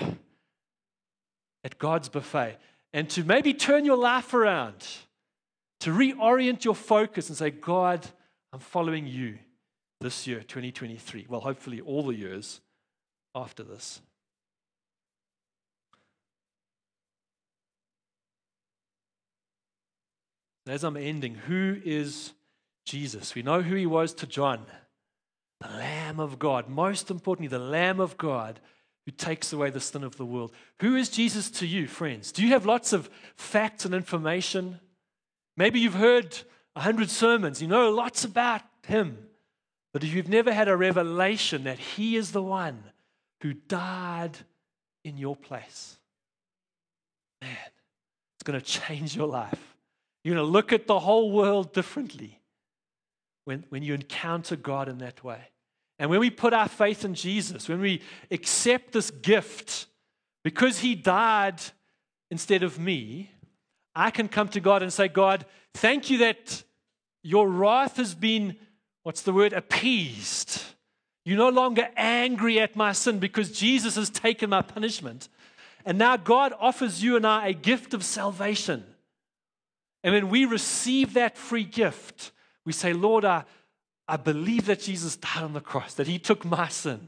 at 1.65 1.77
God's 1.77 2.07
buffet 2.07 2.57
and 2.93 3.09
to 3.09 3.25
maybe 3.25 3.53
turn 3.53 3.83
your 3.83 3.97
life 3.97 4.33
around, 4.33 4.87
to 5.81 5.89
reorient 5.89 6.63
your 6.63 6.75
focus 6.75 7.27
and 7.27 7.37
say, 7.37 7.49
God, 7.49 8.07
I'm 8.53 8.61
following 8.61 9.07
you 9.07 9.39
this 10.05 10.27
year, 10.27 10.41
2023. 10.41 11.25
Well, 11.27 11.41
hopefully, 11.41 11.81
all 11.81 12.03
the 12.03 12.13
years 12.13 12.61
after 13.33 13.63
this. 13.63 14.01
As 20.67 20.83
I'm 20.83 20.95
ending, 20.95 21.33
who 21.33 21.81
is 21.83 22.33
Jesus? 22.85 23.33
We 23.33 23.41
know 23.41 23.63
who 23.63 23.75
he 23.75 23.87
was 23.87 24.13
to 24.15 24.27
John 24.27 24.67
the 25.59 25.69
Lamb 25.69 26.19
of 26.19 26.37
God. 26.37 26.69
Most 26.69 27.09
importantly, 27.09 27.47
the 27.47 27.57
Lamb 27.57 27.99
of 27.99 28.15
God 28.17 28.59
who 29.05 29.11
takes 29.11 29.53
away 29.53 29.71
the 29.71 29.79
sin 29.79 30.03
of 30.03 30.17
the 30.17 30.25
world. 30.25 30.51
Who 30.81 30.95
is 30.95 31.09
Jesus 31.09 31.49
to 31.51 31.65
you, 31.65 31.87
friends? 31.87 32.31
Do 32.31 32.43
you 32.43 32.49
have 32.49 32.67
lots 32.67 32.93
of 32.93 33.09
facts 33.37 33.85
and 33.85 33.95
information? 33.95 34.79
Maybe 35.57 35.79
you've 35.79 35.95
heard 35.95 36.37
a 36.75 36.81
hundred 36.81 37.09
sermons, 37.09 37.59
you 37.59 37.67
know 37.67 37.89
lots 37.89 38.23
about 38.23 38.61
him. 38.85 39.17
But 39.95 40.03
if 40.03 40.13
you've 40.13 40.27
never 40.27 40.51
had 40.51 40.67
a 40.67 40.75
revelation 40.75 41.63
that 41.63 41.79
he 41.79 42.17
is 42.17 42.33
the 42.33 42.43
one 42.43 42.83
who 43.41 43.53
died 43.53 44.37
in 45.05 45.17
your 45.17 45.37
place, 45.37 45.95
man, 47.41 47.55
it's 48.35 48.43
going 48.43 48.59
to 48.59 48.65
change 48.65 49.15
your 49.15 49.27
life. 49.27 49.77
You're 50.21 50.35
going 50.35 50.45
to 50.45 50.51
look 50.51 50.73
at 50.73 50.85
the 50.85 50.99
whole 50.99 51.31
world 51.31 51.71
differently 51.71 52.41
when, 53.45 53.63
when 53.69 53.83
you 53.83 53.93
encounter 53.93 54.57
God 54.57 54.89
in 54.89 54.97
that 54.97 55.23
way. 55.23 55.39
And 55.97 56.09
when 56.09 56.19
we 56.19 56.29
put 56.29 56.51
our 56.51 56.67
faith 56.67 57.05
in 57.05 57.13
Jesus, 57.13 57.69
when 57.69 57.79
we 57.79 58.01
accept 58.29 58.91
this 58.91 59.11
gift, 59.11 59.85
because 60.43 60.79
He 60.79 60.95
died 60.95 61.61
instead 62.29 62.63
of 62.63 62.77
me, 62.77 63.31
I 63.95 64.11
can 64.11 64.27
come 64.27 64.49
to 64.49 64.59
God 64.59 64.83
and 64.83 64.91
say, 64.91 65.07
God, 65.07 65.45
thank 65.73 66.09
you 66.09 66.17
that 66.17 66.63
your 67.23 67.47
wrath 67.47 67.95
has 67.95 68.13
been, 68.13 68.57
what's 69.05 69.21
the 69.21 69.31
word, 69.31 69.53
appeased. 69.53 70.63
You're 71.25 71.37
no 71.37 71.49
longer 71.49 71.87
angry 71.95 72.59
at 72.59 72.75
my 72.75 72.91
sin 72.91 73.19
because 73.19 73.51
Jesus 73.51 73.97
has 73.97 74.09
taken 74.09 74.49
my 74.49 74.63
punishment. 74.63 75.29
And 75.85 75.99
now 75.99 76.17
God 76.17 76.53
offers 76.59 77.03
you 77.03 77.15
and 77.15 77.25
I 77.25 77.49
a 77.49 77.53
gift 77.53 77.93
of 77.93 78.03
salvation. 78.03 78.83
And 80.03 80.15
when 80.15 80.29
we 80.29 80.45
receive 80.45 81.13
that 81.13 81.37
free 81.37 81.63
gift, 81.63 82.31
we 82.65 82.73
say, 82.73 82.93
Lord, 82.93 83.25
I, 83.25 83.43
I 84.07 84.17
believe 84.17 84.65
that 84.65 84.79
Jesus 84.79 85.15
died 85.17 85.43
on 85.43 85.53
the 85.53 85.61
cross, 85.61 85.93
that 85.93 86.07
he 86.07 86.17
took 86.17 86.43
my 86.43 86.67
sin. 86.67 87.07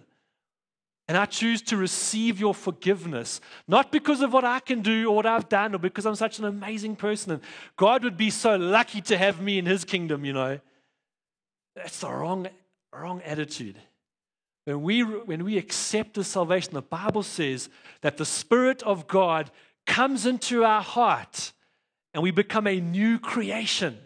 And 1.08 1.18
I 1.18 1.26
choose 1.26 1.64
to 1.64 1.78
receive 1.78 2.40
your 2.40 2.54
forgiveness, 2.54 3.42
not 3.68 3.92
because 3.92 4.22
of 4.22 4.34
what 4.34 4.46
I 4.46 4.60
can 4.60 4.84
do 4.84 5.10
or 5.10 5.16
what 5.16 5.26
I've 5.26 5.50
done 5.50 5.74
or 5.74 5.80
because 5.80 6.06
I'm 6.06 6.14
such 6.14 6.38
an 6.38 6.46
amazing 6.46 6.96
person. 6.96 7.32
And 7.32 7.42
God 7.76 8.04
would 8.04 8.18
be 8.18 8.30
so 8.30 8.56
lucky 8.56 9.02
to 9.02 9.18
have 9.18 9.42
me 9.42 9.58
in 9.58 9.66
his 9.66 9.84
kingdom, 9.84 10.24
you 10.24 10.34
know. 10.34 10.60
That's 11.78 12.00
the 12.00 12.10
wrong, 12.10 12.48
wrong 12.92 13.22
attitude. 13.22 13.78
When 14.66 14.82
we, 14.82 15.02
when 15.02 15.46
we 15.46 15.58
accept 15.58 16.16
the 16.16 16.24
salvation, 16.24 16.74
the 16.74 16.82
Bible 16.82 17.24
says 17.24 17.70
that 18.02 18.18
the 18.18 18.26
Spirit 18.26 18.84
of 18.84 19.08
God 19.08 19.52
comes 19.86 20.26
into 20.26 20.66
our 20.66 20.82
heart 20.82 21.54
and 22.14 22.24
we 22.24 22.32
become 22.32 22.68
a 22.68 22.82
new 22.82 23.20
creation. 23.20 23.98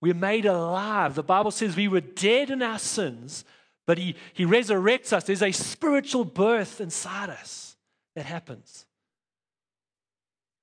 We're 0.00 0.14
made 0.14 0.44
alive. 0.44 1.14
The 1.14 1.22
Bible 1.22 1.50
says 1.50 1.74
we 1.74 1.88
were 1.88 2.02
dead 2.02 2.50
in 2.50 2.62
our 2.62 2.78
sins, 2.78 3.44
but 3.86 3.96
He, 3.96 4.16
he 4.34 4.44
resurrects 4.44 5.12
us. 5.12 5.24
There's 5.24 5.42
a 5.42 5.50
spiritual 5.50 6.24
birth 6.24 6.80
inside 6.80 7.30
us 7.30 7.74
that 8.14 8.26
happens. 8.26 8.84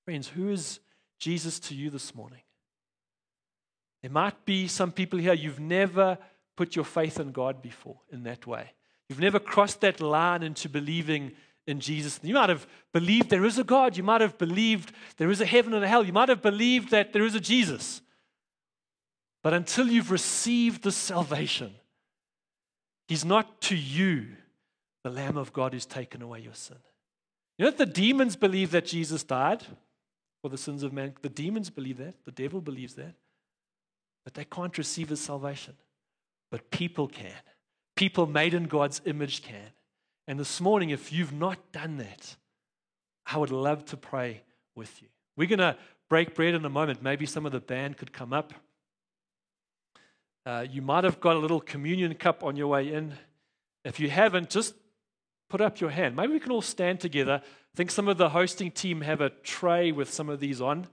Friends, 0.06 0.28
who 0.28 0.50
is 0.50 0.80
Jesus 1.20 1.60
to 1.62 1.76
you 1.76 1.90
this 1.90 2.14
morning? 2.14 2.42
There 4.02 4.12
might 4.12 4.46
be 4.46 4.68
some 4.68 4.92
people 4.92 5.20
here, 5.20 5.34
you've 5.34 5.60
never 5.60 6.18
put 6.56 6.76
your 6.76 6.86
faith 6.86 7.20
in 7.20 7.32
God 7.32 7.62
before 7.62 8.00
in 8.12 8.24
that 8.24 8.46
way. 8.46 8.72
You've 9.10 9.20
never 9.20 9.40
crossed 9.40 9.82
that 9.82 10.00
line 10.00 10.44
into 10.44 10.70
believing 10.70 11.34
in 11.68 11.80
Jesus. 11.80 12.20
You 12.24 12.34
might 12.34 12.50
have 12.50 12.66
believed 12.94 13.30
there 13.30 13.46
is 13.46 13.60
a 13.60 13.64
God. 13.64 13.98
You 13.98 14.04
might 14.04 14.22
have 14.22 14.38
believed 14.38 14.94
there 15.18 15.30
is 15.30 15.42
a 15.42 15.46
heaven 15.46 15.74
and 15.74 15.84
a 15.84 15.88
hell. 15.88 16.06
You 16.06 16.14
might 16.14 16.30
have 16.30 16.42
believed 16.42 16.92
that 16.92 17.14
there 17.14 17.26
is 17.26 17.36
a 17.36 17.40
Jesus. 17.40 18.02
But 19.44 19.54
until 19.54 19.88
you've 19.88 20.12
received 20.12 20.84
the 20.84 20.92
salvation, 20.92 21.74
He's 23.08 23.26
not 23.26 23.60
to 23.64 23.76
you 23.76 24.28
the 25.04 25.10
Lamb 25.10 25.36
of 25.36 25.52
God 25.52 25.74
who's 25.74 25.86
taken 25.86 26.22
away 26.22 26.40
your 26.40 26.54
sin. 26.54 26.78
You 27.58 27.66
know 27.66 27.72
that 27.72 27.78
the 27.78 27.86
demons 27.86 28.36
believe 28.36 28.72
that 28.72 28.86
Jesus 28.86 29.24
died 29.24 29.64
for 30.42 30.50
the 30.50 30.58
sins 30.58 30.84
of 30.84 30.94
man. 30.94 31.14
The 31.22 31.30
demons 31.30 31.70
believe 31.70 31.98
that. 31.98 32.24
The 32.24 32.32
devil 32.32 32.62
believes 32.62 32.96
that. 32.96 33.16
But 34.24 34.36
they 34.36 34.46
can't 34.46 34.78
receive 34.78 35.10
his 35.10 35.20
salvation. 35.20 35.74
But 36.52 36.70
people 36.70 37.08
can. 37.08 37.34
People 37.96 38.28
made 38.28 38.54
in 38.54 38.66
God's 38.66 39.02
image 39.06 39.42
can. 39.42 39.72
And 40.28 40.40
this 40.40 40.62
morning, 40.62 40.90
if 40.90 41.12
you've 41.12 41.34
not 41.34 41.72
done 41.72 41.98
that, 41.98 42.36
I 43.26 43.38
would 43.38 43.52
love 43.52 43.86
to 43.86 43.98
pray 43.98 44.44
with 44.76 45.02
you. 45.02 45.08
We're 45.38 45.48
going 45.48 45.60
to 45.60 45.78
break 46.10 46.36
bread 46.36 46.54
in 46.54 46.66
a 46.66 46.70
moment. 46.70 47.02
Maybe 47.02 47.26
some 47.26 47.46
of 47.46 47.52
the 47.52 47.60
band 47.60 47.98
could 47.98 48.12
come 48.12 48.34
up. 48.34 48.54
Uh, 50.46 50.66
you 50.70 50.82
might 50.82 51.04
have 51.04 51.20
got 51.20 51.36
a 51.36 51.40
little 51.40 51.62
communion 51.62 52.14
cup 52.16 52.44
on 52.44 52.56
your 52.56 52.68
way 52.68 52.92
in. 52.92 53.14
If 53.86 54.00
you 54.00 54.10
haven't, 54.10 54.50
just 54.50 54.74
put 55.50 55.62
up 55.62 55.80
your 55.80 55.90
hand. 55.90 56.16
Maybe 56.16 56.34
we 56.34 56.40
can 56.40 56.52
all 56.52 56.62
stand 56.62 57.00
together. 57.00 57.42
I 57.44 57.76
think 57.76 57.92
some 57.92 58.08
of 58.08 58.18
the 58.18 58.30
hosting 58.30 58.72
team 58.72 59.02
have 59.02 59.22
a 59.22 59.30
tray 59.30 59.92
with 59.92 60.12
some 60.12 60.30
of 60.30 60.40
these 60.40 60.60
on. 60.62 60.88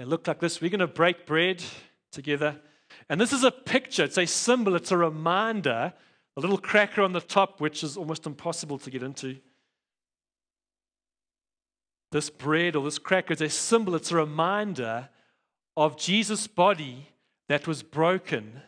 They 0.00 0.06
look 0.06 0.26
like 0.26 0.40
this. 0.40 0.62
We're 0.62 0.70
going 0.70 0.80
to 0.80 0.86
break 0.86 1.26
bread 1.26 1.62
together. 2.10 2.58
And 3.10 3.20
this 3.20 3.34
is 3.34 3.44
a 3.44 3.50
picture, 3.50 4.04
it's 4.04 4.16
a 4.16 4.24
symbol, 4.24 4.74
it's 4.74 4.92
a 4.92 4.96
reminder. 4.96 5.92
A 6.38 6.40
little 6.40 6.56
cracker 6.56 7.02
on 7.02 7.12
the 7.12 7.20
top, 7.20 7.60
which 7.60 7.84
is 7.84 7.98
almost 7.98 8.24
impossible 8.24 8.78
to 8.78 8.90
get 8.90 9.02
into. 9.02 9.36
This 12.12 12.30
bread 12.30 12.76
or 12.76 12.84
this 12.84 12.98
cracker 12.98 13.34
is 13.34 13.42
a 13.42 13.50
symbol, 13.50 13.94
it's 13.94 14.10
a 14.10 14.16
reminder 14.16 15.10
of 15.76 15.98
Jesus' 15.98 16.46
body 16.46 17.08
that 17.50 17.66
was 17.66 17.82
broken 17.82 18.62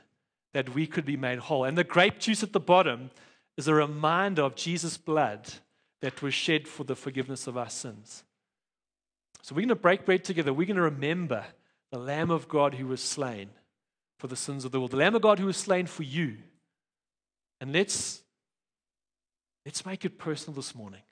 that 0.52 0.74
we 0.74 0.86
could 0.86 1.06
be 1.06 1.16
made 1.16 1.38
whole. 1.38 1.64
And 1.64 1.78
the 1.78 1.82
grape 1.82 2.18
juice 2.18 2.42
at 2.42 2.52
the 2.52 2.60
bottom 2.60 3.10
is 3.56 3.68
a 3.68 3.74
reminder 3.74 4.42
of 4.42 4.54
Jesus' 4.54 4.98
blood 4.98 5.50
that 6.02 6.20
was 6.20 6.34
shed 6.34 6.68
for 6.68 6.84
the 6.84 6.94
forgiveness 6.94 7.46
of 7.46 7.56
our 7.56 7.70
sins. 7.70 8.22
So 9.42 9.54
we're 9.54 9.62
going 9.62 9.68
to 9.68 9.74
break 9.74 10.04
bread 10.04 10.24
together. 10.24 10.52
We're 10.52 10.66
going 10.66 10.76
to 10.76 10.82
remember 10.82 11.44
the 11.90 11.98
Lamb 11.98 12.30
of 12.30 12.48
God 12.48 12.74
who 12.74 12.86
was 12.86 13.02
slain 13.02 13.50
for 14.18 14.28
the 14.28 14.36
sins 14.36 14.64
of 14.64 14.70
the 14.70 14.78
world, 14.78 14.92
the 14.92 14.96
Lamb 14.96 15.14
of 15.14 15.22
God 15.22 15.38
who 15.38 15.46
was 15.46 15.56
slain 15.56 15.86
for 15.86 16.04
you. 16.04 16.38
And 17.60 17.72
let's, 17.72 18.22
let's 19.66 19.84
make 19.84 20.04
it 20.04 20.18
personal 20.18 20.54
this 20.54 20.74
morning. 20.74 21.02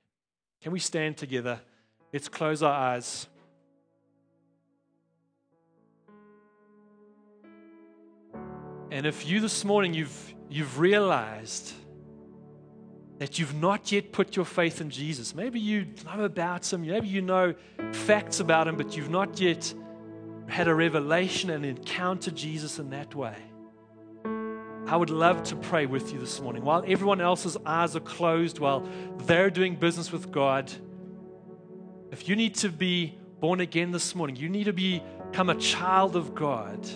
Can 0.62 0.72
we 0.72 0.78
stand 0.78 1.16
together? 1.16 1.60
Let's 2.12 2.28
close 2.28 2.62
our 2.62 2.72
eyes. 2.72 3.26
And 8.92 9.06
if 9.06 9.26
you 9.28 9.40
this 9.40 9.64
morning 9.64 9.94
you've 9.94 10.34
you've 10.48 10.80
realized 10.80 11.72
that 13.20 13.38
you've 13.38 13.54
not 13.54 13.92
yet 13.92 14.12
put 14.12 14.34
your 14.34 14.46
faith 14.46 14.80
in 14.80 14.88
Jesus. 14.88 15.34
Maybe 15.34 15.60
you 15.60 15.84
know 16.06 16.24
about 16.24 16.72
him, 16.72 16.86
maybe 16.86 17.06
you 17.06 17.20
know 17.20 17.54
facts 17.92 18.40
about 18.40 18.66
him, 18.66 18.78
but 18.78 18.96
you've 18.96 19.10
not 19.10 19.38
yet 19.38 19.74
had 20.48 20.68
a 20.68 20.74
revelation 20.74 21.50
and 21.50 21.66
encountered 21.66 22.34
Jesus 22.34 22.78
in 22.78 22.88
that 22.90 23.14
way. 23.14 23.36
I 24.86 24.96
would 24.96 25.10
love 25.10 25.42
to 25.44 25.56
pray 25.56 25.84
with 25.84 26.14
you 26.14 26.18
this 26.18 26.40
morning. 26.40 26.64
While 26.64 26.82
everyone 26.86 27.20
else's 27.20 27.58
eyes 27.66 27.94
are 27.94 28.00
closed, 28.00 28.58
while 28.58 28.88
they're 29.18 29.50
doing 29.50 29.76
business 29.76 30.10
with 30.10 30.32
God, 30.32 30.72
if 32.10 32.26
you 32.26 32.36
need 32.36 32.54
to 32.56 32.70
be 32.70 33.18
born 33.38 33.60
again 33.60 33.90
this 33.90 34.14
morning, 34.14 34.36
you 34.36 34.48
need 34.48 34.64
to 34.64 34.72
become 34.72 35.50
a 35.50 35.56
child 35.56 36.16
of 36.16 36.34
God, 36.34 36.88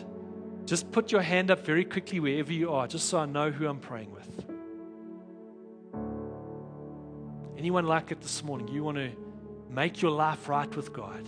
just 0.64 0.91
put 0.91 1.12
your 1.12 1.20
hand 1.20 1.51
up 1.51 1.66
very 1.66 1.85
quickly 1.85 2.18
wherever 2.18 2.51
you 2.51 2.72
are, 2.72 2.89
just 2.89 3.11
so 3.11 3.18
I 3.18 3.27
know 3.27 3.51
who 3.51 3.68
I'm 3.68 3.79
praying 3.79 4.11
with. 4.11 4.54
Anyone 7.65 7.87
like 7.87 8.11
it 8.11 8.21
this 8.21 8.45
morning? 8.45 8.69
You 8.69 8.85
want 8.85 8.99
to 8.99 9.11
make 9.71 10.03
your 10.03 10.11
life 10.11 10.51
right 10.51 10.77
with 10.77 10.93
God? 10.93 11.27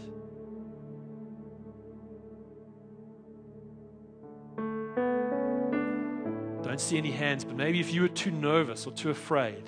Don't 6.63 6.79
see 6.79 6.99
any 6.99 7.11
hands, 7.11 7.43
but 7.43 7.57
maybe 7.57 7.81
if 7.81 7.91
you 7.95 8.03
were 8.03 8.09
too 8.09 8.31
nervous 8.31 8.87
or 8.87 8.93
too 8.93 9.09
afraid, 9.09 9.63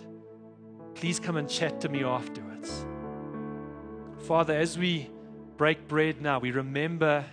please 0.95 1.19
come 1.19 1.39
and 1.39 1.49
chat 1.49 1.81
to 1.81 1.89
me 1.89 2.05
afterwards. 2.05 2.85
Father, 4.27 4.53
as 4.55 4.77
we 4.77 5.09
break 5.57 5.89
bread 5.89 6.21
now, 6.21 6.39
we 6.39 6.51
remember 6.51 7.25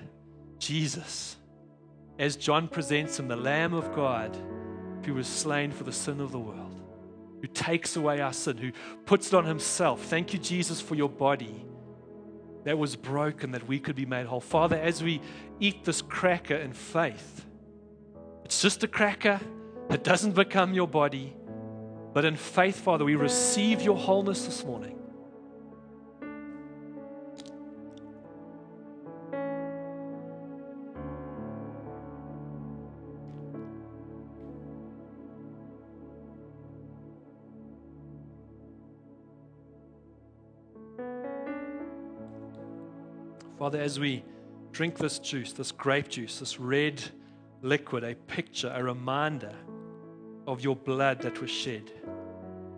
Jesus 0.59 1.35
as 2.17 2.37
John 2.37 2.69
presents 2.69 3.19
him, 3.19 3.27
the 3.27 3.35
Lamb 3.35 3.73
of 3.73 3.93
God 3.93 4.33
who 5.03 5.13
was 5.13 5.27
slain 5.27 5.73
for 5.73 5.83
the 5.83 5.91
sin 5.91 6.21
of 6.21 6.31
the 6.31 6.39
world 6.39 6.74
who 7.45 7.53
takes 7.53 7.95
away 7.95 8.21
our 8.21 8.33
sin, 8.33 8.57
who 8.57 8.71
puts 9.05 9.27
it 9.27 9.35
on 9.35 9.45
himself. 9.45 10.03
Thank 10.05 10.33
you, 10.33 10.39
Jesus, 10.39 10.81
for 10.81 10.95
your 10.95 11.09
body 11.09 11.63
that 12.63 12.75
was 12.75 12.95
broken 12.95 13.51
that 13.51 13.67
we 13.67 13.79
could 13.79 13.95
be 13.95 14.07
made 14.07 14.25
whole. 14.25 14.39
Father, 14.39 14.75
as 14.75 15.03
we 15.03 15.21
eat 15.59 15.85
this 15.85 16.01
cracker 16.01 16.55
in 16.55 16.73
faith, 16.73 17.45
it's 18.43 18.63
just 18.63 18.83
a 18.83 18.87
cracker, 18.87 19.39
it 19.91 20.03
doesn't 20.03 20.33
become 20.33 20.73
your 20.73 20.87
body. 20.87 21.35
But 22.13 22.25
in 22.25 22.35
faith, 22.35 22.79
Father, 22.79 23.05
we 23.05 23.13
receive 23.13 23.83
your 23.83 23.97
wholeness 23.97 24.45
this 24.45 24.65
morning. 24.65 24.97
Father, 43.65 43.81
as 43.81 43.99
we 43.99 44.23
drink 44.73 44.95
this 44.99 45.17
juice, 45.17 45.51
this 45.51 45.71
grape 45.71 46.07
juice, 46.07 46.37
this 46.37 46.59
red 46.59 47.01
liquid, 47.63 48.03
a 48.03 48.13
picture, 48.13 48.71
a 48.71 48.83
reminder 48.83 49.55
of 50.45 50.63
your 50.63 50.75
blood 50.75 51.19
that 51.21 51.41
was 51.41 51.49
shed, 51.49 51.91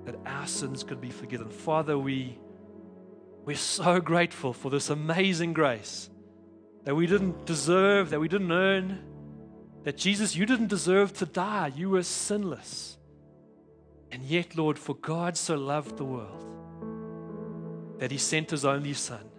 that 0.06 0.16
our 0.26 0.48
sins 0.48 0.86
could 0.86 1.02
be 1.02 1.10
forgiven. 1.10 1.50
Father, 1.50 2.00
we, 2.00 2.40
we're 3.44 3.58
so 3.58 4.00
grateful 4.00 4.54
for 4.54 4.72
this 4.72 4.90
amazing 4.90 5.52
grace 5.52 6.10
that 6.86 6.96
we 6.96 7.06
didn't 7.06 7.46
deserve, 7.46 8.10
that 8.12 8.22
we 8.22 8.30
didn't 8.30 8.54
earn, 8.54 9.04
that 9.84 9.98
Jesus, 9.98 10.38
you 10.38 10.46
didn't 10.46 10.68
deserve 10.68 11.12
to 11.16 11.26
die. 11.26 11.70
You 11.76 11.90
were 11.90 12.04
sinless. 12.04 12.98
And 14.10 14.24
yet, 14.24 14.56
Lord, 14.56 14.80
for 14.80 14.96
God 14.96 15.36
so 15.36 15.58
loved 15.58 15.98
the 15.98 16.06
world 16.06 16.46
that 18.00 18.10
he 18.10 18.18
sent 18.18 18.52
his 18.52 18.64
only 18.64 18.94
Son 18.94 19.30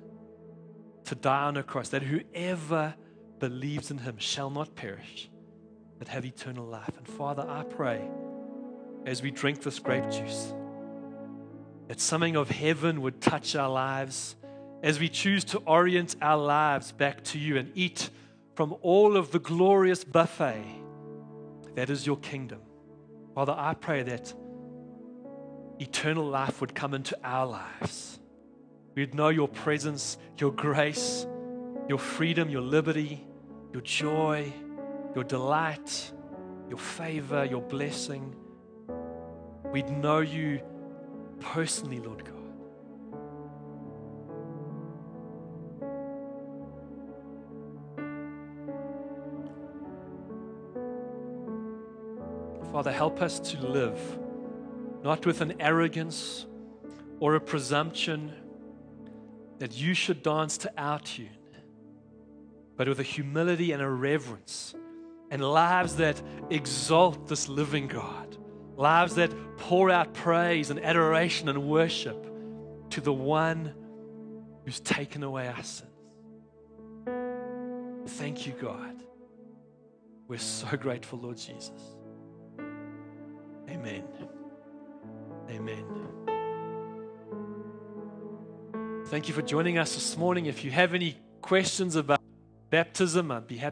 to 1.08 1.14
die 1.14 1.44
on 1.44 1.56
a 1.56 1.62
cross, 1.62 1.88
that 1.88 2.02
whoever 2.02 2.94
believes 3.38 3.90
in 3.90 3.98
him 3.98 4.18
shall 4.18 4.50
not 4.50 4.74
perish, 4.74 5.30
but 5.98 6.08
have 6.08 6.26
eternal 6.26 6.66
life. 6.66 6.96
And 6.98 7.08
Father, 7.08 7.46
I 7.48 7.62
pray 7.62 8.06
as 9.06 9.22
we 9.22 9.30
drink 9.30 9.62
this 9.62 9.78
grape 9.78 10.10
juice, 10.10 10.52
that 11.86 11.98
something 11.98 12.36
of 12.36 12.50
heaven 12.50 13.00
would 13.00 13.22
touch 13.22 13.56
our 13.56 13.70
lives 13.70 14.36
as 14.82 15.00
we 15.00 15.08
choose 15.08 15.44
to 15.44 15.58
orient 15.60 16.14
our 16.20 16.36
lives 16.36 16.92
back 16.92 17.24
to 17.24 17.38
you 17.38 17.56
and 17.56 17.72
eat 17.74 18.10
from 18.54 18.76
all 18.82 19.16
of 19.16 19.30
the 19.30 19.38
glorious 19.38 20.04
buffet 20.04 20.62
that 21.74 21.88
is 21.88 22.06
your 22.06 22.18
kingdom. 22.18 22.60
Father, 23.34 23.54
I 23.56 23.72
pray 23.72 24.02
that 24.02 24.34
eternal 25.78 26.26
life 26.26 26.60
would 26.60 26.74
come 26.74 26.92
into 26.92 27.16
our 27.24 27.46
lives 27.46 28.17
We'd 28.98 29.14
know 29.14 29.28
your 29.28 29.46
presence, 29.46 30.18
your 30.38 30.50
grace, 30.50 31.24
your 31.88 32.00
freedom, 32.00 32.50
your 32.50 32.62
liberty, 32.62 33.24
your 33.72 33.80
joy, 33.82 34.52
your 35.14 35.22
delight, 35.22 36.10
your 36.68 36.78
favor, 36.78 37.44
your 37.44 37.60
blessing. 37.62 38.34
We'd 39.70 39.88
know 39.88 40.18
you 40.18 40.60
personally, 41.38 42.00
Lord 42.00 42.24
God. 42.24 42.34
Father, 52.72 52.90
help 52.90 53.22
us 53.22 53.38
to 53.38 53.64
live 53.64 54.18
not 55.04 55.24
with 55.24 55.40
an 55.40 55.54
arrogance 55.60 56.46
or 57.20 57.36
a 57.36 57.40
presumption 57.40 58.32
that 59.58 59.76
you 59.76 59.94
should 59.94 60.22
dance 60.22 60.58
to 60.58 60.72
our 60.78 61.00
tune, 61.00 61.28
but 62.76 62.88
with 62.88 63.00
a 63.00 63.04
humility 63.04 63.72
and 63.72 63.82
a 63.82 63.88
reverence, 63.88 64.74
and 65.30 65.42
lives 65.42 65.96
that 65.96 66.20
exalt 66.50 67.28
this 67.28 67.48
living 67.48 67.86
God, 67.86 68.36
lives 68.76 69.16
that 69.16 69.32
pour 69.58 69.90
out 69.90 70.14
praise 70.14 70.70
and 70.70 70.82
adoration 70.82 71.48
and 71.48 71.68
worship 71.68 72.26
to 72.90 73.00
the 73.00 73.12
one 73.12 73.74
who's 74.64 74.80
taken 74.80 75.22
away 75.22 75.48
our 75.48 75.62
sins. 75.62 75.90
Thank 78.06 78.46
you, 78.46 78.54
God. 78.54 79.02
We're 80.28 80.38
so 80.38 80.76
grateful, 80.76 81.18
Lord 81.18 81.36
Jesus. 81.36 81.72
Amen. 83.68 84.04
Amen. 85.50 86.17
Thank 89.10 89.26
you 89.26 89.32
for 89.32 89.40
joining 89.40 89.78
us 89.78 89.94
this 89.94 90.18
morning. 90.18 90.44
If 90.44 90.62
you 90.64 90.70
have 90.70 90.92
any 90.92 91.16
questions 91.40 91.96
about 91.96 92.20
baptism, 92.68 93.30
I'd 93.30 93.46
be 93.46 93.56
happy. 93.56 93.66